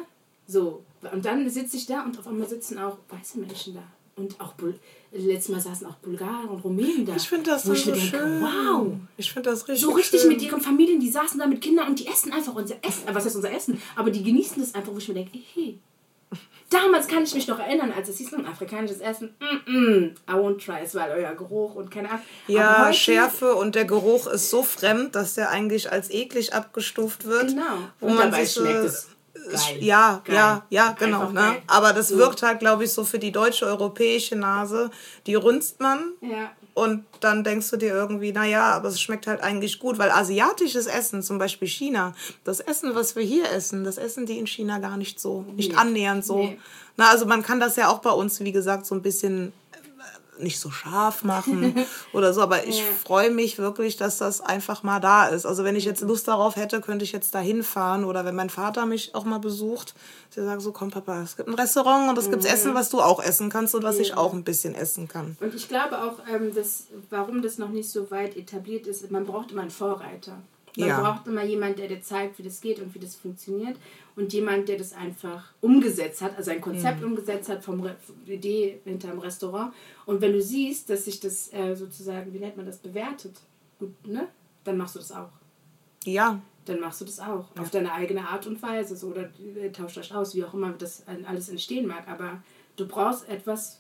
So. 0.47 0.83
Und 1.13 1.23
dann 1.23 1.49
sitze 1.49 1.77
ich 1.77 1.85
da 1.85 2.03
und 2.03 2.19
auf 2.19 2.27
einmal 2.27 2.47
sitzen 2.49 2.77
auch 2.77 2.97
weiße 3.09 3.39
Menschen 3.39 3.75
da. 3.75 3.83
Und 4.17 4.39
auch 4.41 4.53
letztes 5.11 5.49
Mal 5.49 5.61
saßen 5.61 5.87
auch 5.87 5.95
Bulgaren 5.95 6.47
und 6.49 6.63
Rumänen 6.63 7.05
da. 7.05 7.15
Ich 7.15 7.27
finde 7.27 7.51
das 7.51 7.63
so 7.63 7.73
denke, 7.73 7.99
schön. 7.99 8.41
wow. 8.41 8.93
Ich 9.17 9.31
finde 9.31 9.49
das 9.49 9.67
richtig 9.67 9.81
So 9.85 9.91
richtig 9.91 10.21
schön. 10.21 10.29
mit 10.29 10.41
ihren 10.41 10.61
Familien, 10.61 10.99
die 10.99 11.09
saßen 11.09 11.39
da 11.39 11.47
mit 11.47 11.61
Kindern 11.61 11.87
und 11.89 11.99
die 11.99 12.07
essen 12.07 12.31
einfach 12.31 12.53
unser 12.55 12.75
Essen. 12.83 13.07
Äh, 13.07 13.15
Was 13.15 13.25
heißt 13.25 13.35
unser 13.35 13.51
Essen? 13.51 13.81
Aber 13.95 14.11
die 14.11 14.23
genießen 14.23 14.61
das 14.61 14.75
einfach, 14.75 14.93
wo 14.93 14.97
ich 14.97 15.07
mir 15.07 15.15
denke, 15.15 15.37
hey. 15.53 15.79
Damals 16.69 17.07
kann 17.07 17.23
ich 17.23 17.33
mich 17.33 17.47
noch 17.47 17.57
erinnern, 17.57 17.91
als 17.91 18.09
es 18.09 18.19
hieß, 18.19 18.31
ein 18.35 18.45
afrikanisches 18.45 18.99
Essen, 18.99 19.33
mm 19.39 19.69
-mm, 19.71 20.11
I 20.29 20.33
won't 20.33 20.63
try 20.63 20.83
es, 20.83 20.93
weil 20.93 21.09
euer 21.09 21.33
Geruch 21.33 21.73
und 21.73 21.89
keine 21.89 22.09
Ahnung. 22.11 22.21
Ja, 22.45 22.93
Schärfe 22.93 23.55
und 23.55 23.73
der 23.73 23.85
Geruch 23.85 24.27
ist 24.27 24.51
so 24.51 24.61
fremd, 24.61 25.15
dass 25.15 25.33
der 25.33 25.49
eigentlich 25.49 25.91
als 25.91 26.11
eklig 26.11 26.53
abgestuft 26.53 27.25
wird. 27.25 27.47
Genau. 27.47 27.63
Wo 27.99 28.05
Und 28.05 28.15
man 28.15 28.29
dabei 28.29 28.45
sich 28.45 28.53
so, 28.53 28.61
schmeckt 28.61 28.85
es 28.85 29.07
geil. 29.51 29.77
Ja, 29.83 30.21
Geil. 30.25 30.35
ja, 30.35 30.65
ja, 30.69 30.95
genau. 30.97 31.21
Einfach 31.21 31.33
Ne? 31.33 31.39
geil. 31.41 31.61
Aber 31.67 31.93
das 31.93 32.09
So. 32.09 32.17
wirkt 32.17 32.41
halt, 32.43 32.59
glaube 32.59 32.83
ich, 32.85 32.91
so 32.91 33.03
für 33.03 33.19
die 33.19 33.31
deutsche, 33.31 33.65
europäische 33.65 34.35
Nase. 34.35 34.89
Die 35.27 35.35
runzt 35.35 35.79
man 35.79 36.13
Ja. 36.21 36.51
und 36.73 37.05
dann 37.19 37.43
denkst 37.43 37.69
du 37.71 37.77
dir 37.77 37.89
irgendwie, 37.93 38.31
naja, 38.31 38.71
aber 38.71 38.89
es 38.89 39.01
schmeckt 39.01 39.27
halt 39.27 39.41
eigentlich 39.41 39.79
gut, 39.79 39.97
weil 39.97 40.11
asiatisches 40.11 40.87
Essen, 40.87 41.21
zum 41.23 41.37
Beispiel 41.37 41.67
China, 41.67 42.13
das 42.43 42.59
Essen, 42.59 42.95
was 42.95 43.15
wir 43.15 43.23
hier 43.23 43.51
essen, 43.51 43.83
das 43.83 43.97
essen 43.97 44.25
die 44.25 44.37
in 44.39 44.47
China 44.47 44.79
gar 44.79 44.97
nicht 44.97 45.19
so, 45.19 45.45
nicht 45.55 45.71
Nee. 45.71 45.77
annähernd 45.77 46.25
so. 46.25 46.37
Nee. 46.37 46.59
Na, 46.97 47.09
also 47.09 47.25
man 47.25 47.43
kann 47.43 47.59
das 47.59 47.75
ja 47.77 47.87
auch 47.89 47.99
bei 47.99 48.11
uns, 48.11 48.39
wie 48.41 48.51
gesagt, 48.51 48.85
so 48.85 48.93
ein 48.95 49.01
bisschen 49.01 49.53
nicht 50.39 50.59
so 50.59 50.71
scharf 50.71 51.23
machen 51.23 51.75
oder 52.13 52.33
so, 52.33 52.41
aber 52.41 52.65
ich 52.67 52.79
Ja. 52.79 52.85
freue 53.03 53.29
mich 53.31 53.57
wirklich, 53.57 53.97
dass 53.97 54.17
das 54.17 54.41
einfach 54.41 54.83
mal 54.83 54.99
da 54.99 55.27
ist. 55.27 55.45
Also 55.45 55.63
wenn 55.63 55.75
ich 55.75 55.85
jetzt 55.85 56.01
Lust 56.01 56.27
darauf 56.27 56.55
hätte, 56.55 56.81
könnte 56.81 57.03
ich 57.05 57.11
jetzt 57.11 57.35
da 57.35 57.39
hinfahren 57.39 58.03
oder 58.05 58.25
wenn 58.25 58.35
mein 58.35 58.49
Vater 58.49 58.85
mich 58.85 59.15
auch 59.15 59.25
mal 59.25 59.39
besucht, 59.39 59.93
der 60.35 60.45
sagt 60.45 60.61
so, 60.61 60.71
komm 60.71 60.91
Papa, 60.91 61.21
es 61.21 61.35
gibt 61.37 61.49
ein 61.49 61.55
Restaurant 61.55 62.09
und 62.09 62.17
es 62.17 62.29
gibt 62.29 62.45
Essen, 62.45 62.73
was 62.73 62.89
du 62.89 63.01
auch 63.01 63.21
essen 63.21 63.49
kannst 63.49 63.75
und 63.75 63.83
was 63.83 63.97
ich 63.99 64.15
auch 64.15 64.33
ein 64.33 64.43
bisschen 64.43 64.75
essen 64.75 65.07
kann. 65.07 65.37
Und 65.39 65.53
ich 65.53 65.67
glaube 65.67 66.01
auch, 66.03 66.19
ähm, 66.31 66.53
dass, 66.53 66.87
warum 67.09 67.41
das 67.41 67.57
noch 67.57 67.69
nicht 67.69 67.89
so 67.89 68.09
weit 68.11 68.37
etabliert 68.37 68.87
ist, 68.87 69.09
man 69.11 69.25
braucht 69.25 69.51
immer 69.51 69.61
einen 69.61 69.71
Vorreiter. 69.71 70.37
Man 70.77 70.87
Ja. 70.87 71.01
braucht 71.01 71.27
immer 71.27 71.43
jemanden, 71.43 71.77
der 71.77 71.87
dir 71.87 72.01
zeigt, 72.01 72.37
wie 72.37 72.43
das 72.43 72.61
geht 72.61 72.79
und 72.79 72.93
wie 72.93 72.99
das 72.99 73.15
funktioniert. 73.15 73.75
Und 74.19 74.33
jemand, 74.33 74.67
der 74.67 74.77
das 74.77 74.91
einfach 74.91 75.53
umgesetzt 75.61 76.21
hat, 76.21 76.35
also 76.35 76.51
ein 76.51 76.59
Konzept 76.59 77.01
umgesetzt 77.01 77.47
hat, 77.47 77.63
vom 77.63 77.79
Re 77.79 77.95
Idee 78.25 78.81
hinterm 78.83 79.19
Restaurant. 79.19 79.73
Und 80.05 80.19
wenn 80.19 80.33
du 80.33 80.41
siehst, 80.41 80.89
dass 80.89 81.05
sich 81.05 81.21
das 81.21 81.53
äh, 81.53 81.73
sozusagen, 81.73 82.33
wie 82.33 82.39
nennt 82.39 82.57
man 82.57 82.65
das, 82.65 82.79
bewertet, 82.79 83.39
gut, 83.79 84.05
ne? 84.05 84.27
dann 84.65 84.75
machst 84.75 84.95
du 84.95 84.99
das 84.99 85.13
auch. 85.13 85.29
Ja, 86.03 86.41
Dann 86.65 86.81
machst 86.81 86.99
du 86.99 87.05
das 87.05 87.21
auch. 87.21 87.45
Auf 87.57 87.69
deine 87.69 87.93
eigene 87.93 88.27
Art 88.27 88.45
und 88.45 88.61
Weise. 88.61 88.97
So, 88.97 89.07
oder 89.07 89.29
äh, 89.55 89.71
tauscht 89.71 89.97
euch 89.97 90.13
aus, 90.13 90.35
wie 90.35 90.43
auch 90.43 90.53
immer 90.53 90.73
das 90.73 91.05
alles 91.25 91.47
entstehen 91.47 91.87
mag. 91.87 92.05
Aber 92.09 92.43
du 92.75 92.85
brauchst 92.85 93.29
etwas 93.29 93.79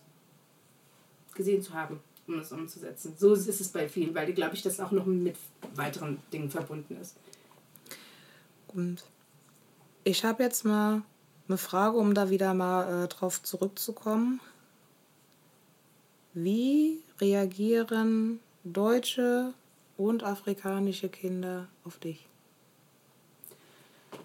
gesehen 1.35 1.61
zu 1.61 1.73
haben, 1.73 1.99
um 2.27 2.37
das 2.37 2.53
umzusetzen. 2.53 3.13
So 3.17 3.33
ist 3.33 3.47
es 3.49 3.67
bei 3.67 3.89
vielen, 3.89 4.15
weil, 4.15 4.31
glaube 4.31 4.55
ich, 4.55 4.61
das 4.61 4.79
auch 4.79 4.91
noch 4.91 5.05
mit 5.05 5.35
weiteren 5.75 6.19
Dingen 6.31 6.49
verbunden 6.49 6.95
ist. 6.95 7.17
Und 8.69 9.03
ich 10.03 10.23
habe 10.23 10.43
jetzt 10.43 10.65
mal 10.65 11.01
eine 11.47 11.57
Frage, 11.57 11.97
um 11.97 12.13
da 12.13 12.29
wieder 12.29 12.53
mal 12.53 13.05
äh, 13.05 13.07
drauf 13.07 13.41
zurückzukommen. 13.43 14.39
Wie 16.33 17.01
reagieren 17.19 18.39
deutsche 18.63 19.53
und 19.97 20.23
afrikanische 20.23 21.09
Kinder 21.09 21.67
auf 21.83 21.97
dich? 21.97 22.25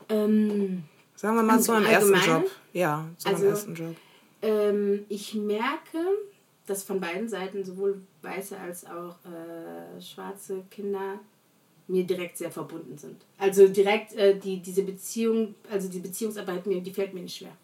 Ähm, 0.09 0.85
Sagen 1.17 1.37
wir 1.37 1.43
mal 1.43 1.61
zu 1.61 1.73
meinem 1.73 1.87
ersten 1.87 2.15
Job. 2.15 2.51
Ja, 2.73 3.07
zu 3.19 3.29
Also- 3.29 3.41
meinem 3.41 3.51
ersten 3.53 3.75
Job. 3.75 3.97
Ähm, 4.43 5.07
ich 5.09 5.35
merke, 5.35 5.99
dass 6.67 6.83
von 6.83 7.01
beiden 7.01 7.29
Seiten 7.29 7.65
sowohl 7.65 8.03
weiße 8.23 8.59
als 8.59 8.85
auch 8.85 9.17
äh, 9.25 10.01
schwarze 10.03 10.63
Kinder 10.71 11.19
mir 11.87 12.05
direkt 12.05 12.39
sehr 12.39 12.51
verbunden 12.51 12.97
sind. 12.97 13.17
Also 13.39 13.69
direkt 13.69 14.15
äh, 14.15 14.39
die, 14.39 14.61
diese 14.61 14.83
Beziehung, 14.83 15.55
also 15.71 15.89
die 15.89 16.01
Beziehungsarbeit, 16.01 16.67
mir, 16.67 16.81
die 16.81 16.93
fällt 16.93 17.15
mir 17.15 17.21
nicht 17.21 17.37
schwer. 17.37 17.57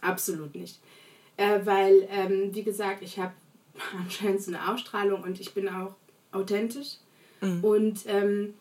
Absolut 0.00 0.54
nicht. 0.54 0.80
Äh, 1.36 1.60
weil, 1.64 2.06
ähm, 2.10 2.54
wie 2.54 2.62
gesagt, 2.62 3.02
ich 3.02 3.18
habe 3.18 3.32
anscheinend 3.98 4.42
so 4.42 4.50
eine 4.50 4.72
Ausstrahlung 4.72 5.22
und 5.22 5.40
ich 5.40 5.54
bin 5.54 5.68
auch 5.68 5.94
authentisch. 6.32 6.98
Und 7.62 8.00
ähm, 8.06 8.54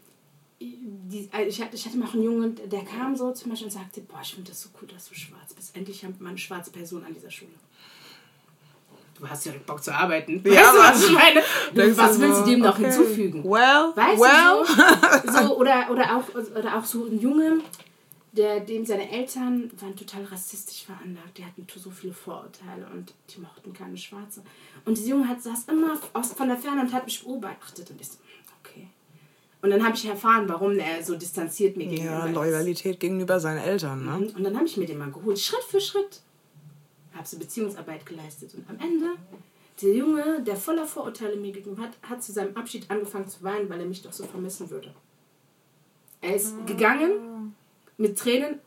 die, 0.59 1.29
also 1.31 1.49
ich, 1.49 1.61
hatte, 1.61 1.75
ich 1.75 1.85
hatte 1.85 1.97
mal 1.97 2.09
einen 2.11 2.23
Jungen, 2.23 2.59
der 2.69 2.83
kam 2.83 3.15
so 3.15 3.31
zum 3.33 3.51
Beispiel 3.51 3.67
und 3.67 3.73
sagte, 3.73 4.01
boah, 4.01 4.19
ich 4.21 4.33
finde 4.33 4.49
das 4.51 4.61
so 4.61 4.69
cool, 4.81 4.87
dass 4.87 5.09
du 5.09 5.15
schwarz 5.15 5.53
bist. 5.53 5.75
Endlich 5.75 6.03
haben 6.03 6.15
wir 6.19 6.27
eine 6.27 6.37
schwarze 6.37 6.71
Person 6.71 7.03
an 7.03 7.13
dieser 7.13 7.31
Schule. 7.31 7.51
Du 9.23 9.29
hast 9.29 9.45
direkt 9.45 9.65
Bock 9.65 9.81
zu 9.81 9.93
arbeiten. 9.93 10.43
Ja, 10.43 10.51
weißt 10.51 10.73
du, 10.73 10.79
was 10.79 11.05
ich 11.05 11.11
meine? 11.13 11.43
Denkst 11.73 11.97
Was 11.97 12.17
du 12.17 12.21
willst 12.23 12.41
du 12.41 12.45
dem 12.45 12.59
noch 12.59 12.77
okay. 12.77 12.91
hinzufügen? 12.91 13.43
Well, 13.45 13.93
Weißt 13.95 14.19
well. 14.21 15.21
du, 15.23 15.31
so, 15.31 15.47
so 15.47 15.57
oder, 15.57 15.87
oder, 15.89 16.17
auch, 16.17 16.57
oder 16.57 16.77
auch 16.77 16.83
so 16.83 17.05
ein 17.05 17.17
Junge, 17.21 17.61
der, 18.33 18.59
dem 18.59 18.85
seine 18.85 19.09
Eltern 19.09 19.71
waren 19.79 19.95
total 19.95 20.25
rassistisch 20.25 20.83
veranlagt. 20.83 21.37
Die 21.37 21.45
hatten 21.45 21.65
so 21.73 21.89
viele 21.89 22.11
Vorurteile 22.11 22.85
und 22.93 23.13
die 23.29 23.39
mochten 23.39 23.71
keine 23.71 23.95
Schwarze. 23.95 24.43
Und 24.83 24.97
dieser 24.97 25.11
Junge 25.11 25.29
hat, 25.29 25.41
saß 25.41 25.67
immer 25.69 25.97
aus, 26.11 26.33
von 26.33 26.49
der 26.49 26.57
Ferne 26.57 26.81
und 26.81 26.91
hat 26.91 27.05
mich 27.05 27.23
beobachtet. 27.23 27.89
Und 27.91 28.01
ich 28.01 28.07
so, 28.09 28.17
okay. 28.59 28.89
Und 29.61 29.69
dann 29.69 29.85
habe 29.85 29.95
ich 29.95 30.05
erfahren, 30.05 30.49
warum 30.49 30.77
er 30.77 31.01
so 31.01 31.15
distanziert 31.15 31.77
mir 31.77 31.85
gegenüber 31.87 32.11
Ja, 32.11 32.25
ist. 32.25 32.35
Loyalität 32.35 32.99
gegenüber 32.99 33.39
seinen 33.39 33.59
Eltern, 33.59 34.03
ne? 34.03 34.33
Und 34.35 34.43
dann 34.43 34.57
habe 34.57 34.65
ich 34.65 34.75
mir 34.75 34.85
den 34.85 34.97
mal 34.97 35.13
geholt, 35.13 35.39
Schritt 35.39 35.63
für 35.63 35.79
Schritt. 35.79 36.19
Habe 37.13 37.27
so 37.27 37.37
Beziehungsarbeit 37.37 38.05
geleistet. 38.05 38.53
Und 38.55 38.69
am 38.69 38.79
Ende, 38.79 39.11
der 39.81 39.93
Junge, 39.93 40.41
der 40.41 40.55
voller 40.55 40.85
Vorurteile 40.85 41.35
mir 41.35 41.51
gegenüber 41.51 41.83
hat, 41.83 41.91
hat 42.01 42.23
zu 42.23 42.31
seinem 42.31 42.55
Abschied 42.55 42.89
angefangen 42.89 43.27
zu 43.27 43.43
weinen, 43.43 43.69
weil 43.69 43.79
er 43.79 43.85
mich 43.85 44.01
doch 44.01 44.13
so 44.13 44.25
vermissen 44.25 44.69
würde. 44.69 44.93
Er 46.21 46.35
ist 46.35 46.55
gegangen, 46.65 47.55
mit 47.97 48.17
Tränen 48.17 48.59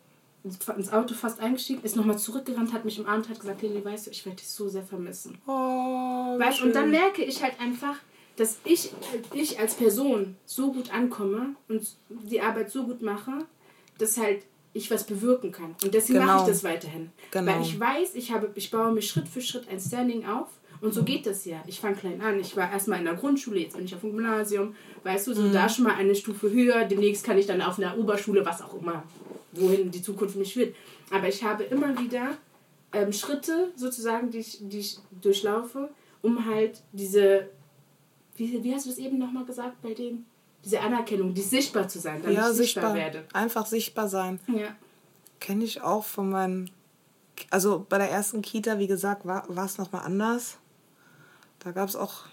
ins 0.44 0.92
Auto 0.92 1.14
fast 1.14 1.40
eingestiegen, 1.40 1.82
ist 1.82 1.96
nochmal 1.96 2.18
zurückgerannt, 2.18 2.72
hat 2.72 2.84
mich 2.84 3.00
umarmt, 3.00 3.28
hat 3.28 3.40
gesagt, 3.40 3.62
Lili, 3.62 3.84
weißt 3.84 4.06
du, 4.06 4.10
ich 4.10 4.24
werde 4.24 4.36
dich 4.36 4.48
so 4.48 4.68
sehr 4.68 4.82
vermissen. 4.82 5.38
Oh, 5.46 5.52
Weißt, 5.52 6.62
und 6.62 6.74
dann 6.74 6.90
merke 6.90 7.24
ich 7.24 7.42
halt 7.42 7.58
einfach, 7.60 7.96
dass 8.36 8.58
ich, 8.64 8.92
ich 9.32 9.58
als 9.58 9.74
Person 9.74 10.36
so 10.44 10.72
gut 10.72 10.92
ankomme 10.92 11.56
und 11.68 11.96
die 12.08 12.40
Arbeit 12.40 12.70
so 12.70 12.84
gut 12.84 13.02
mache, 13.02 13.32
dass 13.98 14.18
halt 14.18 14.42
ich 14.76 14.90
was 14.90 15.04
bewirken 15.04 15.52
kann. 15.52 15.74
Und 15.82 15.94
deswegen 15.94 16.20
Genau. 16.20 16.32
mache 16.34 16.42
ich 16.44 16.48
das 16.54 16.64
weiterhin. 16.64 17.10
Genau. 17.30 17.52
Weil 17.52 17.62
ich 17.62 17.78
weiß, 17.78 18.14
ich, 18.14 18.30
habe, 18.32 18.50
ich 18.54 18.70
baue 18.70 18.92
mir 18.92 19.02
Schritt 19.02 19.28
für 19.28 19.40
Schritt 19.40 19.68
ein 19.68 19.80
Standing 19.80 20.26
auf. 20.26 20.48
Und 20.82 20.92
so 20.92 21.02
geht 21.04 21.24
das 21.26 21.44
ja. 21.46 21.62
Ich 21.66 21.80
fange 21.80 21.96
klein 21.96 22.20
an. 22.20 22.38
Ich 22.38 22.54
war 22.56 22.70
erstmal 22.70 22.98
in 22.98 23.06
der 23.06 23.14
Grundschule, 23.14 23.60
jetzt 23.60 23.76
bin 23.76 23.86
ich 23.86 23.94
auf 23.94 24.02
dem 24.02 24.12
Gymnasium. 24.14 24.74
Weißt 25.04 25.26
du, 25.26 25.34
so 25.34 25.50
da 25.50 25.68
schon 25.68 25.84
mal 25.84 25.94
eine 25.94 26.14
Stufe 26.14 26.50
höher. 26.50 26.84
Demnächst 26.84 27.24
kann 27.24 27.38
ich 27.38 27.46
dann 27.46 27.62
auf 27.62 27.78
einer 27.78 27.96
Oberschule, 27.96 28.44
was 28.44 28.60
auch 28.60 28.74
immer, 28.80 29.02
wohin 29.52 29.90
die 29.90 30.02
Zukunft 30.02 30.36
mich 30.36 30.52
führt. 30.52 30.74
Aber 31.10 31.28
ich 31.28 31.42
habe 31.42 31.64
immer 31.64 31.98
wieder 31.98 32.36
ähm, 32.92 33.12
Schritte 33.12 33.72
sozusagen, 33.74 34.30
die 34.30 34.38
ich, 34.38 34.58
die 34.60 34.78
ich 34.80 34.98
durchlaufe, 35.22 35.88
um 36.20 36.44
halt 36.44 36.82
diese, 36.92 37.48
wie, 38.36 38.62
wie 38.62 38.74
hast 38.74 38.84
du 38.84 38.90
das 38.90 38.98
eben 38.98 39.18
nochmal 39.18 39.46
gesagt 39.46 39.80
bei 39.80 39.94
denen? 39.94 40.26
Diese 40.66 40.80
Anerkennung, 40.80 41.32
die 41.32 41.42
sichtbar 41.42 41.86
zu 41.86 42.00
sein, 42.00 42.20
damit 42.22 42.36
Ja, 42.36 42.50
ich 42.50 42.56
sichtbar, 42.56 42.90
sichtbar. 42.90 42.94
werde. 42.96 43.24
Einfach 43.32 43.66
sichtbar 43.66 44.08
sein. 44.08 44.40
Ja. 44.48 44.74
Kenne 45.38 45.62
ich 45.62 45.80
auch 45.80 46.04
von 46.04 46.28
meinen. 46.28 46.70
Also 47.50 47.86
bei 47.88 47.98
der 47.98 48.10
ersten 48.10 48.42
Kita, 48.42 48.80
wie 48.80 48.88
gesagt, 48.88 49.24
war, 49.26 49.48
es 49.64 49.78
nochmal 49.78 50.02
anders. 50.04 50.56
Da 51.60 51.70
gab 51.70 51.88
es 51.88 51.94
auch 51.94 52.24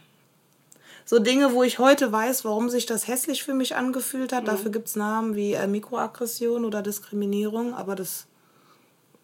so 1.05 1.19
Dinge, 1.19 1.53
wo 1.53 1.61
ich 1.61 1.77
heute 1.77 2.11
weiß, 2.11 2.43
warum 2.43 2.71
sich 2.71 2.87
das 2.87 3.07
hässlich 3.07 3.43
für 3.43 3.53
mich 3.53 3.75
angefühlt 3.75 4.33
hat. 4.33 4.47
Dafür 4.47 4.71
gibt 4.71 4.87
es 4.87 4.95
Namen 4.95 5.35
wie 5.35 5.53
äh, 5.53 5.67
Mikroaggression 5.67 6.65
oder 6.65 6.81
Diskriminierung, 6.81 7.75
aber 7.75 7.93
das 7.93 8.25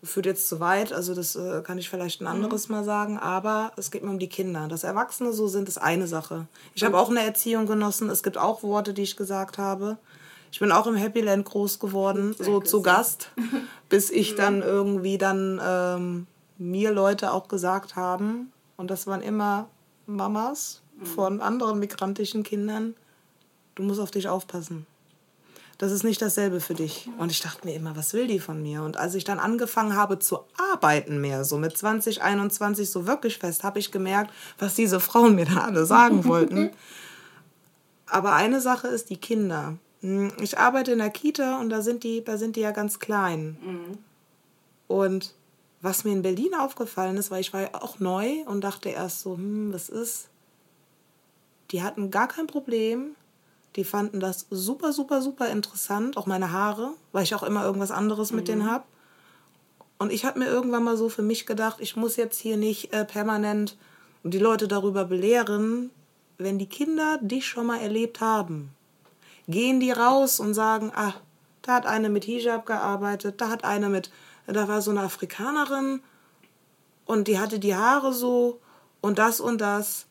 führt 0.04 0.26
jetzt 0.26 0.48
zu 0.48 0.60
weit. 0.60 0.94
Also 0.94 1.14
das 1.14 1.36
äh, 1.36 1.62
kann 1.62 1.78
ich 1.78 1.90
vielleicht 1.90 2.22
ein 2.22 2.28
anderes 2.28 2.70
Mal 2.70 2.84
sagen. 2.84 3.18
Aber 3.18 3.72
es 3.76 3.92
geht 3.92 4.04
mir 4.04 4.10
um 4.10 4.20
die 4.20 4.30
Kinder. 4.30 4.68
Dass 4.68 4.84
Erwachsene 4.84 5.34
so 5.34 5.48
sind, 5.48 5.68
ist 5.68 5.78
eine 5.78 6.08
Sache. 6.08 6.48
Ich 6.76 6.84
habe 6.84 6.98
auch 6.98 7.10
eine 7.10 7.24
Erziehung 7.24 7.66
genossen. 7.66 8.10
Es 8.10 8.24
gibt 8.24 8.38
auch 8.38 8.64
Worte, 8.64 8.94
die 8.94 9.04
ich 9.04 9.18
gesagt 9.18 9.58
habe. 9.58 9.98
Ich 10.52 10.60
bin 10.60 10.72
auch 10.72 10.88
im 10.88 10.96
Happy 10.96 11.22
Land 11.22 11.46
groß 11.46 11.80
geworden, 11.80 12.36
so 12.38 12.60
zu. 12.60 12.82
Gast, 12.82 13.32
bis 13.90 14.10
ich 14.10 14.36
dann 14.36 14.62
irgendwie 14.64 15.18
dann 15.18 15.62
ähm, 15.64 16.28
mir 16.58 16.92
Leute 16.92 17.34
auch 17.34 17.48
gesagt 17.48 17.96
haben, 17.96 18.52
und 18.76 18.90
das 18.90 19.06
waren 19.06 19.22
immer 19.22 19.68
Mamas 20.08 20.82
von 21.04 21.42
anderen 21.42 21.80
migrantischen 21.80 22.44
Kindern, 22.44 22.96
du 23.76 23.84
musst 23.84 24.00
auf 24.00 24.12
dich 24.12 24.28
aufpassen. 24.28 24.86
Das 25.80 25.94
ist 25.94 26.04
nicht 26.04 26.22
dasselbe 26.22 26.60
für 26.60 26.74
dich. 26.74 27.10
Und 27.18 27.32
ich 27.32 27.40
dachte 27.40 27.66
mir 27.66 27.74
immer, 27.74 27.96
was 27.96 28.14
will 28.14 28.28
die 28.28 28.42
von 28.42 28.62
mir? 28.62 28.84
Und 28.84 28.98
als 28.98 29.16
ich 29.16 29.24
dann 29.24 29.40
angefangen 29.40 29.96
habe 29.96 30.20
zu 30.20 30.40
arbeiten 30.72 31.22
mehr, 31.22 31.46
so 31.46 31.58
mit 31.58 31.78
20, 31.78 32.22
21, 32.22 32.92
so 32.92 33.08
wirklich 33.08 33.38
fest, 33.38 33.64
habe 33.64 33.80
ich 33.80 33.90
gemerkt, 33.90 34.32
was 34.58 34.76
diese 34.76 35.00
Frauen 35.00 35.36
mir 35.36 35.46
da 35.46 35.62
alle 35.62 35.86
sagen 35.86 36.26
wollten. 36.26 36.72
Aber 38.06 38.34
eine 38.34 38.60
Sache 38.60 38.88
ist 38.90 39.10
die 39.10 39.18
Kinder. 39.18 39.78
Hm, 40.02 40.34
Ich 40.42 40.58
arbeite 40.58 40.92
in 40.92 40.98
der 40.98 41.12
Kita 41.12 41.60
und 41.62 41.70
da 41.70 41.82
sind 41.82 42.04
die, 42.04 42.24
da 42.26 42.38
sind 42.38 42.58
die 42.58 42.62
ja 42.62 42.72
ganz 42.72 43.00
klein. 43.00 43.58
Und 44.88 45.34
was 45.82 46.04
mir 46.04 46.12
in 46.12 46.24
Berlin 46.24 46.56
aufgefallen 46.56 47.16
ist, 47.16 47.32
weil 47.32 47.40
ich 47.40 47.54
war 47.54 47.62
ja 47.62 47.70
auch 47.76 48.00
neu 48.00 48.44
und 48.48 48.66
dachte 48.66 48.90
erst 48.90 49.22
so, 49.22 49.36
hm, 49.38 49.72
was 49.72 49.88
ist? 49.88 50.28
Die 51.72 51.84
hatten 51.84 52.12
gar 52.12 52.28
kein 52.28 52.48
Problem. 52.48 53.16
Die 53.76 53.84
fanden 53.84 54.20
das 54.20 54.48
super, 54.50 54.94
super, 54.94 55.22
super 55.22 55.48
interessant. 55.50 56.18
Auch 56.18 56.26
meine 56.26 56.52
Haare, 56.52 56.92
weil 57.12 57.24
ich 57.24 57.36
auch 57.36 57.44
immer 57.44 57.64
irgendwas 57.64 57.92
anderes 57.92 58.32
mit 58.32 58.48
denen 58.48 58.70
habe. 58.70 58.84
Und 60.00 60.12
ich 60.12 60.26
habe 60.26 60.40
mir 60.40 60.48
irgendwann 60.48 60.84
mal 60.84 60.98
so 60.98 61.10
für 61.10 61.22
mich 61.22 61.46
gedacht, 61.46 61.78
ich 61.80 61.96
muss 61.96 62.16
jetzt 62.16 62.40
hier 62.40 62.58
nicht 62.58 62.94
äh, 62.94 63.06
permanent 63.06 63.78
die 64.24 64.40
Leute 64.40 64.68
darüber 64.68 65.06
belehren, 65.06 65.92
wenn 66.38 66.58
die 66.58 66.68
Kinder 66.68 67.20
dich 67.22 67.46
schon 67.46 67.68
mal 67.68 67.80
erlebt 67.80 68.22
haben. 68.22 68.72
Gehen 69.48 69.80
die 69.80 69.92
raus 69.92 70.40
und 70.40 70.54
sagen, 70.54 70.92
ah, 70.96 71.14
da 71.62 71.74
hat 71.74 71.86
eine 71.86 72.10
mit 72.10 72.24
Hijab 72.24 72.66
gearbeitet, 72.66 73.42
da 73.42 73.50
hat 73.50 73.64
eine 73.64 73.90
mit, 73.90 74.10
da 74.48 74.68
war 74.68 74.82
so 74.82 74.92
eine 74.92 75.02
Afrikanerin 75.02 76.02
und 77.06 77.28
die 77.28 77.40
hatte 77.40 77.60
die 77.60 77.76
Haare 77.76 78.14
so 78.14 78.60
und 79.02 79.20
das 79.20 79.40
und 79.40 79.60
das. 79.60 80.06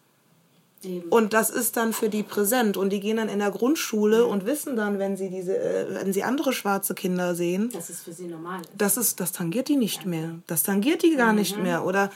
Und 1.11 1.33
das 1.33 1.51
ist 1.51 1.77
dann 1.77 1.93
für 1.93 2.09
die 2.09 2.23
präsent. 2.23 2.77
Und 2.77 2.91
die 2.91 3.01
gehen 3.01 3.17
dann 3.17 3.29
in 3.29 3.41
der 3.41 3.51
Grundschule 3.51 4.27
und 4.27 4.47
wissen 4.47 4.77
dann, 4.77 4.99
wenn 4.99 5.17
sie 5.17 5.29
diese, 5.29 5.57
äh, 5.57 5.95
wenn 5.95 6.13
sie 6.13 6.23
andere 6.23 6.53
schwarze 6.53 6.95
Kinder 6.95 7.35
sehen, 7.35 7.71
dass 7.73 7.89
es 7.89 8.03
für 8.03 8.13
sie 8.13 8.27
normal 8.27 8.61
ist. 8.61 8.71
das 8.77 8.97
ist, 8.97 9.21
das 9.21 9.33
tangiert 9.33 9.69
die 9.69 9.77
nicht 9.77 10.07
mehr. 10.07 10.39
Das 10.47 10.63
tangiert 10.63 11.03
die 11.03 11.17
gar 11.17 11.33
nicht 11.33 11.59
mehr. 11.59 11.85
Oder 11.85 12.11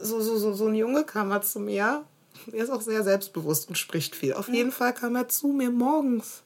so, 0.00 0.20
so, 0.20 0.36
so, 0.36 0.52
so 0.52 0.66
ein 0.66 0.74
Junge 0.74 1.04
kam 1.04 1.28
mal 1.28 1.42
zu 1.42 1.58
mir. 1.58 2.04
Der 2.52 2.62
ist 2.62 2.70
auch 2.70 2.82
sehr 2.82 3.02
selbstbewusst 3.02 3.68
und 3.68 3.76
spricht 3.76 4.14
viel. 4.14 4.34
Auf 4.34 4.48
jeden 4.48 4.72
Fall 4.72 4.92
kam 4.92 5.16
er 5.16 5.28
zu 5.28 5.48
mir 5.48 5.70
morgens, 5.70 6.42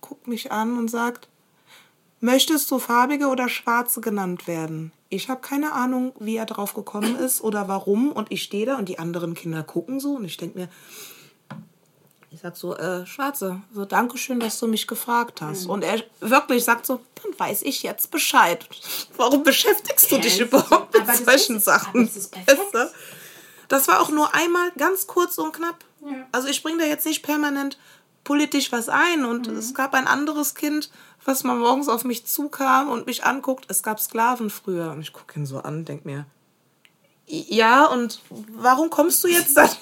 guckt 0.00 0.26
mich 0.26 0.50
an 0.50 0.76
und 0.78 0.90
sagt, 0.90 1.28
möchtest 2.20 2.70
du 2.70 2.78
farbige 2.78 3.26
oder 3.28 3.48
schwarze 3.48 4.00
genannt 4.00 4.46
werden? 4.46 4.92
Ich 5.10 5.28
habe 5.30 5.40
keine 5.40 5.72
Ahnung, 5.72 6.12
wie 6.20 6.36
er 6.36 6.44
drauf 6.46 6.74
gekommen 6.74 7.16
ist 7.16 7.40
oder 7.40 7.66
warum. 7.68 8.12
Und 8.12 8.30
ich 8.30 8.42
stehe 8.42 8.66
da 8.66 8.76
und 8.76 8.88
die 8.88 8.98
anderen 8.98 9.34
Kinder 9.34 9.62
gucken 9.62 10.00
so 10.00 10.14
und 10.16 10.24
ich 10.24 10.36
denke 10.36 10.58
mir, 10.58 10.68
ich 12.30 12.40
sag 12.40 12.56
so, 12.56 12.76
äh, 12.76 13.06
Schwarze, 13.06 13.62
so 13.72 13.86
Dankeschön, 13.86 14.38
dass 14.38 14.58
du 14.60 14.66
mich 14.66 14.86
gefragt 14.86 15.40
hast. 15.40 15.64
Und 15.66 15.82
er 15.82 16.02
wirklich 16.20 16.62
sagt 16.62 16.84
so, 16.84 17.00
dann 17.22 17.38
weiß 17.38 17.62
ich 17.62 17.82
jetzt 17.82 18.10
Bescheid. 18.10 18.68
Warum 19.16 19.42
beschäftigst 19.44 20.12
du 20.12 20.18
dich 20.18 20.36
Ja, 20.36 20.44
überhaupt 20.44 20.92
mit 20.94 21.16
solchen 21.26 21.56
ist- 21.56 21.64
Sachen? 21.64 22.10
Das 23.68 23.88
war 23.88 24.00
auch 24.00 24.10
nur 24.10 24.34
einmal 24.34 24.70
ganz 24.76 25.06
kurz 25.06 25.38
und 25.38 25.52
knapp. 25.52 25.84
Ja. 26.04 26.26
Also 26.32 26.48
ich 26.48 26.62
bringe 26.62 26.78
da 26.82 26.84
jetzt 26.84 27.06
nicht 27.06 27.22
permanent 27.22 27.78
politisch 28.28 28.70
was 28.72 28.90
ein. 28.90 29.24
Und 29.24 29.48
Mhm. 29.48 29.56
es 29.56 29.72
gab 29.74 29.94
ein 29.94 30.06
anderes 30.06 30.54
Kind, 30.54 30.90
was 31.24 31.44
mal 31.44 31.56
morgens 31.56 31.88
auf 31.88 32.04
mich 32.04 32.26
zukam 32.26 32.90
und 32.90 33.06
mich 33.06 33.24
anguckt. 33.24 33.64
Es 33.68 33.82
gab 33.82 33.98
Sklaven 33.98 34.50
früher. 34.50 34.90
Und 34.92 35.00
ich 35.00 35.14
gucke 35.14 35.40
ihn 35.40 35.46
so 35.46 35.58
an 35.60 35.78
und 35.78 35.88
denke 35.88 36.06
mir, 36.06 36.26
ja, 37.26 37.86
und 37.86 38.20
warum 38.52 38.90
kommst 38.90 39.24
du 39.24 39.28
jetzt 39.28 39.56
dann? 39.56 39.70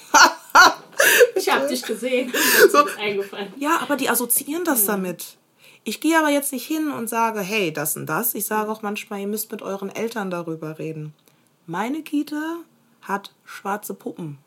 Ich 1.34 1.52
habe 1.52 1.66
dich 1.68 1.82
gesehen. 1.82 2.32
So. 2.72 2.86
Eingefallen. 2.98 3.52
Ja, 3.58 3.80
aber 3.82 3.96
die 3.96 4.08
assoziieren 4.08 4.64
das 4.64 4.86
damit. 4.86 5.36
Ich 5.84 6.00
gehe 6.00 6.18
aber 6.18 6.30
jetzt 6.30 6.52
nicht 6.52 6.66
hin 6.66 6.90
und 6.90 7.08
sage, 7.08 7.40
hey, 7.40 7.70
das 7.72 7.96
und 7.96 8.06
das. 8.06 8.34
Ich 8.34 8.46
sage 8.46 8.70
auch 8.72 8.80
manchmal, 8.82 9.20
ihr 9.20 9.26
müsst 9.26 9.52
mit 9.52 9.60
euren 9.60 9.90
Eltern 9.94 10.30
darüber 10.30 10.78
reden. 10.78 11.12
Meine 11.66 12.02
Kita 12.02 12.56
hat 13.02 13.32
schwarze 13.44 13.92
Puppen 13.92 14.38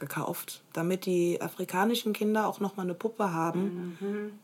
gekauft, 0.00 0.62
damit 0.72 1.06
die 1.06 1.40
afrikanischen 1.40 2.12
Kinder 2.12 2.48
auch 2.48 2.58
noch 2.58 2.76
mal 2.76 2.82
eine 2.82 2.94
Puppe 2.94 3.32
haben, 3.32 3.96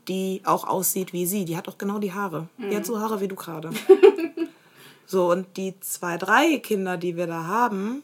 die 0.06 0.42
auch 0.44 0.66
aussieht 0.66 1.12
wie 1.12 1.26
sie. 1.26 1.44
Die 1.44 1.56
hat 1.56 1.68
auch 1.68 1.78
genau 1.78 1.98
die 1.98 2.12
Haare. 2.12 2.48
Die 2.58 2.76
hat 2.76 2.86
so 2.86 3.00
Haare 3.00 3.20
wie 3.20 3.28
du 3.28 3.36
gerade. 3.36 3.70
So, 5.06 5.30
und 5.30 5.56
die 5.56 5.78
zwei, 5.80 6.18
drei 6.18 6.58
Kinder, 6.58 6.96
die 6.96 7.16
wir 7.16 7.28
da 7.28 7.44
haben, 7.44 8.02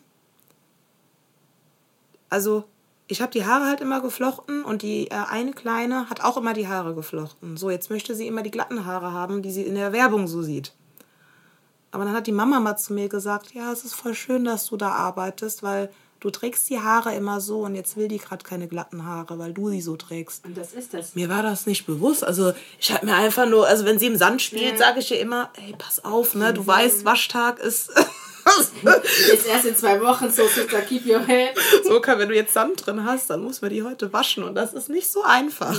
also 2.31 2.65
ich 3.09 3.21
habe 3.21 3.33
die 3.33 3.45
Haare 3.45 3.67
halt 3.67 3.81
immer 3.81 4.01
geflochten 4.01 4.65
und 4.65 4.83
die 4.83 5.09
äh, 5.11 5.15
eine 5.29 5.53
Kleine 5.53 6.09
hat 6.09 6.23
auch 6.23 6.37
immer 6.37 6.55
die 6.55 6.69
Haare 6.69 6.95
geflochten. 6.95 7.57
So, 7.57 7.71
jetzt 7.71 7.91
möchte 7.91 8.15
sie 8.15 8.29
immer 8.29 8.43
die 8.43 8.53
glatten 8.53 8.87
Haare 8.87 9.13
haben, 9.13 9.43
die 9.43 9.51
sie 9.51 9.63
in 9.63 9.75
der 9.75 9.93
Werbung 9.93 10.29
so 10.29 10.43
sieht. 10.43 10.73
Aber 11.91 12.05
dann 12.05 12.15
hat 12.15 12.27
die 12.27 12.33
Mama 12.33 12.59
mal 12.61 12.77
zu 12.77 12.95
mir 12.95 13.09
gesagt, 13.09 13.53
ja, 13.53 13.71
es 13.71 13.85
ist 13.85 13.95
voll 13.95 14.15
schön, 14.15 14.45
dass 14.45 14.67
du 14.67 14.79
da 14.79 14.93
arbeitest, 14.93 15.63
weil 15.63 15.91
du 16.23 16.31
trägst 16.31 16.71
die 16.71 16.81
Haare 16.81 17.15
immer 17.15 17.41
so 17.41 17.61
und 17.61 17.75
jetzt 17.75 17.97
will 17.97 18.09
die 18.09 18.19
gerade 18.19 18.45
keine 18.45 18.69
glatten 18.69 19.05
Haare, 19.05 19.39
weil 19.39 19.53
du 19.53 19.69
sie 19.69 19.83
so 19.83 19.97
trägst. 19.97 20.45
Und 20.47 20.57
das 20.57 20.73
ist 20.73 20.95
das. 20.95 21.15
Mir 21.15 21.29
war 21.29 21.43
das 21.43 21.67
nicht 21.67 21.85
bewusst. 21.85 22.25
Also 22.25 22.53
ich 22.81 22.93
habe 22.93 23.05
mir 23.05 23.15
einfach 23.17 23.47
nur, 23.47 23.67
also 23.67 23.85
wenn 23.85 23.99
sie 23.99 24.07
im 24.07 24.17
Sand 24.17 24.41
spielt, 24.41 24.73
Ja. 24.73 24.77
sage 24.79 25.01
ich 25.01 25.11
ihr 25.11 25.21
immer, 25.21 25.51
hey, 25.59 25.75
pass 25.77 26.05
auf, 26.05 26.35
ne? 26.35 26.55
Du 26.55 26.67
weißt, 26.67 27.05
Waschtag 27.05 27.59
ist. 27.59 27.91
Jetzt 29.31 29.47
erst 29.47 29.67
in 29.67 29.77
zwei 29.77 30.01
Wochen, 30.01 30.31
so 30.31 30.47
sister, 30.47 30.81
keep 30.83 31.07
your 31.07 31.21
head. 31.25 31.55
so 31.85 32.01
kann, 32.01 32.19
wenn 32.19 32.29
du 32.29 32.35
jetzt 32.35 32.53
Sand 32.53 32.85
drin 32.85 33.05
hast, 33.05 33.31
dann 33.31 33.43
muss 33.43 33.63
man 33.63 33.71
die 33.71 33.83
heute 33.85 34.13
waschen 34.13 34.43
und 34.43 34.55
das 34.57 34.73
ist 34.75 34.89
nicht 34.89 35.11
so 35.11 35.23
einfach. 35.23 35.79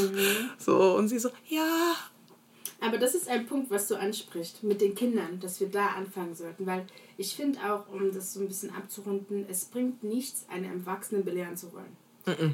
So 0.58 0.94
und 0.96 1.10
sie 1.10 1.20
so, 1.20 1.30
ja, 1.48 1.62
Aber 2.84 2.98
das 2.98 3.16
ist 3.16 3.30
ein 3.30 3.46
Punkt, 3.46 3.72
was 3.72 3.88
du 3.88 3.96
ansprichst 3.96 4.64
mit 4.64 4.82
den 4.82 4.94
Kindern, 4.94 5.40
dass 5.40 5.60
wir 5.62 5.70
da 5.70 5.88
anfangen 5.88 6.36
sollten. 6.36 6.66
Weil 6.66 6.86
ich 7.18 7.34
finde 7.34 7.60
auch, 7.60 7.88
um 7.88 8.12
das 8.12 8.34
so 8.34 8.42
ein 8.42 8.48
bisschen 8.48 8.76
abzurunden, 8.76 9.46
es 9.50 9.66
bringt 9.66 10.04
nichts, 10.04 10.46
einen 10.50 10.66
Erwachsenen 10.66 11.24
belehren 11.24 11.56
zu 11.56 11.72
wollen. 11.72 11.96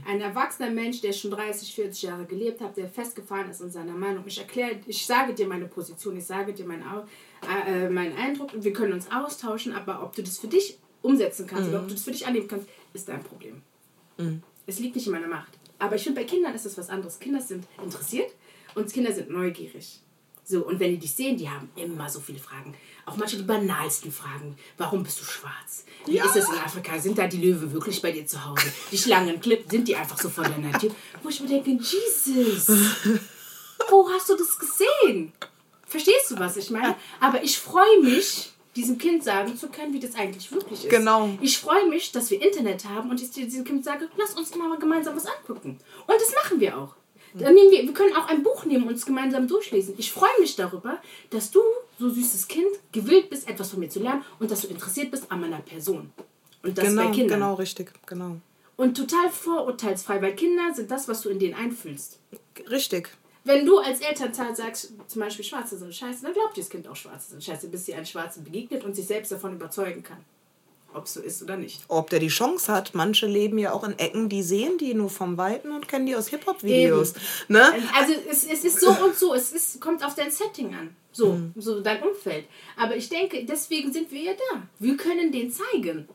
Ein 0.08 0.22
erwachsener 0.22 0.72
Mensch, 0.72 1.02
der 1.02 1.14
schon 1.14 1.32
30, 1.32 1.74
40 1.76 2.02
Jahre 2.04 2.26
gelebt 2.26 2.60
hat, 2.62 2.78
der 2.78 2.90
festgefahren 2.90 3.50
ist 3.50 3.62
in 3.62 3.70
seiner 3.70 3.94
Meinung. 3.94 4.24
Ich 4.26 4.40
erkläre, 4.40 4.80
ich 4.88 5.06
sage 5.06 5.34
dir 5.34 5.48
meine 5.48 5.66
Position, 5.68 6.18
ich 6.18 6.26
sage 6.26 6.54
dir 6.54 6.66
meinen, 6.66 6.84
äh, 7.44 7.86
äh, 7.86 7.90
meinen 7.90 8.16
Eindruck 8.18 8.54
und 8.54 8.64
wir 8.64 8.74
können 8.74 8.94
uns 8.94 9.12
austauschen, 9.12 9.74
aber 9.74 10.04
ob 10.04 10.16
du 10.16 10.24
das 10.24 10.40
für 10.40 10.48
dich 10.48 10.80
umsetzen 11.04 11.46
kannst 11.48 11.70
oder 11.70 11.82
ob 11.82 11.88
du 11.88 11.94
das 11.94 12.04
für 12.04 12.12
dich 12.12 12.26
annehmen 12.26 12.48
kannst, 12.48 12.68
ist 12.94 13.08
dein 13.10 13.24
Problem. 13.24 13.62
Es 14.66 14.80
liegt 14.80 14.96
nicht 14.96 15.06
in 15.06 15.14
meiner 15.14 15.28
Macht. 15.28 15.54
Aber 15.78 15.96
ich 15.96 16.04
finde, 16.04 16.22
bei 16.22 16.28
Kindern 16.28 16.54
ist 16.54 16.66
es 16.66 16.78
was 16.78 16.90
anderes. 16.90 17.20
Kinder 17.20 17.42
sind 17.42 17.66
interessiert 17.84 18.32
und 18.76 18.92
Kinder 18.92 19.12
sind 19.12 19.30
neugierig. 19.30 20.02
So, 20.50 20.66
und 20.66 20.80
wenn 20.80 20.89
die 20.89 20.97
dich 20.97 21.14
sehen, 21.14 21.38
die 21.38 21.47
haben 21.47 21.70
immer 21.76 22.10
so 22.10 22.20
viele 22.20 22.39
Fragen. 22.39 22.74
Auch 23.06 23.16
manche 23.18 23.38
die 23.38 23.43
banalsten 23.43 24.12
Fragen. 24.12 24.56
Warum 24.80 25.04
bist 25.04 25.20
du 25.20 25.24
schwarz? 25.24 25.86
Wie 26.08 26.18
ist 26.18 26.36
es 26.36 26.50
in 26.50 26.56
Afrika? 26.56 26.97
Sind 26.97 27.20
da 27.20 27.28
die 27.28 27.38
Löwen 27.38 27.72
wirklich 27.72 28.02
bei 28.02 28.12
dir 28.12 28.26
zu 28.26 28.43
Hause? 28.43 28.66
Die 28.91 28.97
Schlangen, 28.97 29.39
Clip, 29.39 29.64
sind 29.70 29.88
die 29.88 29.95
einfach 29.95 30.18
so 30.18 30.28
vor 30.28 30.43
deiner 30.45 30.72
Tür? 30.80 30.89
Wo 31.22 31.30
ich 31.30 31.39
mir 31.39 31.50
denke, 31.50 31.70
Jesus, 31.74 32.68
wo 33.91 34.10
hast 34.10 34.28
du 34.30 34.36
das 34.36 34.58
gesehen? 34.58 35.34
Verstehst 35.86 36.32
du, 36.32 36.39
was 36.39 36.58
ich 36.58 36.72
meine? 36.72 36.95
Aber 37.20 37.43
ich 37.43 37.60
freue 37.60 38.02
mich, 38.02 38.52
diesem 38.76 38.97
Kind 38.97 39.24
sagen 39.24 39.56
zu 39.56 39.70
können, 39.70 39.93
wie 39.93 40.00
das 40.00 40.16
eigentlich 40.16 40.52
wirklich 40.52 40.86
ist. 40.86 40.89
Genau. 40.89 41.30
Ich 41.41 41.60
freue 41.60 41.88
mich, 41.88 42.12
dass 42.12 42.32
wir 42.32 42.41
Internet 42.41 42.86
haben 42.86 43.12
und 43.12 43.22
ich 43.22 43.30
diesem 43.30 43.66
Kind 43.66 43.84
sage, 43.84 44.10
lass 44.18 44.34
uns 44.34 44.56
mal 44.56 44.80
gemeinsam 44.80 45.16
was 45.16 45.28
angucken. 45.28 45.78
Und 46.08 46.16
das 46.20 46.34
machen 46.43 46.60
wir 46.60 46.76
auch. 46.76 46.95
Dann 47.34 47.54
nehmen 47.54 47.72
wir, 47.72 47.84
wir 47.84 47.94
können 47.94 48.16
auch 48.16 48.28
ein 48.28 48.44
Buch 48.44 48.66
nehmen 48.66 48.84
und 48.84 48.94
uns 48.94 49.06
gemeinsam 49.06 49.48
durchlesen. 49.48 49.94
Ich 49.98 50.12
freue 50.12 50.40
mich 50.40 50.56
darüber, 50.56 51.00
dass 51.30 51.52
du, 51.52 51.60
so 52.00 52.10
süßes 52.10 52.48
Kind, 52.48 52.68
gewillt 52.92 53.30
bist, 53.30 53.48
etwas 53.48 53.72
von 53.72 53.80
mir 53.80 53.90
zu 53.90 54.00
lernen 54.00 54.24
und 54.40 54.50
dass 54.50 54.62
du 54.62 54.68
interessiert 54.68 55.12
bist 55.12 55.32
an 55.32 55.42
meiner 55.42 55.60
Person. 55.60 56.12
Und 56.64 56.78
das 56.78 56.86
genau, 56.86 57.04
bei 57.04 57.12
Kindern. 57.12 57.40
genau, 57.40 57.54
richtig, 57.56 57.92
genau. 58.06 58.38
Und 58.76 58.96
total 58.96 59.30
vorurteilsfrei, 59.30 60.22
weil 60.22 60.36
Kinder 60.36 60.74
sind 60.74 60.90
das, 60.90 61.08
was 61.08 61.22
du 61.22 61.30
in 61.30 61.40
denen 61.40 61.54
einfühlst. 61.54 62.20
Richtig. 62.70 63.10
Wenn 63.44 63.66
du 63.66 63.78
als 63.80 64.02
Elternteil 64.02 64.56
sagst, 64.56 64.94
zum 65.08 65.22
Beispiel 65.22 65.46
Schwarze 65.46 65.78
sind 65.78 65.94
scheiße, 65.94 66.24
dann 66.24 66.34
glaubt 66.34 66.58
das 66.58 66.70
Kind 66.70 66.88
auch 66.88 66.96
Schwarze 66.96 67.32
sind 67.32 67.44
scheiße, 67.44 67.68
bis 67.70 67.86
sie 67.86 67.94
einen 67.94 68.06
Schwarzen 68.06 68.44
begegnet 68.44 68.84
und 68.84 68.96
sich 68.96 69.08
selbst 69.08 69.32
davon 69.32 69.54
überzeugen 69.54 70.04
kann. 70.04 70.24
Ob 70.94 71.06
es 71.06 71.14
so 71.14 71.22
ist 71.22 71.44
oder 71.44 71.56
nicht. 71.56 71.84
Ob 71.88 72.10
der 72.10 72.20
die 72.20 72.30
Chance 72.30 72.72
hat, 72.72 72.96
manche 72.96 73.28
leben 73.28 73.60
ja 73.60 73.74
auch 73.74 73.84
in 73.84 73.98
Ecken, 74.00 74.28
die 74.28 74.42
sehen 74.42 74.78
die 74.80 74.94
nur 74.96 75.10
vom 75.10 75.38
Weiten 75.38 75.72
und 75.72 75.88
kennen 75.88 76.08
die 76.08 76.16
aus 76.16 76.30
Hip-Hop-Videos. 76.30 77.14
Ne? 77.48 77.64
Also 77.96 78.14
es, 78.30 78.46
es 78.46 78.66
ist 78.66 78.80
so 78.80 78.90
und 78.90 79.16
so, 79.16 79.34
es 79.34 79.52
ist, 79.52 79.80
kommt 79.80 80.04
auf 80.04 80.16
dein 80.16 80.32
Setting 80.32 80.74
an. 80.74 80.96
So, 81.12 81.40
so 81.56 81.82
dein 81.82 82.02
Umfeld. 82.02 82.46
Aber 82.78 82.96
ich 82.96 83.10
denke, 83.10 83.46
deswegen 83.46 83.92
sind 83.92 84.12
wir 84.12 84.22
ja 84.22 84.32
da. 84.34 84.62
Wir 84.80 84.96
können 84.98 85.32
den 85.32 85.52
zeigen. 85.52 86.08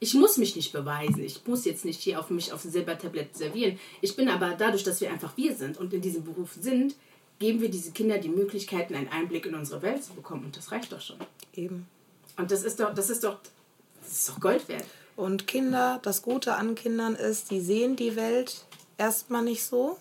Ich 0.00 0.14
muss 0.14 0.36
mich 0.36 0.54
nicht 0.54 0.72
beweisen. 0.72 1.22
Ich 1.24 1.44
muss 1.46 1.64
jetzt 1.64 1.84
nicht 1.84 2.00
hier 2.00 2.20
auf 2.20 2.30
mich 2.30 2.52
auf 2.52 2.64
ein 2.64 2.70
Silbertablett 2.70 3.36
servieren. 3.36 3.78
Ich 4.00 4.14
bin 4.16 4.28
aber 4.28 4.54
dadurch, 4.56 4.84
dass 4.84 5.00
wir 5.00 5.10
einfach 5.10 5.36
wir 5.36 5.54
sind 5.54 5.76
und 5.76 5.92
in 5.92 6.00
diesem 6.00 6.24
Beruf 6.24 6.56
sind, 6.60 6.94
geben 7.38 7.60
wir 7.60 7.68
diese 7.68 7.92
Kinder 7.92 8.18
die 8.18 8.28
Möglichkeiten, 8.28 8.94
einen 8.94 9.08
Einblick 9.08 9.46
in 9.46 9.54
unsere 9.54 9.82
Welt 9.82 10.02
zu 10.02 10.12
bekommen. 10.14 10.44
Und 10.44 10.56
das 10.56 10.70
reicht 10.72 10.92
doch 10.92 11.00
schon. 11.00 11.18
Eben. 11.54 11.86
Und 12.36 12.50
das 12.50 12.62
ist 12.62 12.78
doch, 12.78 12.94
das 12.94 13.10
ist 13.10 13.24
doch, 13.24 13.38
das 14.08 14.18
ist 14.18 14.28
doch 14.28 14.40
Gold 14.40 14.68
wert. 14.68 14.84
Und 15.16 15.46
Kinder, 15.46 15.98
das 16.02 16.22
Gute 16.22 16.54
an 16.54 16.74
Kindern 16.74 17.14
ist, 17.14 17.50
die 17.50 17.60
sehen 17.60 17.96
die 17.96 18.16
Welt 18.16 18.64
erstmal 18.96 19.42
nicht 19.42 19.64
so. 19.64 19.98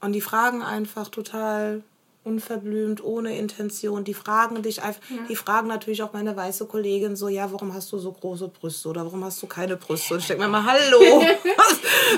Und 0.00 0.12
die 0.12 0.20
fragen 0.20 0.62
einfach 0.62 1.08
total 1.08 1.82
unverblümt, 2.24 3.04
ohne 3.04 3.36
Intention. 3.36 4.04
Die 4.04 4.14
fragen 4.14 4.62
dich 4.62 4.82
einfach, 4.82 5.02
die 5.28 5.36
fragen 5.36 5.68
natürlich 5.68 6.02
auch 6.02 6.12
meine 6.12 6.34
weiße 6.36 6.66
Kollegin 6.66 7.16
so, 7.16 7.28
ja, 7.28 7.52
warum 7.52 7.74
hast 7.74 7.92
du 7.92 7.98
so 7.98 8.12
große 8.12 8.48
Brüste 8.48 8.88
oder 8.88 9.04
warum 9.04 9.24
hast 9.24 9.42
du 9.42 9.46
keine 9.46 9.76
Brüste? 9.76 10.14
Und 10.14 10.20
ich 10.20 10.26
denke 10.26 10.42
mir 10.42 10.48
mal, 10.48 10.64
hallo. 10.64 11.22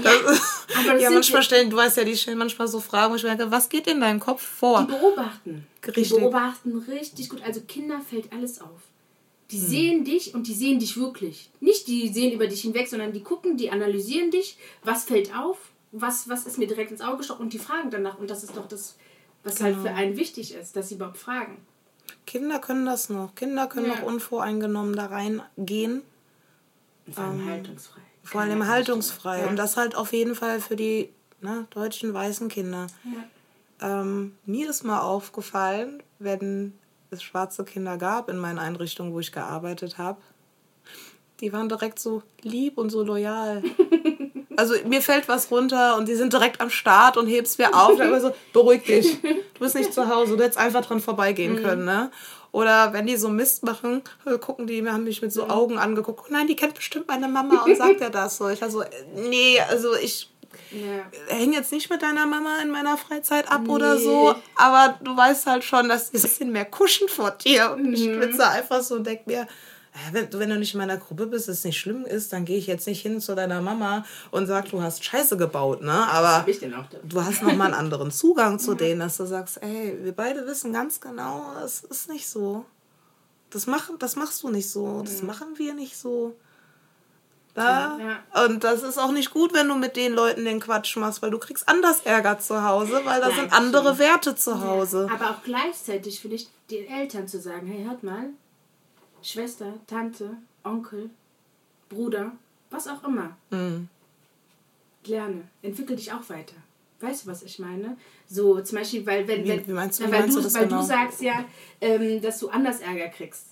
Ja, 0.05 0.99
sind 0.99 1.15
manchmal 1.15 1.43
stellen, 1.43 1.71
du 1.71 1.77
weißt 1.77 1.97
ja, 1.97 2.05
die 2.05 2.17
stellen 2.17 2.39
manchmal 2.39 2.69
so 2.69 2.81
Fragen, 2.81 3.13
wo 3.13 3.17
ich 3.17 3.23
denke, 3.23 3.51
was 3.51 3.69
geht 3.69 3.87
in 3.87 4.01
deinem 4.01 4.21
Kopf 4.21 4.43
vor? 4.43 4.83
Die 4.83 4.93
beobachten. 4.93 5.67
Die 5.85 5.91
Richtig. 5.91 6.19
beobachten 6.19 6.77
richtig 6.89 7.31
gut. 7.31 7.43
Also 7.43 7.63
Kinder 7.63 8.01
fällt 8.01 8.33
alles 8.33 8.61
auf. 8.61 8.81
Die 9.51 9.59
Hm. 9.61 9.67
sehen 9.67 10.05
dich 10.05 10.35
und 10.35 10.49
die 10.49 10.55
sehen 10.55 10.79
dich 10.81 10.97
wirklich. 10.97 11.51
Nicht 11.61 11.87
die 11.87 12.09
sehen 12.09 12.33
über 12.33 12.47
dich 12.49 12.63
hinweg, 12.63 12.89
sondern 12.89 13.13
die 13.13 13.23
gucken, 13.23 13.57
die 13.57 13.71
analysieren 13.71 14.31
dich. 14.31 14.59
Was 14.83 15.05
fällt 15.05 15.35
auf? 15.37 15.59
Was, 15.93 16.29
was 16.29 16.47
ist 16.47 16.59
mir 16.59 16.67
direkt 16.67 16.91
ins 16.91 17.01
Auge 17.01 17.19
gestochen? 17.19 17.43
Und 17.45 17.53
die 17.53 17.59
fragen 17.61 17.91
danach. 17.91 18.19
Und 18.19 18.29
das 18.29 18.43
ist 18.43 18.57
doch 18.57 18.67
das, 18.67 18.97
was 19.45 19.63
halt 19.63 19.77
Genau. 19.77 19.89
für 19.89 19.95
einen 19.95 20.17
wichtig 20.17 20.53
ist, 20.55 20.75
dass 20.75 20.89
sie 20.89 20.97
überhaupt 20.97 21.17
fragen. 21.19 21.59
Kinder 22.27 22.59
können 22.59 22.85
das 22.87 23.09
noch. 23.09 23.35
Kinder 23.37 23.69
können 23.69 23.87
Ja. 23.87 23.95
noch 23.97 24.03
unvoreingenommen 24.03 24.97
da 24.97 25.07
reingehen. 25.07 26.03
Vor 27.11 27.23
allem 27.25 27.49
haltungsfrei. 27.49 28.01
Ähm, 28.01 28.05
Vor 28.25 28.41
allem 28.41 28.51
Keine 28.59 28.67
haltungsfrei. 28.67 29.41
Ja. 29.43 29.47
Und 29.49 29.57
das 29.57 29.77
halt 29.77 29.95
auf 29.95 30.13
jeden 30.13 30.35
Fall 30.35 30.61
für 30.61 30.75
die 30.75 31.09
ne, 31.41 31.67
deutschen 31.71 32.13
weißen 32.13 32.49
Kinder. 32.49 32.89
Ja. 33.81 34.01
Ähm, 34.03 34.37
mir 34.45 34.69
ist 34.69 34.83
mal 34.83 35.01
aufgefallen, 35.03 36.03
wenn 36.19 36.73
es 37.11 37.23
schwarze 37.23 37.65
Kinder 37.65 37.97
gab 37.97 38.29
in 38.29 38.39
meinen 38.39 38.59
Einrichtungen, 38.59 39.13
wo 39.13 39.21
ich 39.21 39.33
gearbeitet 39.33 39.99
habe, 39.99 40.21
die 41.41 41.53
waren 41.53 41.69
direkt 41.69 41.99
so 41.99 42.23
lieb 42.43 42.79
und 42.79 42.91
so 42.91 43.03
loyal. 43.03 43.63
Also 44.59 44.75
mir 44.87 45.03
fällt 45.03 45.29
was 45.29 45.51
runter 45.51 45.99
und 45.99 46.09
die 46.09 46.15
sind 46.15 46.33
direkt 46.33 46.63
am 46.63 46.71
Start 46.71 47.19
und 47.19 47.27
hebst 47.27 47.59
mir 47.59 47.75
auf. 47.75 47.99
Dann 47.99 48.09
immer 48.09 48.21
so, 48.23 48.35
beruhig 48.55 48.85
dich. 48.85 49.21
Du 49.21 49.61
bist 49.61 49.75
nicht 49.75 49.93
zu 49.93 50.09
Hause. 50.09 50.37
Du 50.37 50.43
hättest 50.43 50.59
einfach 50.59 50.85
dran 50.85 51.01
vorbeigehen 51.01 51.63
können, 51.63 51.85
ne? 51.85 52.11
Oder 52.53 52.95
wenn 52.95 53.07
die 53.07 53.17
so 53.17 53.29
Mist 53.29 53.65
machen, 53.65 54.01
äh, 54.25 54.39
gucken 54.39 54.67
die, 54.67 54.89
haben 54.89 55.05
mich 55.05 55.21
mit 55.21 55.31
so 55.31 55.49
Augen 55.51 55.77
angeguckt. 55.77 56.21
Oh 56.25 56.33
nein, 56.33 56.47
die 56.47 56.57
kennt 56.57 56.75
bestimmt 56.75 57.07
meine 57.07 57.29
Mama 57.29 57.65
und 57.65 57.77
sagt 57.77 58.01
ja 58.01 58.09
das 58.09 58.39
so. 58.39 58.49
Ich 58.49 58.63
war 58.63 58.71
so, 58.71 58.81
äh, 58.81 58.89
nee, 59.15 59.61
also 59.61 59.95
ich 59.95 60.31
Ja. 60.71 61.35
hänge 61.35 61.57
jetzt 61.57 61.73
nicht 61.73 61.91
mit 61.91 62.03
deiner 62.03 62.27
Mama 62.27 62.59
in 62.63 62.71
meiner 62.71 62.97
Freizeit 62.97 63.51
ab 63.51 63.69
oder 63.69 63.99
so, 63.99 64.33
Nee. 64.33 64.39
aber 64.57 64.99
du 65.03 65.17
weißt 65.17 65.47
halt 65.47 65.65
schon, 65.65 65.89
dass 65.89 66.11
die 66.11 66.17
ein 66.19 66.23
bisschen 66.23 66.53
mehr 66.53 66.65
kuschen 66.65 67.09
vor 67.09 67.31
dir. 67.33 67.73
Und 67.73 67.93
ich 67.95 68.05
schwitze 68.05 68.47
einfach 68.49 68.83
so 68.83 68.95
und 68.97 69.07
denk 69.07 69.27
mir, 69.27 69.47
wenn, 70.13 70.29
du- 70.29 70.39
wenn 70.39 70.51
du 70.51 70.59
nicht 70.59 70.75
in 70.75 70.79
meiner 70.81 70.99
Gruppe 70.99 71.27
bist, 71.27 71.49
es 71.49 71.65
nicht 71.65 71.79
schlimm 71.79 72.05
ist, 72.05 72.31
dann 72.33 72.45
gehe 72.45 72.59
ich 72.59 72.67
jetzt 72.67 72.87
nicht 72.87 73.01
hin 73.01 73.19
zu 73.21 73.35
deiner 73.35 73.63
Mama 73.63 74.05
und 74.31 74.47
sag, 74.47 74.69
du 74.71 74.83
hast 74.83 75.03
Scheiße 75.03 75.39
gebaut, 75.39 75.81
ne? 75.81 75.91
Aber 75.93 76.37
Hab 76.39 76.49
ich 76.49 76.59
denn 76.59 76.75
auch 76.75 76.87
da? 76.91 76.99
du 77.03 77.25
hast 77.25 77.43
nochmal 77.43 77.69
einen 77.69 77.75
anderen 77.81 78.11
Zugang 78.11 78.59
zu 78.59 78.75
denen, 78.75 79.01
dass 79.01 79.17
du 79.17 79.25
sagst, 79.25 79.63
ey, 79.63 79.97
wir 80.03 80.13
beide 80.13 80.47
wissen 80.47 80.73
ganz 80.75 81.01
genau, 81.01 81.53
das 81.61 81.83
ist 81.85 82.11
nicht 82.11 82.29
so. 82.29 82.67
Das, 83.49 83.67
mach, 83.67 83.89
das 83.99 84.17
machst 84.17 84.43
du 84.43 84.51
nicht 84.51 84.69
so, 84.69 85.03
das 85.03 85.23
machen 85.23 85.49
wir 85.57 85.73
nicht 85.73 85.97
so. 85.97 86.37
Da? 87.57 87.99
Ja. 87.99 88.45
Und 88.45 88.65
das 88.65 88.83
ist 88.83 88.99
auch 88.99 89.13
nicht 89.13 89.31
gut, 89.31 89.55
wenn 89.55 89.67
du 89.69 89.75
mit 89.77 89.97
den 89.97 90.13
Leuten 90.13 90.45
den 90.45 90.61
Quatsch 90.61 90.97
machst, 90.97 91.23
weil 91.23 91.31
du 91.31 91.39
kriegst 91.39 91.69
anders 91.69 92.01
Ärger 92.03 92.39
zu 92.39 92.63
Hause, 92.63 93.01
weil 93.05 93.21
da 93.21 93.29
Nein, 93.29 93.37
sind 93.41 93.53
andere 93.53 93.95
stimmt. 93.95 93.99
Werte 93.99 94.37
zu 94.37 94.61
Hause. 94.63 95.09
Aber 95.13 95.31
auch 95.31 95.43
gleichzeitig 95.43 96.21
vielleicht 96.21 96.51
den 96.71 96.87
Eltern 96.87 97.27
zu 97.27 97.41
sagen, 97.41 97.67
hey, 97.67 97.85
hört 97.85 98.03
mal, 98.03 98.29
Schwester, 99.23 99.73
Tante, 99.87 100.37
Onkel, 100.65 101.09
Bruder, 101.89 102.33
was 102.71 102.87
auch 102.89 103.03
immer. 103.05 103.37
Mhm. 103.51 103.89
Lerne, 105.07 105.43
entwickel 105.63 105.97
dich 105.97 106.13
auch 106.13 106.29
weiter. 106.29 106.57
Weißt 107.01 107.25
du, 107.27 107.31
was 107.31 107.43
ich 107.43 107.59
meine? 107.59 107.97
So 108.29 108.61
zum 108.61 108.79
Beispiel, 108.79 109.07
weil 109.07 109.27
wenn, 109.29 109.47
wenn 109.47 109.67
wie 109.67 109.73
meinst 109.73 110.01
du- 110.01 110.05
na, 110.05 110.13
weil, 110.13 110.21
meinst 110.21 110.37
du, 110.37 110.43
du 110.43 110.53
weil 110.55 110.67
genau? 110.67 110.81
du 110.81 110.87
sagst 110.87 111.21
ja, 111.23 111.45
ähm, 111.81 112.21
dass 112.21 112.39
du 112.39 112.49
anders 112.49 112.81
Ärger 112.81 113.09
kriegst. 113.09 113.45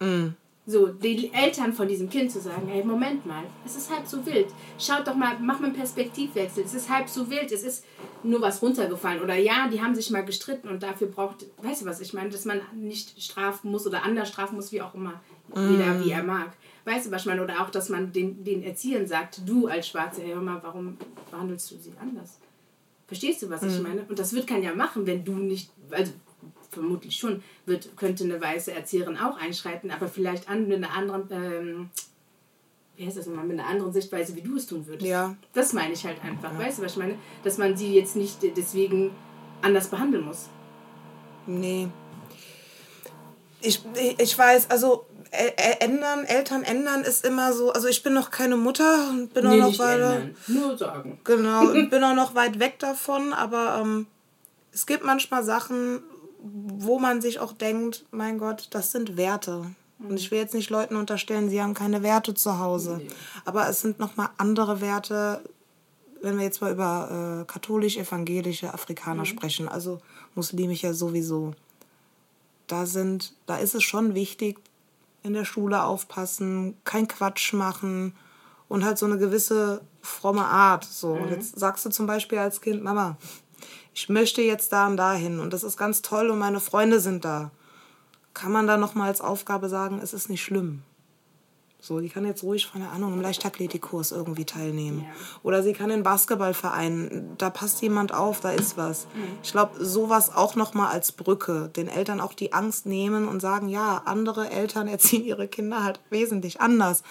Mhm. 0.00 0.34
So, 0.64 0.86
die 0.86 1.32
Eltern 1.34 1.72
von 1.72 1.88
diesem 1.88 2.08
Kind 2.08 2.30
zu 2.30 2.40
sagen, 2.40 2.68
hey, 2.68 2.84
Moment 2.84 3.26
mal, 3.26 3.42
es 3.66 3.74
ist 3.74 3.90
halb 3.90 4.06
so 4.06 4.24
wild. 4.24 4.46
Schaut 4.78 5.08
doch 5.08 5.16
mal, 5.16 5.36
mach 5.40 5.58
mal 5.58 5.66
einen 5.66 5.74
Perspektivwechsel. 5.74 6.62
Es 6.62 6.72
ist 6.72 6.88
halb 6.88 7.08
so 7.08 7.28
wild, 7.28 7.50
es 7.50 7.64
ist 7.64 7.84
nur 8.22 8.40
was 8.40 8.62
runtergefallen. 8.62 9.22
Oder 9.22 9.34
ja, 9.34 9.68
die 9.68 9.82
haben 9.82 9.96
sich 9.96 10.10
mal 10.10 10.24
gestritten 10.24 10.68
und 10.68 10.84
dafür 10.84 11.08
braucht, 11.08 11.46
weißt 11.62 11.82
du 11.82 11.86
was, 11.86 12.00
ich 12.00 12.12
meine, 12.12 12.30
dass 12.30 12.44
man 12.44 12.60
nicht 12.76 13.20
strafen 13.20 13.72
muss 13.72 13.88
oder 13.88 14.04
anders 14.04 14.28
strafen 14.28 14.54
muss, 14.54 14.70
wie 14.70 14.80
auch 14.80 14.94
immer, 14.94 15.20
jeder 15.48 16.04
wie 16.04 16.10
er 16.12 16.22
mag. 16.22 16.52
Weißt 16.84 17.06
du 17.06 17.10
was 17.10 17.22
ich 17.22 17.26
meine? 17.26 17.42
Oder 17.42 17.60
auch, 17.60 17.70
dass 17.70 17.88
man 17.88 18.12
den, 18.12 18.44
den 18.44 18.62
Erziehern 18.62 19.08
sagt, 19.08 19.40
du 19.44 19.66
als 19.66 19.88
Schwarze, 19.88 20.22
hey, 20.22 20.34
hör 20.34 20.42
mal, 20.42 20.60
warum 20.62 20.96
behandelst 21.32 21.72
du 21.72 21.76
sie 21.76 21.92
anders? 22.00 22.38
Verstehst 23.08 23.42
du, 23.42 23.50
was 23.50 23.64
ich 23.64 23.82
meine? 23.82 24.06
Und 24.08 24.18
das 24.18 24.32
wird 24.32 24.46
keiner 24.46 24.62
ja 24.62 24.74
machen, 24.74 25.06
wenn 25.06 25.24
du 25.24 25.34
nicht, 25.34 25.70
also 25.90 26.12
vermutlich 26.72 27.16
schon, 27.16 27.42
wird, 27.66 27.96
könnte 27.96 28.24
eine 28.24 28.40
weiße 28.40 28.72
Erzieherin 28.72 29.16
auch 29.18 29.36
einschreiten, 29.38 29.90
aber 29.90 30.08
vielleicht 30.08 30.48
an, 30.48 30.66
mit 30.66 30.78
einer 30.78 30.92
anderen, 30.94 31.28
ähm, 31.30 31.90
wie 32.96 33.06
heißt 33.06 33.16
das 33.18 33.26
nochmal, 33.26 33.44
mit 33.44 33.58
einer 33.58 33.68
anderen 33.68 33.92
Sichtweise, 33.92 34.34
wie 34.34 34.40
du 34.42 34.56
es 34.56 34.66
tun 34.66 34.86
würdest. 34.86 35.06
Ja. 35.06 35.36
Das 35.52 35.72
meine 35.72 35.92
ich 35.92 36.04
halt 36.04 36.22
einfach, 36.24 36.56
weißt 36.58 36.78
du, 36.78 36.82
was 36.82 36.92
ich 36.92 36.98
meine? 36.98 37.16
Dass 37.44 37.58
man 37.58 37.76
sie 37.76 37.94
jetzt 37.94 38.16
nicht 38.16 38.38
deswegen 38.56 39.12
anders 39.60 39.88
behandeln 39.88 40.24
muss. 40.24 40.48
Nee. 41.46 41.88
Ich, 43.60 43.80
ich 44.18 44.36
weiß, 44.36 44.70
also 44.70 45.06
ändern, 45.80 46.24
Eltern 46.24 46.62
ändern 46.62 47.02
ist 47.02 47.24
immer 47.24 47.52
so, 47.52 47.72
also 47.72 47.88
ich 47.88 48.02
bin 48.02 48.12
noch 48.12 48.30
keine 48.30 48.56
Mutter 48.56 49.08
und 49.10 49.32
bin 49.32 49.46
auch 49.46 49.50
Nee, 49.50 49.60
noch 49.60 49.68
nicht 49.68 49.78
weiter. 49.78 50.22
nur 50.48 50.76
sagen. 50.76 51.20
Genau, 51.24 51.70
und 51.70 51.90
bin 51.90 52.02
auch 52.04 52.14
noch 52.14 52.34
weit 52.34 52.58
weg 52.58 52.78
davon, 52.80 53.32
aber 53.32 53.80
ähm, 53.82 54.06
es 54.72 54.84
gibt 54.86 55.04
manchmal 55.04 55.42
Sachen, 55.44 56.02
wo 56.42 56.98
man 56.98 57.20
sich 57.20 57.38
auch 57.38 57.52
denkt, 57.52 58.04
mein 58.10 58.38
Gott, 58.38 58.68
das 58.70 58.90
sind 58.92 59.16
Werte. 59.16 59.64
Und 59.98 60.18
ich 60.18 60.30
will 60.30 60.38
jetzt 60.38 60.54
nicht 60.54 60.70
Leuten 60.70 60.96
unterstellen, 60.96 61.48
sie 61.48 61.62
haben 61.62 61.74
keine 61.74 62.02
Werte 62.02 62.34
zu 62.34 62.58
Hause. 62.58 63.00
Aber 63.44 63.68
es 63.68 63.82
sind 63.82 64.00
nochmal 64.00 64.30
andere 64.36 64.80
Werte, 64.80 65.42
wenn 66.20 66.38
wir 66.38 66.44
jetzt 66.44 66.60
mal 66.60 66.72
über 66.72 67.42
äh, 67.42 67.44
katholisch-evangelische 67.52 68.72
Afrikaner 68.74 69.24
sprechen, 69.24 69.68
also 69.68 70.00
muslimisch 70.34 70.82
ja 70.82 70.92
sowieso. 70.92 71.54
Da 72.66 72.86
sind, 72.86 73.34
da 73.46 73.56
ist 73.56 73.74
es 73.74 73.82
schon 73.82 74.14
wichtig, 74.14 74.58
in 75.22 75.34
der 75.34 75.44
Schule 75.44 75.84
aufpassen, 75.84 76.76
kein 76.84 77.06
Quatsch 77.06 77.52
machen 77.52 78.14
und 78.68 78.84
halt 78.84 78.98
so 78.98 79.06
eine 79.06 79.18
gewisse 79.18 79.82
fromme 80.00 80.44
Art. 80.44 80.84
So, 80.84 81.12
Und 81.12 81.30
jetzt 81.30 81.58
sagst 81.58 81.84
du 81.86 81.90
zum 81.90 82.06
Beispiel 82.06 82.38
als 82.38 82.60
Kind, 82.60 82.82
Mama, 82.82 83.16
ich 83.94 84.08
möchte 84.08 84.42
jetzt 84.42 84.72
da 84.72 84.86
und 84.86 84.96
dahin 84.96 85.40
und 85.40 85.52
das 85.52 85.64
ist 85.64 85.76
ganz 85.76 86.02
toll 86.02 86.30
und 86.30 86.38
meine 86.38 86.60
Freunde 86.60 87.00
sind 87.00 87.24
da. 87.24 87.50
Kann 88.34 88.52
man 88.52 88.66
da 88.66 88.76
noch 88.76 88.94
mal 88.94 89.06
als 89.06 89.20
Aufgabe 89.20 89.68
sagen, 89.68 90.00
es 90.02 90.14
ist 90.14 90.30
nicht 90.30 90.42
schlimm. 90.42 90.82
So, 91.84 91.98
die 91.98 92.08
kann 92.08 92.24
jetzt 92.24 92.44
ruhig, 92.44 92.70
keine 92.72 92.90
Ahnung, 92.90 93.12
im 93.12 93.20
Leichtathletikkurs 93.20 94.12
irgendwie 94.12 94.44
teilnehmen. 94.44 95.04
Oder 95.42 95.64
sie 95.64 95.72
kann 95.72 95.90
in 95.90 95.96
den 95.96 96.02
Basketballverein, 96.04 97.34
da 97.38 97.50
passt 97.50 97.82
jemand 97.82 98.14
auf, 98.14 98.38
da 98.38 98.52
ist 98.52 98.76
was. 98.76 99.08
Ich 99.42 99.50
glaube, 99.50 99.84
sowas 99.84 100.32
auch 100.32 100.54
noch 100.54 100.74
mal 100.74 100.90
als 100.90 101.10
Brücke, 101.10 101.70
den 101.74 101.88
Eltern 101.88 102.20
auch 102.20 102.34
die 102.34 102.52
Angst 102.52 102.86
nehmen 102.86 103.26
und 103.26 103.40
sagen, 103.40 103.68
ja, 103.68 104.02
andere 104.04 104.48
Eltern 104.50 104.86
erziehen 104.88 105.24
ihre 105.24 105.48
Kinder 105.48 105.82
halt 105.82 105.98
wesentlich 106.08 106.60
anders. 106.60 107.02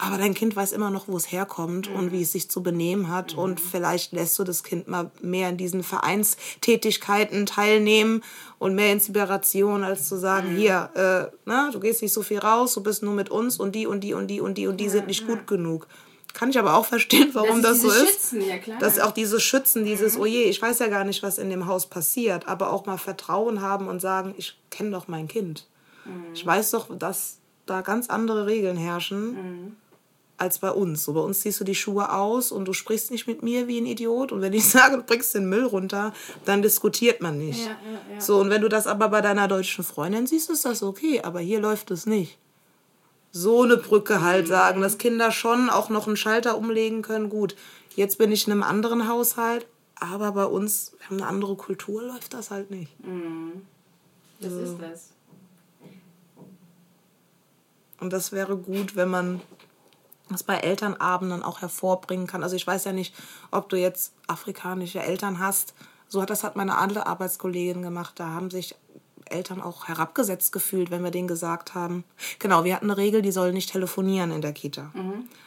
Aber 0.00 0.16
dein 0.16 0.34
Kind 0.34 0.54
weiß 0.54 0.70
immer 0.70 0.90
noch, 0.90 1.08
wo 1.08 1.16
es 1.16 1.32
herkommt 1.32 1.88
und 1.88 2.12
wie 2.12 2.22
es 2.22 2.30
sich 2.30 2.48
zu 2.48 2.62
benehmen 2.62 3.08
hat. 3.08 3.34
Und 3.34 3.60
vielleicht 3.60 4.12
lässt 4.12 4.38
du 4.38 4.44
das 4.44 4.62
Kind 4.62 4.86
mal 4.86 5.10
mehr 5.20 5.48
in 5.48 5.56
diesen 5.56 5.82
Vereinstätigkeiten 5.82 7.46
teilnehmen 7.46 8.22
und 8.60 8.76
mehr 8.76 8.92
Inspiration, 8.92 9.82
als 9.82 10.08
zu 10.08 10.16
sagen, 10.16 10.54
hier, 10.54 10.90
äh, 10.94 11.48
ne, 11.48 11.70
du 11.72 11.80
gehst 11.80 12.00
nicht 12.02 12.12
so 12.12 12.22
viel 12.22 12.38
raus, 12.38 12.74
du 12.74 12.82
bist 12.82 13.02
nur 13.02 13.14
mit 13.14 13.28
uns 13.28 13.58
und 13.58 13.74
die 13.74 13.88
und 13.88 14.04
die 14.04 14.14
und 14.14 14.28
die 14.28 14.40
und 14.40 14.56
die 14.56 14.68
und 14.68 14.76
die 14.76 14.88
sind 14.88 15.08
nicht 15.08 15.26
gut 15.26 15.48
genug. 15.48 15.88
Kann 16.32 16.50
ich 16.50 16.58
aber 16.60 16.74
auch 16.74 16.86
verstehen, 16.86 17.30
warum 17.32 17.60
das, 17.60 17.78
ist 17.78 17.82
so 17.82 17.90
ist. 17.90 18.08
Schützen, 18.08 18.48
ja 18.48 18.58
klar. 18.58 18.78
Dass 18.78 19.00
auch 19.00 19.10
diese 19.10 19.40
Schützen, 19.40 19.84
dieses, 19.84 20.16
oh 20.16 20.26
je, 20.26 20.44
ich 20.44 20.62
weiß 20.62 20.78
ja 20.78 20.86
gar 20.86 21.02
nicht, 21.02 21.24
was 21.24 21.38
in 21.38 21.50
dem 21.50 21.66
Haus 21.66 21.86
passiert, 21.86 22.46
aber 22.46 22.72
auch 22.72 22.86
mal 22.86 22.98
Vertrauen 22.98 23.62
haben 23.62 23.88
und 23.88 24.00
sagen, 24.00 24.34
ich 24.38 24.56
kenne 24.70 24.90
doch 24.90 25.08
mein 25.08 25.26
Kind. 25.26 25.66
Ich 26.32 26.46
weiß 26.46 26.70
doch, 26.70 26.96
dass 26.96 27.38
da 27.66 27.80
ganz 27.80 28.08
andere 28.08 28.46
Regeln 28.46 28.76
herrschen 28.76 29.76
als 30.38 30.60
bei 30.60 30.70
uns. 30.70 31.04
So 31.04 31.12
bei 31.12 31.20
uns 31.20 31.40
ziehst 31.40 31.60
du 31.60 31.64
die 31.64 31.74
Schuhe 31.74 32.12
aus 32.12 32.52
und 32.52 32.66
du 32.66 32.72
sprichst 32.72 33.10
nicht 33.10 33.26
mit 33.26 33.42
mir 33.42 33.66
wie 33.66 33.80
ein 33.80 33.86
Idiot. 33.86 34.32
Und 34.32 34.40
wenn 34.40 34.52
ich 34.52 34.64
sage, 34.70 34.96
du 34.96 35.02
bringst 35.02 35.34
den 35.34 35.48
Müll 35.48 35.64
runter, 35.64 36.14
dann 36.44 36.62
diskutiert 36.62 37.20
man 37.20 37.38
nicht. 37.38 37.66
Ja, 37.66 37.70
ja, 37.70 38.14
ja. 38.14 38.20
So, 38.20 38.40
und 38.40 38.50
wenn 38.50 38.62
du 38.62 38.68
das 38.68 38.86
aber 38.86 39.08
bei 39.08 39.20
deiner 39.20 39.48
deutschen 39.48 39.84
Freundin 39.84 40.26
siehst, 40.26 40.48
ist 40.48 40.64
das 40.64 40.82
okay. 40.82 41.20
Aber 41.22 41.40
hier 41.40 41.60
läuft 41.60 41.90
es 41.90 42.06
nicht. 42.06 42.38
So 43.30 43.62
eine 43.62 43.76
Brücke 43.76 44.22
halt 44.22 44.48
sagen, 44.48 44.80
dass 44.80 44.96
Kinder 44.96 45.32
schon 45.32 45.68
auch 45.68 45.90
noch 45.90 46.06
einen 46.06 46.16
Schalter 46.16 46.56
umlegen 46.56 47.02
können. 47.02 47.28
Gut, 47.28 47.56
jetzt 47.94 48.16
bin 48.16 48.32
ich 48.32 48.46
in 48.46 48.52
einem 48.52 48.62
anderen 48.62 49.06
Haushalt, 49.06 49.66
aber 49.96 50.32
bei 50.32 50.46
uns, 50.46 50.92
wir 50.98 51.06
haben 51.08 51.16
eine 51.18 51.26
andere 51.26 51.56
Kultur, 51.56 52.02
läuft 52.02 52.32
das 52.32 52.50
halt 52.50 52.70
nicht. 52.70 52.90
Das 54.40 54.52
ist 54.52 54.76
das. 54.80 55.10
Und 58.00 58.12
das 58.12 58.32
wäre 58.32 58.56
gut, 58.56 58.96
wenn 58.96 59.08
man 59.08 59.40
das 60.32 60.42
bei 60.42 60.56
Elternabenden 60.56 61.42
auch 61.42 61.60
hervorbringen 61.60 62.26
kann. 62.26 62.42
Also 62.42 62.56
ich 62.56 62.66
weiß 62.66 62.84
ja 62.84 62.92
nicht, 62.92 63.14
ob 63.50 63.68
du 63.68 63.76
jetzt 63.76 64.12
afrikanische 64.26 65.00
Eltern 65.00 65.38
hast. 65.38 65.74
So 66.08 66.22
hat 66.22 66.30
das 66.30 66.44
hat 66.44 66.56
meine 66.56 66.76
andere 66.78 67.06
Arbeitskollegin 67.06 67.82
gemacht. 67.82 68.14
Da 68.16 68.28
haben 68.28 68.50
sich 68.50 68.74
Eltern 69.30 69.60
auch 69.60 69.88
herabgesetzt 69.88 70.52
gefühlt, 70.52 70.90
wenn 70.90 71.04
wir 71.04 71.10
denen 71.10 71.28
gesagt 71.28 71.74
haben. 71.74 72.04
Genau, 72.38 72.64
wir 72.64 72.74
hatten 72.74 72.86
eine 72.86 72.96
Regel, 72.96 73.22
die 73.22 73.32
sollen 73.32 73.54
nicht 73.54 73.70
telefonieren 73.70 74.30
in 74.30 74.40
der 74.40 74.52
Kita. 74.52 74.90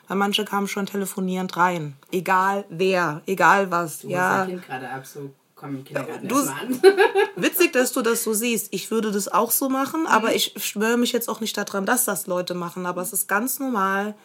Weil 0.07 0.17
manche 0.17 0.45
kamen 0.45 0.67
schon 0.67 0.85
telefonierend 0.85 1.57
rein. 1.57 1.95
Egal 2.11 2.65
wer, 2.69 3.21
egal 3.25 3.71
was. 3.71 3.99
Du 3.99 4.09
ja. 4.09 4.45
Kind 4.45 4.63
gerade 4.65 4.89
ab, 4.89 5.05
so 5.05 5.31
komm 5.55 5.77
im 5.77 5.83
Kindergarten 5.83 6.27
du- 6.27 6.37
an. 6.37 6.81
Witzig, 7.35 7.73
dass 7.73 7.93
du 7.93 8.01
das 8.01 8.23
so 8.23 8.33
siehst. 8.33 8.67
Ich 8.71 8.91
würde 8.91 9.11
das 9.11 9.27
auch 9.27 9.51
so 9.51 9.69
machen, 9.69 10.05
aber 10.07 10.35
ich 10.35 10.53
schwöre 10.57 10.97
mich 10.97 11.11
jetzt 11.11 11.29
auch 11.29 11.39
nicht 11.39 11.57
daran, 11.57 11.85
dass 11.85 12.05
das 12.05 12.27
Leute 12.27 12.53
machen. 12.53 12.85
Aber 12.85 13.01
es 13.01 13.13
ist 13.13 13.27
ganz 13.27 13.59
normal, 13.59 14.15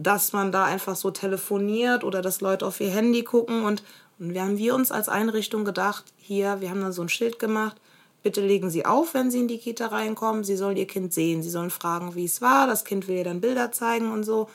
dass 0.00 0.32
man 0.32 0.50
da 0.50 0.64
einfach 0.64 0.96
so 0.96 1.10
telefoniert 1.10 2.04
oder 2.04 2.22
dass 2.22 2.40
Leute 2.40 2.66
auf 2.66 2.80
ihr 2.80 2.90
Handy 2.90 3.22
gucken. 3.22 3.64
Und, 3.64 3.82
und 4.18 4.32
wir 4.32 4.42
haben 4.42 4.56
wir 4.56 4.74
uns 4.74 4.90
als 4.90 5.08
Einrichtung 5.08 5.64
gedacht, 5.64 6.04
hier, 6.16 6.60
wir 6.60 6.70
haben 6.70 6.80
dann 6.80 6.92
so 6.92 7.02
ein 7.02 7.10
Schild 7.10 7.38
gemacht, 7.38 7.76
bitte 8.22 8.40
legen 8.40 8.70
Sie 8.70 8.86
auf, 8.86 9.12
wenn 9.12 9.30
Sie 9.30 9.40
in 9.40 9.48
die 9.48 9.58
Kita 9.58 9.88
reinkommen. 9.88 10.42
Sie 10.42 10.56
sollen 10.56 10.78
Ihr 10.78 10.86
Kind 10.86 11.12
sehen. 11.12 11.42
Sie 11.42 11.50
sollen 11.50 11.70
fragen, 11.70 12.14
wie 12.14 12.24
es 12.24 12.40
war. 12.40 12.66
Das 12.66 12.84
Kind 12.84 13.08
will 13.08 13.16
ihr 13.16 13.24
dann 13.24 13.42
Bilder 13.42 13.72
zeigen 13.72 14.10
und 14.10 14.24
so. 14.24 14.48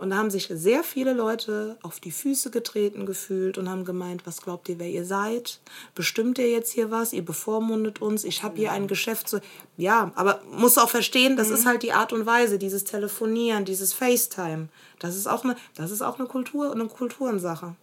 Und 0.00 0.08
da 0.10 0.16
haben 0.16 0.30
sich 0.30 0.48
sehr 0.50 0.82
viele 0.82 1.12
Leute 1.12 1.76
auf 1.82 2.00
die 2.00 2.10
Füße 2.10 2.50
getreten 2.50 3.04
gefühlt 3.04 3.58
und 3.58 3.68
haben 3.68 3.84
gemeint, 3.84 4.26
was 4.26 4.40
glaubt 4.40 4.70
ihr, 4.70 4.78
wer 4.78 4.88
ihr 4.88 5.04
seid? 5.04 5.60
Bestimmt 5.94 6.38
ihr 6.38 6.48
jetzt 6.50 6.72
hier 6.72 6.90
was? 6.90 7.12
Ihr 7.12 7.22
bevormundet 7.22 8.00
uns. 8.00 8.24
Ich 8.24 8.42
habe 8.42 8.56
hier 8.56 8.72
ein 8.72 8.88
Geschäft. 8.88 9.28
Zu 9.28 9.42
ja, 9.76 10.10
aber 10.14 10.40
muss 10.52 10.78
auch 10.78 10.88
verstehen, 10.88 11.36
das 11.36 11.50
ist 11.50 11.66
halt 11.66 11.82
die 11.82 11.92
Art 11.92 12.14
und 12.14 12.24
Weise, 12.24 12.56
dieses 12.56 12.84
Telefonieren, 12.84 13.66
dieses 13.66 13.92
FaceTime. 13.92 14.68
Das 14.98 15.16
ist 15.16 15.26
auch 15.26 15.44
eine, 15.44 15.54
das 15.74 15.90
ist 15.90 16.00
auch 16.00 16.18
eine 16.18 16.26
Kultur, 16.26 16.72
eine 16.72 16.86
Kulturensache. 16.86 17.76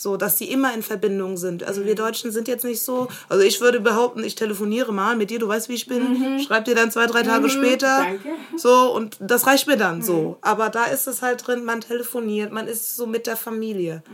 So, 0.00 0.16
dass 0.16 0.36
die 0.36 0.48
immer 0.52 0.72
in 0.74 0.82
Verbindung 0.84 1.36
sind. 1.36 1.64
Also 1.64 1.84
wir 1.84 1.96
Deutschen 1.96 2.30
sind 2.30 2.46
jetzt 2.46 2.64
nicht 2.64 2.80
so. 2.80 3.08
Also 3.28 3.42
ich 3.42 3.60
würde 3.60 3.80
behaupten, 3.80 4.22
ich 4.22 4.36
telefoniere 4.36 4.92
mal 4.92 5.16
mit 5.16 5.28
dir, 5.30 5.40
du 5.40 5.48
weißt, 5.48 5.68
wie 5.68 5.74
ich 5.74 5.88
bin. 5.88 6.38
Schreib 6.46 6.66
dir 6.66 6.76
dann 6.76 6.92
zwei, 6.92 7.06
drei 7.06 7.24
Tage 7.24 7.50
später. 7.50 7.98
danke. 7.98 8.28
So, 8.56 8.94
und 8.94 9.16
das 9.18 9.48
reicht 9.48 9.66
mir 9.66 9.76
dann 9.76 10.00
so. 10.00 10.38
Aber 10.40 10.68
da 10.68 10.84
ist 10.84 11.08
es 11.08 11.20
halt 11.20 11.44
drin, 11.44 11.64
man 11.64 11.80
telefoniert, 11.80 12.52
man 12.52 12.68
ist 12.68 12.94
so 12.94 13.06
mit 13.08 13.26
der 13.26 13.36
Familie. 13.36 14.04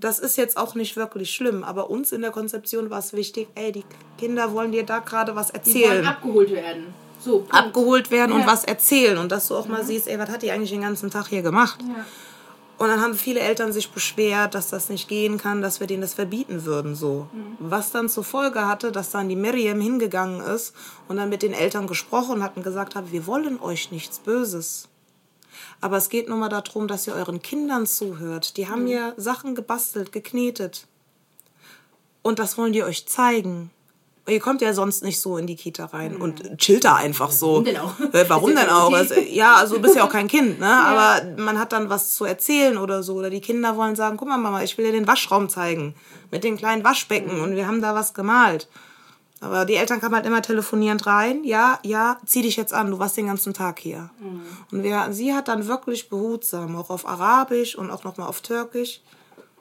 Das 0.00 0.18
ist 0.18 0.38
jetzt 0.38 0.56
auch 0.56 0.74
nicht 0.74 0.96
wirklich 0.96 1.30
schlimm, 1.34 1.62
aber 1.64 1.90
uns 1.90 2.12
in 2.12 2.22
der 2.22 2.30
Konzeption 2.30 2.88
war 2.88 3.00
es 3.00 3.12
wichtig, 3.12 3.48
ey, 3.56 3.72
die 3.72 3.84
Kinder 4.18 4.52
wollen 4.54 4.72
dir 4.72 4.84
da 4.84 5.00
gerade 5.00 5.36
was 5.36 5.48
Die 5.48 5.54
erzählen 5.56 5.90
wollen 5.90 6.06
abgeholt 6.06 6.50
werden. 6.50 6.94
So, 7.18 7.38
Punkt. 7.40 7.54
abgeholt 7.54 8.10
werden 8.10 8.32
und 8.32 8.40
Ja. 8.40 8.46
was 8.46 8.64
erzählen 8.64 9.18
und 9.18 9.32
dass 9.32 9.48
du 9.48 9.54
auch 9.56 9.68
mal 9.68 9.82
siehst, 9.84 10.06
ey, 10.08 10.18
was 10.18 10.28
hat 10.30 10.42
die 10.42 10.50
eigentlich 10.50 10.70
den 10.70 10.82
ganzen 10.82 11.10
Tag 11.10 11.26
hier 11.28 11.42
gemacht? 11.42 11.78
Ja. 11.82 12.04
Und 12.78 12.88
dann 12.88 13.00
haben 13.00 13.14
viele 13.14 13.40
Eltern 13.40 13.72
sich 13.72 13.90
beschwert, 13.90 14.54
dass 14.54 14.68
das 14.68 14.90
nicht 14.90 15.08
gehen 15.08 15.38
kann, 15.38 15.62
dass 15.62 15.80
wir 15.80 15.86
denen 15.86 16.02
das 16.02 16.12
verbieten 16.12 16.66
würden, 16.66 16.94
so. 16.94 17.28
Was 17.58 17.90
dann 17.90 18.10
zur 18.10 18.24
Folge 18.24 18.66
hatte, 18.66 18.92
dass 18.92 19.10
dann 19.10 19.30
die 19.30 19.36
Miriam 19.36 19.80
hingegangen 19.80 20.40
ist 20.42 20.74
und 21.08 21.16
dann 21.16 21.30
mit 21.30 21.42
den 21.42 21.54
Eltern 21.54 21.86
gesprochen 21.86 22.42
hat 22.42 22.56
und 22.56 22.62
gesagt 22.62 22.94
hat, 22.94 23.12
wir 23.12 23.26
wollen 23.26 23.60
euch 23.60 23.90
nichts 23.90 24.18
Böses. 24.18 24.88
Aber 25.80 25.96
es 25.96 26.10
geht 26.10 26.28
nur 26.28 26.36
mal 26.36 26.50
darum, 26.50 26.86
dass 26.86 27.06
ihr 27.06 27.14
euren 27.14 27.40
Kindern 27.40 27.86
zuhört. 27.86 28.58
Die 28.58 28.68
haben 28.68 28.86
ja 28.86 29.14
Sachen 29.16 29.54
gebastelt, 29.54 30.12
geknetet. 30.12 30.86
Und 32.22 32.38
das 32.38 32.58
wollen 32.58 32.72
die 32.72 32.82
euch 32.82 33.06
zeigen. 33.06 33.70
Ihr 34.28 34.40
kommt 34.40 34.60
ja 34.60 34.72
sonst 34.72 35.04
nicht 35.04 35.20
so 35.20 35.36
in 35.36 35.46
die 35.46 35.54
Kita 35.54 35.86
rein 35.86 36.16
und 36.16 36.58
chillt 36.58 36.84
da 36.84 36.96
einfach 36.96 37.30
so. 37.30 37.46
Warum 37.52 37.64
denn 37.64 37.76
auch? 37.76 38.00
Äh, 38.12 38.24
Warum 38.28 38.56
denn 38.56 38.68
auch? 38.68 38.92
Also, 38.92 39.14
ja, 39.14 39.54
also 39.54 39.76
du 39.76 39.82
bist 39.82 39.94
ja 39.94 40.04
auch 40.04 40.10
kein 40.10 40.26
Kind, 40.26 40.58
ne? 40.58 40.66
Aber 40.84 41.24
man 41.36 41.58
hat 41.58 41.72
dann 41.72 41.90
was 41.90 42.14
zu 42.14 42.24
erzählen 42.24 42.76
oder 42.76 43.02
so. 43.04 43.14
Oder 43.14 43.30
die 43.30 43.40
Kinder 43.40 43.76
wollen 43.76 43.94
sagen, 43.94 44.16
guck 44.16 44.28
mal, 44.28 44.36
Mama, 44.36 44.62
ich 44.62 44.76
will 44.76 44.86
dir 44.86 44.92
den 44.92 45.06
Waschraum 45.06 45.48
zeigen. 45.48 45.94
Mit 46.32 46.42
den 46.42 46.56
kleinen 46.56 46.82
Waschbecken 46.82 47.40
und 47.40 47.54
wir 47.54 47.68
haben 47.68 47.80
da 47.80 47.94
was 47.94 48.14
gemalt. 48.14 48.68
Aber 49.40 49.64
die 49.64 49.74
Eltern 49.74 50.00
kamen 50.00 50.14
halt 50.14 50.26
immer 50.26 50.42
telefonierend 50.42 51.06
rein. 51.06 51.44
Ja, 51.44 51.78
ja, 51.82 52.18
zieh 52.24 52.42
dich 52.42 52.56
jetzt 52.56 52.72
an, 52.72 52.90
du 52.90 52.98
warst 52.98 53.16
den 53.16 53.26
ganzen 53.26 53.52
Tag 53.54 53.78
hier. 53.78 54.10
Mhm. 54.18 54.42
Und 54.72 54.82
wir, 54.82 55.08
sie 55.10 55.34
hat 55.34 55.48
dann 55.48 55.66
wirklich 55.68 56.08
behutsam, 56.08 56.76
auch 56.76 56.90
auf 56.90 57.06
Arabisch 57.06 57.76
und 57.76 57.90
auch 57.90 58.02
nochmal 58.02 58.28
auf 58.28 58.40
Türkisch, 58.40 59.02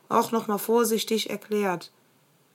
auch 0.09 0.31
nochmal 0.31 0.59
vorsichtig 0.59 1.29
erklärt. 1.29 1.91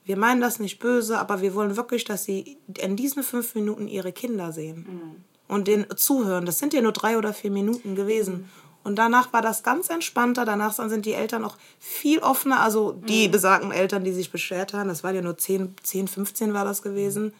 Wir 0.03 0.17
meinen 0.17 0.41
das 0.41 0.59
nicht 0.59 0.79
böse, 0.79 1.19
aber 1.19 1.41
wir 1.41 1.53
wollen 1.53 1.77
wirklich, 1.77 2.03
dass 2.03 2.23
sie 2.23 2.57
in 2.77 2.95
diesen 2.95 3.23
fünf 3.23 3.55
Minuten 3.55 3.87
ihre 3.87 4.11
Kinder 4.11 4.51
sehen. 4.51 4.85
Mhm. 4.87 5.15
Und 5.47 5.67
denen 5.67 5.85
zuhören. 5.97 6.45
Das 6.45 6.59
sind 6.59 6.73
ja 6.73 6.81
nur 6.81 6.93
drei 6.93 7.17
oder 7.17 7.33
vier 7.33 7.51
Minuten 7.51 7.95
gewesen. 7.95 8.33
Mhm. 8.33 8.45
Und 8.83 8.95
danach 8.95 9.31
war 9.31 9.41
das 9.41 9.63
ganz 9.63 9.89
entspannter. 9.89 10.45
Danach 10.45 10.73
sind 10.73 11.05
die 11.05 11.13
Eltern 11.13 11.43
auch 11.43 11.57
viel 11.79 12.19
offener. 12.19 12.61
Also 12.61 12.93
die 12.93 13.27
mhm. 13.27 13.31
besagten 13.31 13.71
Eltern, 13.71 14.03
die 14.03 14.13
sich 14.13 14.31
beschwert 14.31 14.73
haben, 14.73 14.89
das 14.89 15.03
waren 15.03 15.15
ja 15.15 15.21
nur 15.21 15.37
10, 15.37 15.75
10, 15.83 16.07
15 16.07 16.53
war 16.53 16.65
das 16.65 16.81
gewesen, 16.81 17.33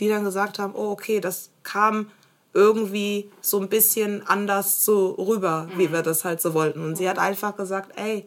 die 0.00 0.08
dann 0.08 0.24
gesagt 0.24 0.58
haben, 0.58 0.74
oh 0.74 0.90
okay, 0.90 1.20
das 1.20 1.50
kam 1.62 2.10
irgendwie 2.54 3.30
so 3.42 3.60
ein 3.60 3.68
bisschen 3.68 4.26
anders 4.26 4.84
so 4.84 5.10
rüber, 5.10 5.68
wie 5.76 5.88
mhm. 5.88 5.92
wir 5.92 6.02
das 6.02 6.24
halt 6.24 6.40
so 6.40 6.54
wollten. 6.54 6.82
Und 6.82 6.96
sie 6.96 7.08
hat 7.08 7.18
einfach 7.18 7.56
gesagt, 7.56 7.98
ey, 7.98 8.26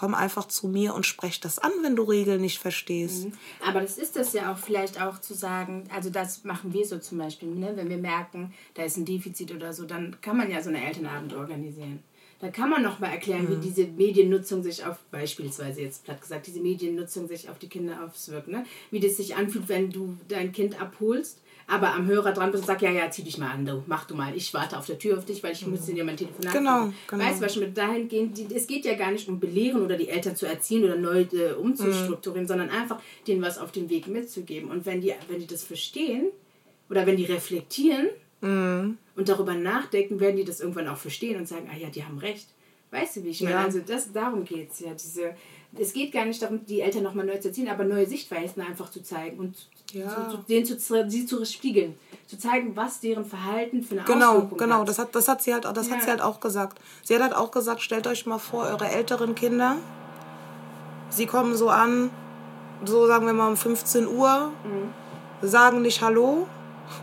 komm 0.00 0.14
einfach 0.14 0.48
zu 0.48 0.66
mir 0.66 0.94
und 0.94 1.04
sprech 1.04 1.40
das 1.40 1.58
an, 1.58 1.72
wenn 1.82 1.94
du 1.94 2.04
Regeln 2.04 2.40
nicht 2.40 2.58
verstehst. 2.58 3.26
Mhm. 3.26 3.32
Aber 3.66 3.82
das 3.82 3.98
ist 3.98 4.16
das 4.16 4.32
ja 4.32 4.50
auch 4.50 4.56
vielleicht 4.56 4.98
auch 4.98 5.20
zu 5.20 5.34
sagen, 5.34 5.84
also 5.94 6.08
das 6.08 6.42
machen 6.42 6.72
wir 6.72 6.86
so 6.86 6.96
zum 6.96 7.18
Beispiel, 7.18 7.50
ne? 7.50 7.72
wenn 7.74 7.90
wir 7.90 7.98
merken, 7.98 8.54
da 8.72 8.84
ist 8.84 8.96
ein 8.96 9.04
Defizit 9.04 9.54
oder 9.54 9.74
so, 9.74 9.84
dann 9.84 10.16
kann 10.22 10.38
man 10.38 10.50
ja 10.50 10.62
so 10.62 10.70
einen 10.70 10.82
Elternabend 10.82 11.34
organisieren. 11.34 12.02
Da 12.38 12.48
kann 12.48 12.70
man 12.70 12.82
noch 12.82 12.98
mal 12.98 13.08
erklären, 13.10 13.44
mhm. 13.44 13.50
wie 13.50 13.68
diese 13.68 13.88
Mediennutzung 13.88 14.62
sich 14.62 14.86
auf, 14.86 14.96
beispielsweise 15.10 15.82
jetzt 15.82 16.04
platt 16.04 16.22
gesagt, 16.22 16.46
diese 16.46 16.60
Mediennutzung 16.60 17.28
sich 17.28 17.50
auf 17.50 17.58
die 17.58 17.68
Kinder 17.68 18.02
auswirkt. 18.02 18.48
Ne? 18.48 18.64
Wie 18.90 19.00
das 19.00 19.18
sich 19.18 19.36
anfühlt, 19.36 19.68
wenn 19.68 19.90
du 19.90 20.16
dein 20.28 20.52
Kind 20.52 20.80
abholst 20.80 21.42
aber 21.70 21.94
am 21.94 22.06
Hörer 22.06 22.32
dran 22.32 22.50
bist 22.50 22.62
und 22.62 22.66
sagst, 22.66 22.82
ja, 22.82 22.90
ja, 22.90 23.10
zieh 23.10 23.22
dich 23.22 23.38
mal 23.38 23.50
an, 23.50 23.64
du, 23.64 23.82
mach 23.86 24.04
du 24.04 24.16
mal, 24.16 24.34
ich 24.36 24.52
warte 24.52 24.76
auf 24.76 24.86
der 24.86 24.98
Tür 24.98 25.16
auf 25.16 25.24
dich, 25.24 25.42
weil 25.42 25.52
ich 25.52 25.64
mhm. 25.64 25.72
muss 25.72 25.86
dir 25.86 26.04
mein 26.04 26.16
Telefon 26.16 26.50
Genau, 26.52 26.92
genau. 27.06 27.24
Weißt 27.24 27.40
du, 27.40 27.46
was 27.46 27.56
mit 27.56 27.76
dahingehend, 27.76 28.36
die, 28.36 28.54
es 28.54 28.66
geht 28.66 28.84
ja 28.84 28.94
gar 28.94 29.12
nicht 29.12 29.28
um 29.28 29.38
Belehren 29.38 29.82
oder 29.82 29.96
die 29.96 30.08
Eltern 30.08 30.34
zu 30.34 30.46
erziehen 30.46 30.82
oder 30.82 30.96
neu 30.96 31.20
äh, 31.32 31.52
umzustrukturieren, 31.52 32.44
mhm. 32.44 32.48
sondern 32.48 32.70
einfach 32.70 33.00
denen 33.26 33.40
was 33.40 33.58
auf 33.58 33.70
den 33.70 33.88
Weg 33.88 34.08
mitzugeben. 34.08 34.68
Und 34.68 34.84
wenn 34.84 35.00
die, 35.00 35.14
wenn 35.28 35.38
die 35.38 35.46
das 35.46 35.62
verstehen 35.62 36.30
oder 36.88 37.06
wenn 37.06 37.16
die 37.16 37.26
reflektieren 37.26 38.08
mhm. 38.40 38.98
und 39.14 39.28
darüber 39.28 39.54
nachdenken, 39.54 40.18
werden 40.18 40.36
die 40.36 40.44
das 40.44 40.60
irgendwann 40.60 40.88
auch 40.88 40.98
verstehen 40.98 41.38
und 41.38 41.46
sagen, 41.46 41.70
ah 41.72 41.76
ja, 41.76 41.88
die 41.88 42.04
haben 42.04 42.18
recht. 42.18 42.48
Weißt 42.90 43.16
du, 43.16 43.24
wie 43.24 43.28
ich 43.28 43.42
meine? 43.42 43.54
Ja. 43.54 43.64
Also 43.64 43.78
das, 43.86 44.12
darum 44.12 44.44
geht 44.44 44.72
es 44.72 44.80
ja. 44.80 44.92
Diese, 44.92 45.34
es 45.78 45.92
geht 45.92 46.12
gar 46.12 46.24
nicht 46.24 46.42
darum, 46.42 46.64
die 46.66 46.80
Eltern 46.80 47.04
nochmal 47.04 47.24
neu 47.24 47.38
zu 47.38 47.48
erziehen, 47.48 47.68
aber 47.68 47.84
neue 47.84 48.06
Sichtweisen 48.06 48.60
einfach 48.62 48.90
zu 48.90 49.02
zeigen 49.02 49.38
und 49.38 49.56
ja. 49.92 50.08
zu, 50.08 50.36
zu, 50.36 50.42
denen 50.48 50.66
zu, 50.66 51.08
sie 51.08 51.26
zu 51.26 51.44
spiegeln. 51.44 51.96
Zu 52.26 52.38
zeigen, 52.38 52.74
was 52.74 53.00
deren 53.00 53.24
Verhalten 53.24 53.82
für 53.82 53.96
eine 53.96 54.04
genau, 54.04 54.30
Auswirkung 54.30 54.58
genau. 54.58 54.74
hat. 54.74 54.80
Genau, 54.80 54.84
das 54.84 54.98
hat, 54.98 55.14
das 55.14 55.28
hat 55.28 55.42
sie 55.42 55.52
halt, 55.54 55.64
das 55.64 55.88
ja. 55.88 55.94
hat 55.94 56.02
sie 56.02 56.10
halt 56.10 56.20
auch 56.20 56.40
gesagt. 56.40 56.80
Sie 57.04 57.14
hat 57.14 57.22
halt 57.22 57.34
auch 57.34 57.50
gesagt, 57.50 57.82
stellt 57.82 58.06
euch 58.06 58.26
mal 58.26 58.38
vor, 58.38 58.64
eure 58.64 58.88
älteren 58.88 59.34
Kinder, 59.34 59.76
sie 61.08 61.26
kommen 61.26 61.56
so 61.56 61.68
an, 61.68 62.10
so 62.84 63.06
sagen 63.06 63.26
wir 63.26 63.32
mal 63.32 63.48
um 63.48 63.56
15 63.56 64.08
Uhr, 64.08 64.52
mhm. 64.64 65.48
sagen 65.48 65.82
nicht 65.82 66.02
Hallo, 66.02 66.46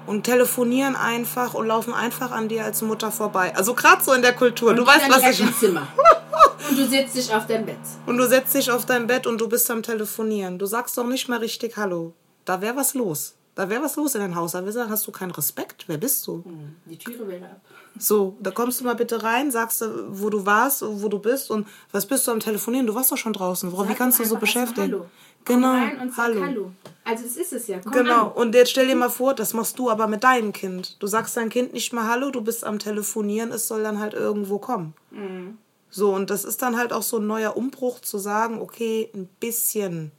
und 0.05 0.23
telefonieren 0.23 0.95
einfach 0.97 1.53
und 1.53 1.67
laufen 1.67 1.93
einfach 1.93 2.31
an 2.31 2.49
dir 2.49 2.65
als 2.65 2.81
Mutter 2.81 3.11
vorbei. 3.11 3.55
Also 3.55 3.73
gerade 3.73 4.03
so 4.03 4.11
in 4.11 4.21
der 4.21 4.33
Kultur. 4.33 4.71
Und 4.71 4.75
du 4.77 4.85
weißt, 4.85 5.09
was 5.09 5.23
ich. 5.31 5.39
Ins 5.39 5.59
Zimmer. 5.59 5.87
und 6.69 6.77
du 6.77 6.87
setzt 6.87 7.15
dich 7.15 7.33
auf 7.33 7.47
dein 7.47 7.65
Bett. 7.65 7.77
Und 8.05 8.17
du 8.17 8.27
setzt 8.27 8.53
dich 8.53 8.71
auf 8.71 8.85
dein 8.85 9.07
Bett 9.07 9.27
und 9.27 9.39
du 9.39 9.47
bist 9.47 9.69
am 9.71 9.83
Telefonieren. 9.83 10.59
Du 10.59 10.65
sagst 10.65 10.97
doch 10.97 11.05
nicht 11.05 11.27
mal 11.27 11.39
richtig 11.39 11.77
Hallo. 11.77 12.13
Da 12.45 12.61
wäre 12.61 12.75
was 12.75 12.93
los. 12.93 13.35
Da 13.55 13.69
wäre 13.69 13.81
was 13.81 13.95
los 13.95 14.13
in 14.13 14.21
deinem 14.21 14.35
Haus. 14.35 14.51
Da 14.51 14.71
sagen, 14.71 14.91
hast 14.91 15.07
du 15.07 15.11
keinen 15.11 15.31
Respekt? 15.31 15.85
Wer 15.87 15.97
bist 15.97 16.25
du? 16.27 16.43
Hm, 16.43 16.75
die 16.85 16.97
Türe 16.97 17.27
wäre 17.27 17.45
ab. 17.45 17.61
So, 17.97 18.37
da 18.39 18.51
kommst 18.51 18.79
du 18.79 18.83
mal 18.83 18.93
bitte 18.93 19.23
rein, 19.23 19.49
sagst 19.49 19.81
du, 19.81 20.05
wo 20.09 20.29
du 20.29 20.45
warst, 20.45 20.83
wo 20.85 21.09
du 21.09 21.17
bist 21.17 21.49
und 21.49 21.65
was 21.91 22.05
bist 22.05 22.27
du 22.27 22.31
am 22.31 22.39
Telefonieren? 22.39 22.85
Du 22.85 22.93
warst 22.93 23.11
doch 23.11 23.17
schon 23.17 23.33
draußen. 23.33 23.71
Warum, 23.71 23.89
wie 23.89 23.95
kannst 23.95 24.19
du 24.19 24.25
so 24.25 24.37
beschäftigen? 24.37 24.91
Hallo. 24.93 25.05
Genau. 25.45 25.71
Komm 25.71 25.79
rein 25.79 25.99
und 26.01 26.13
sag 26.13 26.25
Hallo. 26.25 26.41
Hallo. 26.41 26.71
Also 27.03 27.25
es 27.25 27.37
ist 27.37 27.53
es 27.53 27.67
ja. 27.67 27.79
Komm 27.81 27.93
genau. 27.93 28.27
An. 28.27 28.33
Und 28.33 28.53
jetzt 28.53 28.69
stell 28.69 28.87
dir 28.87 28.95
mal 28.95 29.09
vor, 29.09 29.33
das 29.33 29.53
machst 29.53 29.79
du 29.79 29.89
aber 29.89 30.07
mit 30.07 30.23
deinem 30.23 30.53
Kind. 30.53 31.01
Du 31.01 31.07
sagst 31.07 31.35
dein 31.35 31.49
Kind 31.49 31.73
nicht 31.73 31.93
mal 31.93 32.07
Hallo, 32.07 32.29
du 32.29 32.41
bist 32.41 32.63
am 32.63 32.77
Telefonieren, 32.77 33.51
es 33.51 33.67
soll 33.67 33.81
dann 33.81 33.99
halt 33.99 34.13
irgendwo 34.13 34.59
kommen. 34.59 34.93
Mhm. 35.09 35.57
So, 35.89 36.13
und 36.13 36.29
das 36.29 36.43
ist 36.43 36.61
dann 36.61 36.77
halt 36.77 36.93
auch 36.93 37.03
so 37.03 37.17
ein 37.17 37.27
neuer 37.27 37.55
Umbruch 37.55 37.99
zu 38.01 38.17
sagen, 38.17 38.59
okay, 38.61 39.09
ein 39.13 39.27
bisschen 39.39 40.11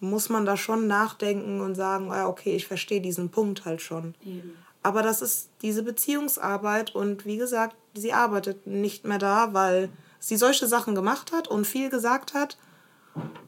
muss 0.00 0.30
man 0.30 0.46
da 0.46 0.56
schon 0.56 0.86
nachdenken 0.86 1.60
und 1.60 1.74
sagen, 1.74 2.10
ah, 2.10 2.26
okay, 2.26 2.56
ich 2.56 2.66
verstehe 2.66 3.00
diesen 3.00 3.30
Punkt 3.30 3.64
halt 3.64 3.82
schon. 3.82 4.14
Eben. 4.24 4.56
Aber 4.82 5.02
das 5.02 5.20
ist 5.20 5.50
diese 5.60 5.82
Beziehungsarbeit 5.82 6.94
und 6.94 7.26
wie 7.26 7.36
gesagt, 7.36 7.76
sie 7.94 8.14
arbeitet 8.14 8.66
nicht 8.66 9.04
mehr 9.04 9.18
da, 9.18 9.52
weil 9.52 9.90
sie 10.18 10.36
solche 10.36 10.66
Sachen 10.66 10.94
gemacht 10.94 11.32
hat 11.32 11.48
und 11.48 11.66
viel 11.66 11.90
gesagt 11.90 12.32
hat. 12.32 12.56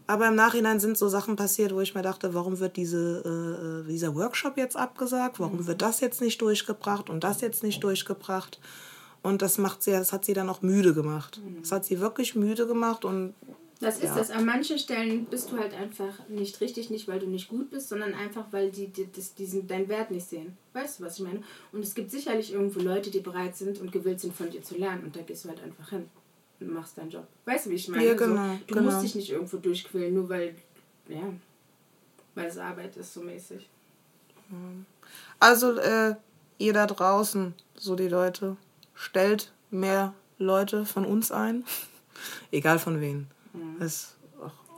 Aber 0.07 0.28
im 0.28 0.34
Nachhinein 0.34 0.80
sind 0.80 0.99
so 0.99 1.09
Sachen 1.09 1.36
passiert, 1.36 1.74
wo 1.74 1.80
ich 1.80 1.95
mir 1.95 2.03
dachte, 2.03 2.34
warum 2.34 2.59
wird 2.59 2.76
diese, 2.76 3.84
äh, 3.84 3.88
dieser 3.88 4.14
Workshop 4.14 4.59
jetzt 4.59 4.76
abgesagt? 4.76 5.40
Warum 5.40 5.59
mhm. 5.59 5.66
wird 5.66 5.80
das 5.80 6.01
jetzt 6.01 6.20
nicht 6.20 6.43
durchgebracht 6.43 7.09
und 7.09 7.24
das 7.24 7.40
jetzt 7.40 7.62
nicht 7.62 7.82
durchgebracht? 7.82 8.61
Und 9.22 9.40
das 9.40 9.58
macht 9.58 9.82
sie, 9.82 9.92
das 9.92 10.12
hat 10.12 10.24
sie 10.24 10.34
dann 10.34 10.48
auch 10.48 10.62
müde 10.62 10.94
gemacht. 10.94 11.40
Mhm. 11.44 11.60
Das 11.60 11.72
hat 11.72 11.84
sie 11.84 12.00
wirklich 12.00 12.34
müde 12.34 12.66
gemacht 12.66 13.04
und 13.04 13.34
das 13.82 13.96
ist 13.96 14.04
ja. 14.04 14.14
das. 14.14 14.30
An 14.30 14.44
manchen 14.44 14.78
Stellen 14.78 15.24
bist 15.24 15.50
du 15.50 15.58
halt 15.58 15.74
einfach 15.74 16.28
nicht 16.28 16.60
richtig, 16.60 16.88
nicht 16.90 17.08
weil 17.08 17.18
du 17.18 17.26
nicht 17.26 17.48
gut 17.48 17.70
bist, 17.70 17.88
sondern 17.88 18.14
einfach, 18.14 18.44
weil 18.52 18.70
die, 18.70 18.86
die 18.86 19.10
das, 19.10 19.34
diesen, 19.34 19.66
deinen 19.66 19.88
Wert 19.88 20.12
nicht 20.12 20.28
sehen. 20.28 20.56
Weißt 20.72 21.00
du, 21.00 21.04
was 21.04 21.18
ich 21.18 21.24
meine? 21.24 21.42
Und 21.72 21.82
es 21.82 21.92
gibt 21.92 22.12
sicherlich 22.12 22.52
irgendwo 22.52 22.78
Leute, 22.78 23.10
die 23.10 23.18
bereit 23.18 23.56
sind 23.56 23.80
und 23.80 23.90
gewillt 23.90 24.20
sind, 24.20 24.34
von 24.34 24.48
dir 24.50 24.62
zu 24.62 24.76
lernen. 24.76 25.02
Und 25.02 25.16
da 25.16 25.22
gehst 25.22 25.44
du 25.44 25.48
halt 25.48 25.60
einfach 25.64 25.90
hin 25.90 26.08
und 26.60 26.72
machst 26.72 26.96
deinen 26.96 27.10
Job. 27.10 27.26
Weißt 27.44 27.66
du, 27.66 27.70
wie 27.70 27.74
ich 27.74 27.88
meine? 27.88 28.06
Ja, 28.06 28.14
genau, 28.14 28.52
so, 28.52 28.58
du 28.68 28.74
genau. 28.74 28.82
musst 28.82 29.02
dich 29.02 29.16
nicht 29.16 29.30
irgendwo 29.30 29.56
durchquälen, 29.56 30.14
nur 30.14 30.28
weil, 30.28 30.54
ja, 31.08 31.32
weil 32.36 32.46
es 32.46 32.58
Arbeit 32.58 32.96
ist, 32.96 33.12
so 33.12 33.20
mäßig. 33.20 33.68
Also, 35.40 35.76
äh, 35.78 36.14
ihr 36.58 36.72
da 36.72 36.86
draußen, 36.86 37.52
so 37.74 37.96
die 37.96 38.08
Leute, 38.08 38.56
stellt 38.95 39.53
mehr 39.70 40.14
Leute 40.38 40.84
von 40.84 41.05
uns 41.05 41.32
ein. 41.32 41.64
Egal 42.51 42.78
von 42.78 43.01
wem. 43.01 43.26
Mhm. 43.53 43.82
Ist 43.82 44.16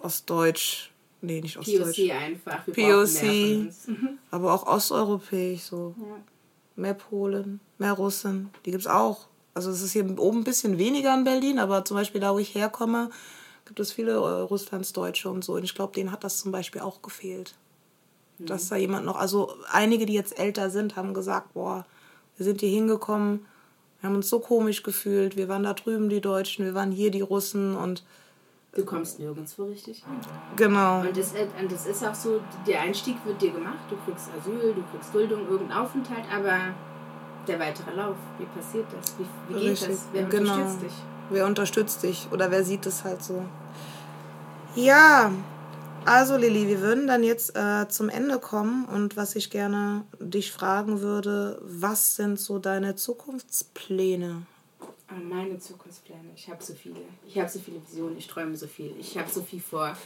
Ostdeutsch, 0.03 0.91
nee, 1.21 1.41
nicht 1.41 1.57
Ostdeutsch. 1.57 1.97
POC 1.97 2.11
einfach. 2.13 2.67
Wir 2.67 2.75
POC, 2.75 3.73
aber 4.31 4.53
auch 4.53 4.67
osteuropäisch 4.67 5.63
so. 5.63 5.95
Ja. 5.99 6.17
Mehr 6.77 6.95
Polen, 6.95 7.61
mehr 7.79 7.93
Russen, 7.93 8.51
die 8.65 8.73
gibt 8.73 8.83
es 8.83 8.89
auch. 8.89 9.29
Also 9.55 9.71
es 9.71 9.81
ist 9.81 9.93
hier 9.93 10.19
oben 10.19 10.41
ein 10.41 10.45
bisschen 10.45 10.79
weniger 10.79 11.15
in 11.15 11.23
Berlin, 11.23 11.61
aber 11.61 11.85
zum 11.85 11.97
Beispiel 11.97 12.21
da, 12.21 12.35
wo 12.35 12.39
ich 12.39 12.55
herkomme, 12.55 13.11
gibt 13.65 13.79
es 13.81 13.93
viele 13.93 14.13
äh, 14.13 14.17
Russlandsdeutsche 14.17 15.31
und 15.31 15.45
so. 15.45 15.55
Und 15.55 15.65
ich 15.65 15.75
glaube, 15.75 15.95
denen 15.95 16.11
hat 16.11 16.25
das 16.25 16.39
zum 16.39 16.51
Beispiel 16.51 16.81
auch 16.81 17.01
gefehlt. 17.01 17.55
Mhm. 18.39 18.47
Dass 18.47 18.69
da 18.69 18.77
jemand 18.77 19.07
noch, 19.07 19.17
also 19.17 19.55
einige, 19.71 20.07
die 20.07 20.15
jetzt 20.15 20.39
älter 20.39 20.71
sind, 20.71 20.97
haben 20.97 21.15
gesagt, 21.15 21.55
boah, 21.55 21.87
wir 22.37 22.45
sind 22.45 22.61
hier 22.61 22.71
hingekommen, 22.71 23.47
wir 24.05 24.11
haben 24.11 24.17
uns 24.17 24.29
so 24.29 24.39
komisch 24.39 24.83
gefühlt, 24.83 25.35
wir 25.35 25.49
waren 25.49 25.63
da 25.63 25.73
drüben 25.73 26.11
die 26.11 26.21
Deutschen, 26.21 26.67
wir 26.67 26.75
waren 26.75 26.93
hier 26.93 27.11
die 27.11 27.23
Russen 27.23 27.75
und 27.75 28.05
Du 28.75 28.85
kommst 28.85 29.19
nirgendwo 29.19 29.65
richtig 29.65 30.05
hin. 30.05 30.17
Genau. 30.57 31.01
Und 31.01 31.17
das, 31.17 31.33
und 31.33 31.73
das 31.73 31.87
ist 31.87 32.05
auch 32.05 32.15
so, 32.15 32.43
der 32.67 32.83
Einstieg 32.83 33.17
wird 33.25 33.41
dir 33.41 33.53
gemacht, 33.53 33.79
du 33.89 33.97
kriegst 34.05 34.29
Asyl, 34.39 34.75
du 34.75 34.83
kriegst 34.91 35.15
Duldung, 35.15 35.49
irgendeinen 35.49 35.81
Aufenthalt, 35.81 36.25
aber 36.31 36.75
der 37.49 37.59
weitere 37.59 37.95
Lauf, 37.95 38.17
wie 38.39 38.45
passiert 38.45 38.85
das? 38.95 39.15
Wie, 39.17 39.55
wie 39.55 39.61
geht 39.61 39.71
richtig. 39.71 39.89
das? 39.89 40.09
Wer 40.13 40.25
genau. 40.25 40.53
unterstützt 40.53 40.83
dich? 40.83 41.03
Wer 41.31 41.47
unterstützt 41.47 42.03
dich? 42.03 42.29
Oder 42.31 42.51
wer 42.51 42.63
sieht 42.63 42.85
es 42.85 43.05
halt 43.05 43.23
so? 43.23 43.43
Ja, 44.75 45.33
also 46.07 46.37
Lilly, 46.37 46.69
wir 46.69 46.81
würden 46.81 47.07
dann 47.07 47.23
jetzt 47.23 47.57
äh, 47.57 47.89
zum 47.89 48.09
Ende 48.09 48.39
kommen 48.39 48.85
und 48.87 49.17
was 49.17 49.37
ich 49.37 49.51
gerne 49.51 50.05
dich 50.19 50.53
fragen 50.53 51.01
würde, 51.01 51.61
was 51.63 52.17
sind 52.17 52.39
so 52.39 52.59
deine 52.59 52.97
Zukunftspläne? 52.97 54.47
Ah, 55.09 55.15
meine 55.23 55.59
Zukunftspläne. 55.59 56.31
Ich 56.35 56.49
habe 56.49 56.63
so 56.63 56.75
viele. 56.75 56.97
Ich 57.27 57.39
habe 57.39 57.49
so 57.49 57.59
viele 57.59 57.81
Visionen. 57.87 58.17
Ich 58.17 58.27
träume 58.27 58.57
so 58.57 58.67
viel. 58.67 58.95
Ich 58.99 59.19
habe 59.19 59.31
so 59.31 59.43
viel 59.43 59.61
vor. 59.61 59.97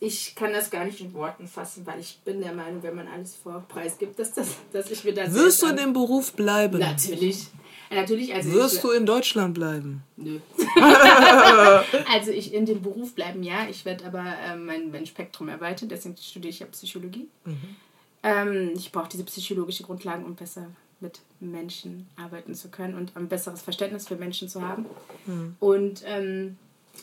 Ich 0.00 0.34
kann 0.34 0.52
das 0.52 0.68
gar 0.68 0.84
nicht 0.84 1.00
in 1.00 1.14
Worten 1.14 1.46
fassen, 1.46 1.86
weil 1.86 2.00
ich 2.00 2.20
bin 2.24 2.40
der 2.40 2.52
Meinung, 2.52 2.82
wenn 2.82 2.96
man 2.96 3.06
alles 3.06 3.36
vor 3.36 3.64
Preis 3.68 3.98
gibt, 3.98 4.18
dass, 4.18 4.32
das, 4.32 4.48
dass 4.72 4.90
ich 4.90 5.04
mir 5.04 5.14
das. 5.14 5.32
Wirst 5.32 5.62
du 5.62 5.66
in 5.68 5.76
dem 5.76 5.92
Beruf 5.92 6.32
bleiben? 6.32 6.80
Natürlich. 6.80 7.46
Natürlich, 7.94 8.34
also 8.34 8.52
Wirst 8.52 8.76
ich, 8.76 8.80
du 8.80 8.90
in 8.90 9.06
Deutschland 9.06 9.54
bleiben? 9.54 10.02
Nö. 10.16 10.40
also 12.12 12.30
ich 12.30 12.54
in 12.54 12.66
dem 12.66 12.82
Beruf 12.82 13.14
bleiben, 13.14 13.42
ja. 13.42 13.68
Ich 13.68 13.84
werde 13.84 14.06
aber 14.06 14.24
äh, 14.24 14.56
mein, 14.56 14.90
mein 14.90 15.06
Spektrum 15.06 15.48
erweitern, 15.48 15.88
deswegen 15.88 16.16
studiere 16.16 16.50
ich 16.50 16.60
ja 16.60 16.66
Psychologie. 16.66 17.28
Mhm. 17.44 17.76
Ähm, 18.22 18.70
ich 18.74 18.92
brauche 18.92 19.08
diese 19.08 19.24
psychologische 19.24 19.82
Grundlagen, 19.82 20.24
um 20.24 20.34
besser 20.34 20.68
mit 21.00 21.20
Menschen 21.40 22.08
arbeiten 22.16 22.54
zu 22.54 22.68
können 22.68 22.94
und 22.94 23.16
ein 23.16 23.28
besseres 23.28 23.60
Verständnis 23.62 24.08
für 24.08 24.16
Menschen 24.16 24.48
zu 24.48 24.62
haben. 24.62 24.86
Mhm. 25.26 25.56
Und 25.58 26.02
ähm, 26.06 26.56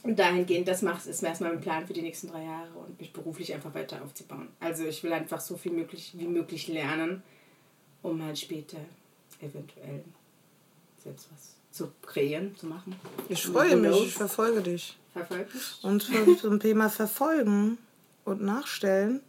dahingehend, 0.04 0.68
das 0.68 0.82
macht, 0.82 1.06
ist 1.06 1.22
erstmal 1.22 1.54
mein 1.54 1.62
Plan 1.62 1.86
für 1.86 1.94
die 1.94 2.02
nächsten 2.02 2.28
drei 2.30 2.44
Jahre 2.44 2.72
und 2.88 3.00
mich 3.00 3.12
beruflich 3.12 3.54
einfach 3.54 3.74
weiter 3.74 4.02
aufzubauen. 4.04 4.48
Also 4.60 4.86
ich 4.86 5.04
will 5.04 5.14
einfach 5.14 5.42
so 5.42 5.58
viel 5.58 5.74
möglich, 5.74 6.14
wie 6.16 6.28
möglich 6.28 6.68
lernen, 6.68 7.22
um 8.02 8.24
halt 8.24 8.40
später 8.40 8.78
eventuell 9.42 10.04
selbst 11.04 11.28
was 11.32 11.56
zu 11.72 11.92
kreieren, 12.02 12.56
zu 12.58 12.66
machen. 12.68 12.96
Ich 13.30 13.46
freue 13.46 13.76
mich, 13.78 14.06
ich 14.08 14.14
verfolge 14.14 14.62
dich. 14.62 14.98
Verfolgt 15.14 15.54
mich. 15.54 15.80
Und 15.84 16.10
zum 16.40 16.60
Thema 16.60 16.90
Verfolgen 16.90 17.78
und 18.26 18.42
Nachstellen, 18.42 19.22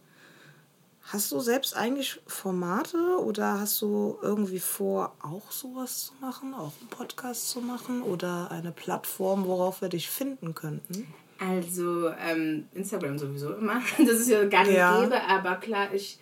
hast 1.03 1.31
du 1.31 1.39
selbst 1.39 1.75
eigentlich 1.75 2.19
Formate 2.27 2.97
oder 3.19 3.59
hast 3.59 3.81
du 3.81 4.17
irgendwie 4.21 4.59
vor, 4.59 5.15
auch 5.21 5.51
sowas 5.51 6.07
zu 6.07 6.13
machen, 6.21 6.53
auch 6.53 6.73
einen 6.79 6.89
Podcast 6.89 7.49
zu 7.49 7.61
machen 7.61 8.01
oder 8.01 8.51
eine 8.51 8.71
Plattform, 8.71 9.45
worauf 9.45 9.81
wir 9.81 9.89
dich 9.89 10.09
finden 10.09 10.53
könnten? 10.55 11.07
Also 11.39 12.09
ähm, 12.09 12.67
Instagram 12.73 13.17
sowieso 13.17 13.53
immer. 13.53 13.81
Das 13.97 14.19
ist 14.19 14.29
ja 14.29 14.45
gar 14.45 14.63
nicht 14.63 14.75
Ja. 14.75 15.01
gäbe, 15.01 15.21
aber 15.23 15.55
klar, 15.55 15.93
ich, 15.93 16.19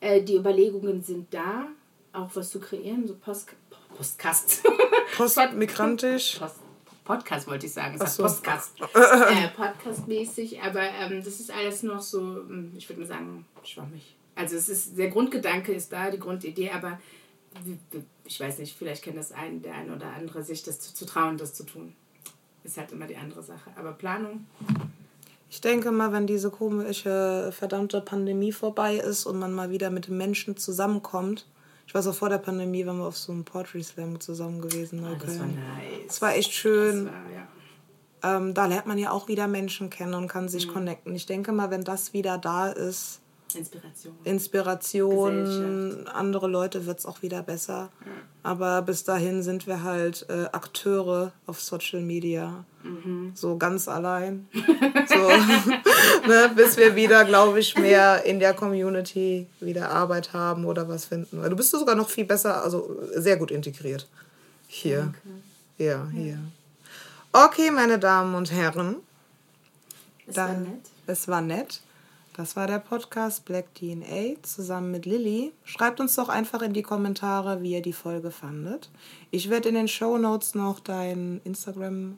äh, 0.00 0.22
die 0.22 0.36
Überlegungen 0.36 1.02
sind 1.02 1.32
da, 1.32 1.68
auch 2.12 2.30
was 2.34 2.50
zu 2.50 2.60
kreieren, 2.60 3.06
so 3.06 3.14
Post, 3.14 3.48
Postkast. 3.98 4.62
Postmigrantisch. 5.16 6.38
Post, 6.38 6.54
Podcast 7.02 7.48
wollte 7.48 7.66
ich 7.66 7.72
sagen, 7.72 7.98
es 8.00 8.14
so. 8.14 8.22
Podcast. 8.22 8.74
äh, 8.94 9.48
Podcast-mäßig, 9.56 10.62
aber 10.62 10.82
ähm, 10.82 11.24
das 11.24 11.40
ist 11.40 11.50
alles 11.50 11.82
noch 11.82 12.00
so, 12.00 12.20
hm, 12.20 12.74
ich 12.76 12.88
würde 12.88 13.00
mal 13.00 13.08
sagen, 13.08 13.44
schwammig. 13.64 14.14
Also 14.36 14.54
es 14.54 14.68
ist, 14.68 14.96
der 14.96 15.08
Grundgedanke 15.08 15.72
ist 15.72 15.92
da, 15.92 16.12
die 16.12 16.20
Grundidee, 16.20 16.70
aber 16.70 17.00
ich 18.24 18.38
weiß 18.38 18.58
nicht, 18.58 18.76
vielleicht 18.78 19.02
kennt 19.02 19.16
das 19.16 19.32
ein, 19.32 19.62
der 19.62 19.74
eine 19.74 19.96
oder 19.96 20.12
andere, 20.12 20.44
sich 20.44 20.62
das 20.62 20.78
zu, 20.78 20.94
zu 20.94 21.04
trauen, 21.04 21.36
das 21.36 21.54
zu 21.54 21.64
tun. 21.64 21.96
Ist 22.62 22.76
halt 22.76 22.92
immer 22.92 23.08
die 23.08 23.16
andere 23.16 23.42
Sache. 23.42 23.72
Aber 23.74 23.90
Planung, 23.90 24.46
Ich 25.50 25.60
denke 25.60 25.90
mal, 25.90 26.12
wenn 26.12 26.28
diese 26.28 26.50
komische, 26.50 27.50
verdammte 27.52 28.00
Pandemie 28.00 28.52
vorbei 28.52 28.94
ist 28.94 29.26
und 29.26 29.40
man 29.40 29.52
mal 29.52 29.70
wieder 29.70 29.90
mit 29.90 30.06
den 30.06 30.18
Menschen 30.18 30.56
zusammenkommt. 30.56 31.46
Ich 31.88 31.94
war 31.94 32.02
so 32.02 32.12
vor 32.12 32.28
der 32.28 32.36
Pandemie, 32.38 32.84
wenn 32.84 32.98
wir 32.98 33.06
auf 33.06 33.16
so 33.16 33.32
einem 33.32 33.44
Poetry 33.46 33.82
Slam 33.82 34.20
zusammen 34.20 34.60
gewesen. 34.60 35.02
ah, 35.04 35.16
das 35.18 35.38
war 35.38 35.46
nice. 35.46 35.56
Das 36.06 36.20
war 36.22 36.36
echt 36.36 36.52
schön. 36.52 37.06
war, 37.06 37.12
ja. 37.34 38.36
Ähm, 38.36 38.52
da 38.52 38.66
lernt 38.66 38.86
man 38.86 38.98
ja 38.98 39.10
auch 39.10 39.26
wieder 39.26 39.48
Menschen 39.48 39.88
kennen 39.88 40.12
und 40.14 40.28
kann 40.28 40.44
Mhm. 40.44 40.48
sich 40.50 40.68
connecten. 40.68 41.14
Ich 41.14 41.24
denke 41.24 41.50
mal, 41.50 41.70
wenn 41.70 41.84
das 41.84 42.12
wieder 42.12 42.36
da 42.36 42.68
ist, 42.68 43.20
Inspiration. 43.54 44.14
Inspiration, 44.24 46.06
andere 46.08 46.48
Leute 46.48 46.84
wird 46.84 46.98
es 46.98 47.06
auch 47.06 47.22
wieder 47.22 47.42
besser. 47.42 47.90
Aber 48.42 48.82
bis 48.82 49.04
dahin 49.04 49.42
sind 49.42 49.66
wir 49.66 49.82
halt 49.82 50.26
äh, 50.28 50.44
Akteure 50.52 51.32
auf 51.46 51.60
Social 51.60 52.00
Media. 52.00 52.64
Mhm. 52.82 53.32
So 53.34 53.56
ganz 53.56 53.88
allein. 53.88 54.48
so, 54.52 56.28
ne, 56.28 56.50
bis 56.54 56.76
wir 56.76 56.94
wieder, 56.94 57.24
glaube 57.24 57.58
ich, 57.60 57.76
mehr 57.76 58.24
in 58.24 58.38
der 58.38 58.54
Community 58.54 59.46
wieder 59.60 59.90
Arbeit 59.90 60.32
haben 60.34 60.66
oder 60.66 60.88
was 60.88 61.06
finden. 61.06 61.40
Weil 61.40 61.50
Du 61.50 61.56
bist 61.56 61.70
sogar 61.70 61.94
noch 61.94 62.08
viel 62.10 62.26
besser, 62.26 62.62
also 62.62 62.98
sehr 63.14 63.38
gut 63.38 63.50
integriert. 63.50 64.06
Hier. 64.66 65.14
Ja, 65.78 66.06
hier. 66.12 66.38
Okay, 67.32 67.70
meine 67.70 67.98
Damen 67.98 68.34
und 68.34 68.52
Herren. 68.52 68.96
War 70.26 70.34
Dann, 70.34 70.62
nett. 70.64 70.80
es 71.06 71.28
war 71.28 71.40
nett. 71.40 71.80
Das 72.38 72.54
war 72.54 72.68
der 72.68 72.78
Podcast 72.78 73.46
Black 73.46 73.74
DNA 73.74 74.40
zusammen 74.42 74.92
mit 74.92 75.06
Lilly. 75.06 75.52
Schreibt 75.64 75.98
uns 75.98 76.14
doch 76.14 76.28
einfach 76.28 76.62
in 76.62 76.72
die 76.72 76.84
Kommentare, 76.84 77.62
wie 77.62 77.72
ihr 77.72 77.82
die 77.82 77.92
Folge 77.92 78.30
fandet. 78.30 78.90
Ich 79.32 79.50
werde 79.50 79.70
in 79.70 79.74
den 79.74 79.88
Show 79.88 80.18
Notes 80.18 80.54
noch 80.54 80.78
dein 80.78 81.40
Instagram 81.42 82.16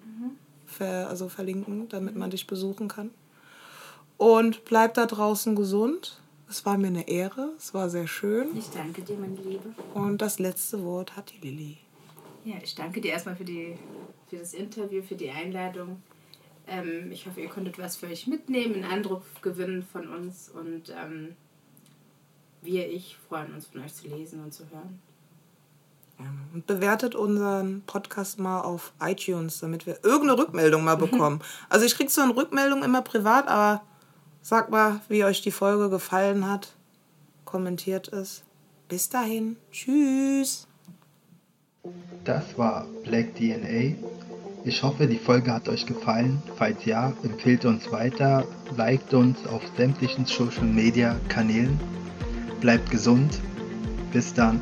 ver 0.67 1.09
also 1.09 1.31
verlinken, 1.31 1.89
damit 1.89 2.17
man 2.17 2.29
dich 2.29 2.47
besuchen 2.47 2.87
kann. 2.87 3.13
Und 4.19 4.67
bleibt 4.67 4.99
da 4.99 5.07
draußen 5.07 5.57
gesund. 5.57 6.21
Es 6.51 6.67
war 6.67 6.77
mir 6.77 6.89
eine 6.89 7.09
Ehre. 7.09 7.55
Es 7.57 7.73
war 7.73 7.89
sehr 7.89 8.07
schön. 8.07 8.55
Ich 8.55 8.69
danke 8.69 9.01
dir, 9.01 9.17
meine 9.17 9.37
Liebe. 9.37 9.75
Und 9.95 10.21
das 10.21 10.39
letzte 10.39 10.85
Wort 10.85 11.17
hat 11.17 11.33
die 11.33 11.49
Lilly. 11.49 11.79
Ja, 12.45 12.57
ich 12.63 12.75
danke 12.75 13.01
dir 13.01 13.13
erstmal 13.13 13.37
für, 13.37 13.45
die, 13.45 13.75
für 14.29 14.37
das 14.37 14.53
Interview, 14.53 15.01
für 15.01 15.17
die 15.17 15.31
Einladung. 15.31 16.03
Ähm, 16.71 17.11
ich 17.11 17.27
hoffe, 17.27 17.41
ihr 17.41 17.49
konntet 17.49 17.79
was 17.79 17.97
für 17.97 18.07
euch 18.07 18.29
mitnehmen, 18.29 18.77
einen 18.77 18.85
Eindruck 18.85 19.25
gewinnen 19.43 19.83
von 19.83 20.09
uns. 20.09 20.49
Und 20.49 20.91
ähm, 20.91 21.35
wir, 22.63 22.89
ich, 22.89 23.19
freuen 23.29 23.53
uns, 23.53 23.67
von 23.67 23.83
euch 23.83 23.93
zu 23.93 24.07
lesen 24.07 24.43
und 24.45 24.55
zu 24.55 24.71
hören. 24.71 25.01
Und 26.53 26.67
bewertet 26.67 27.15
unseren 27.15 27.83
Podcast 27.87 28.39
mal 28.39 28.61
auf 28.61 28.93
iTunes, 29.01 29.59
damit 29.59 29.87
wir 29.87 30.05
irgendeine 30.05 30.39
Rückmeldung 30.39 30.85
mal 30.85 30.97
bekommen. 30.97 31.41
Also 31.69 31.87
ich 31.87 31.97
kriege 31.97 32.11
so 32.11 32.21
eine 32.21 32.37
Rückmeldung 32.37 32.85
immer 32.85 33.03
privat, 33.03 33.49
aber 33.49 33.83
sagt 34.41 34.71
mal, 34.71 35.01
wie 35.09 35.25
euch 35.25 35.43
die 35.43 35.51
Folge 35.51 35.91
gefallen 35.91 36.49
hat. 36.49 36.75
Kommentiert 37.45 38.13
es. 38.13 38.45
Bis 38.89 39.09
dahin. 39.09 39.57
Tschüss. 39.73 40.69
Das 42.25 42.57
war 42.57 42.87
Black 43.03 43.35
DNA. 43.35 43.97
Ich 44.63 44.83
hoffe, 44.83 45.07
die 45.07 45.19
Folge 45.19 45.53
hat 45.53 45.69
euch 45.69 45.87
gefallen. 45.87 46.43
Falls 46.57 46.85
ja, 46.85 47.15
empfehlt 47.23 47.65
uns 47.65 47.91
weiter, 47.91 48.45
liked 48.77 49.15
uns 49.15 49.47
auf 49.47 49.63
sämtlichen 49.77 50.27
Social 50.27 50.65
Media 50.65 51.17
Kanälen. 51.29 51.81
Bleibt 52.61 52.91
gesund. 52.91 53.41
Bis 54.13 54.35
dann. 54.35 54.61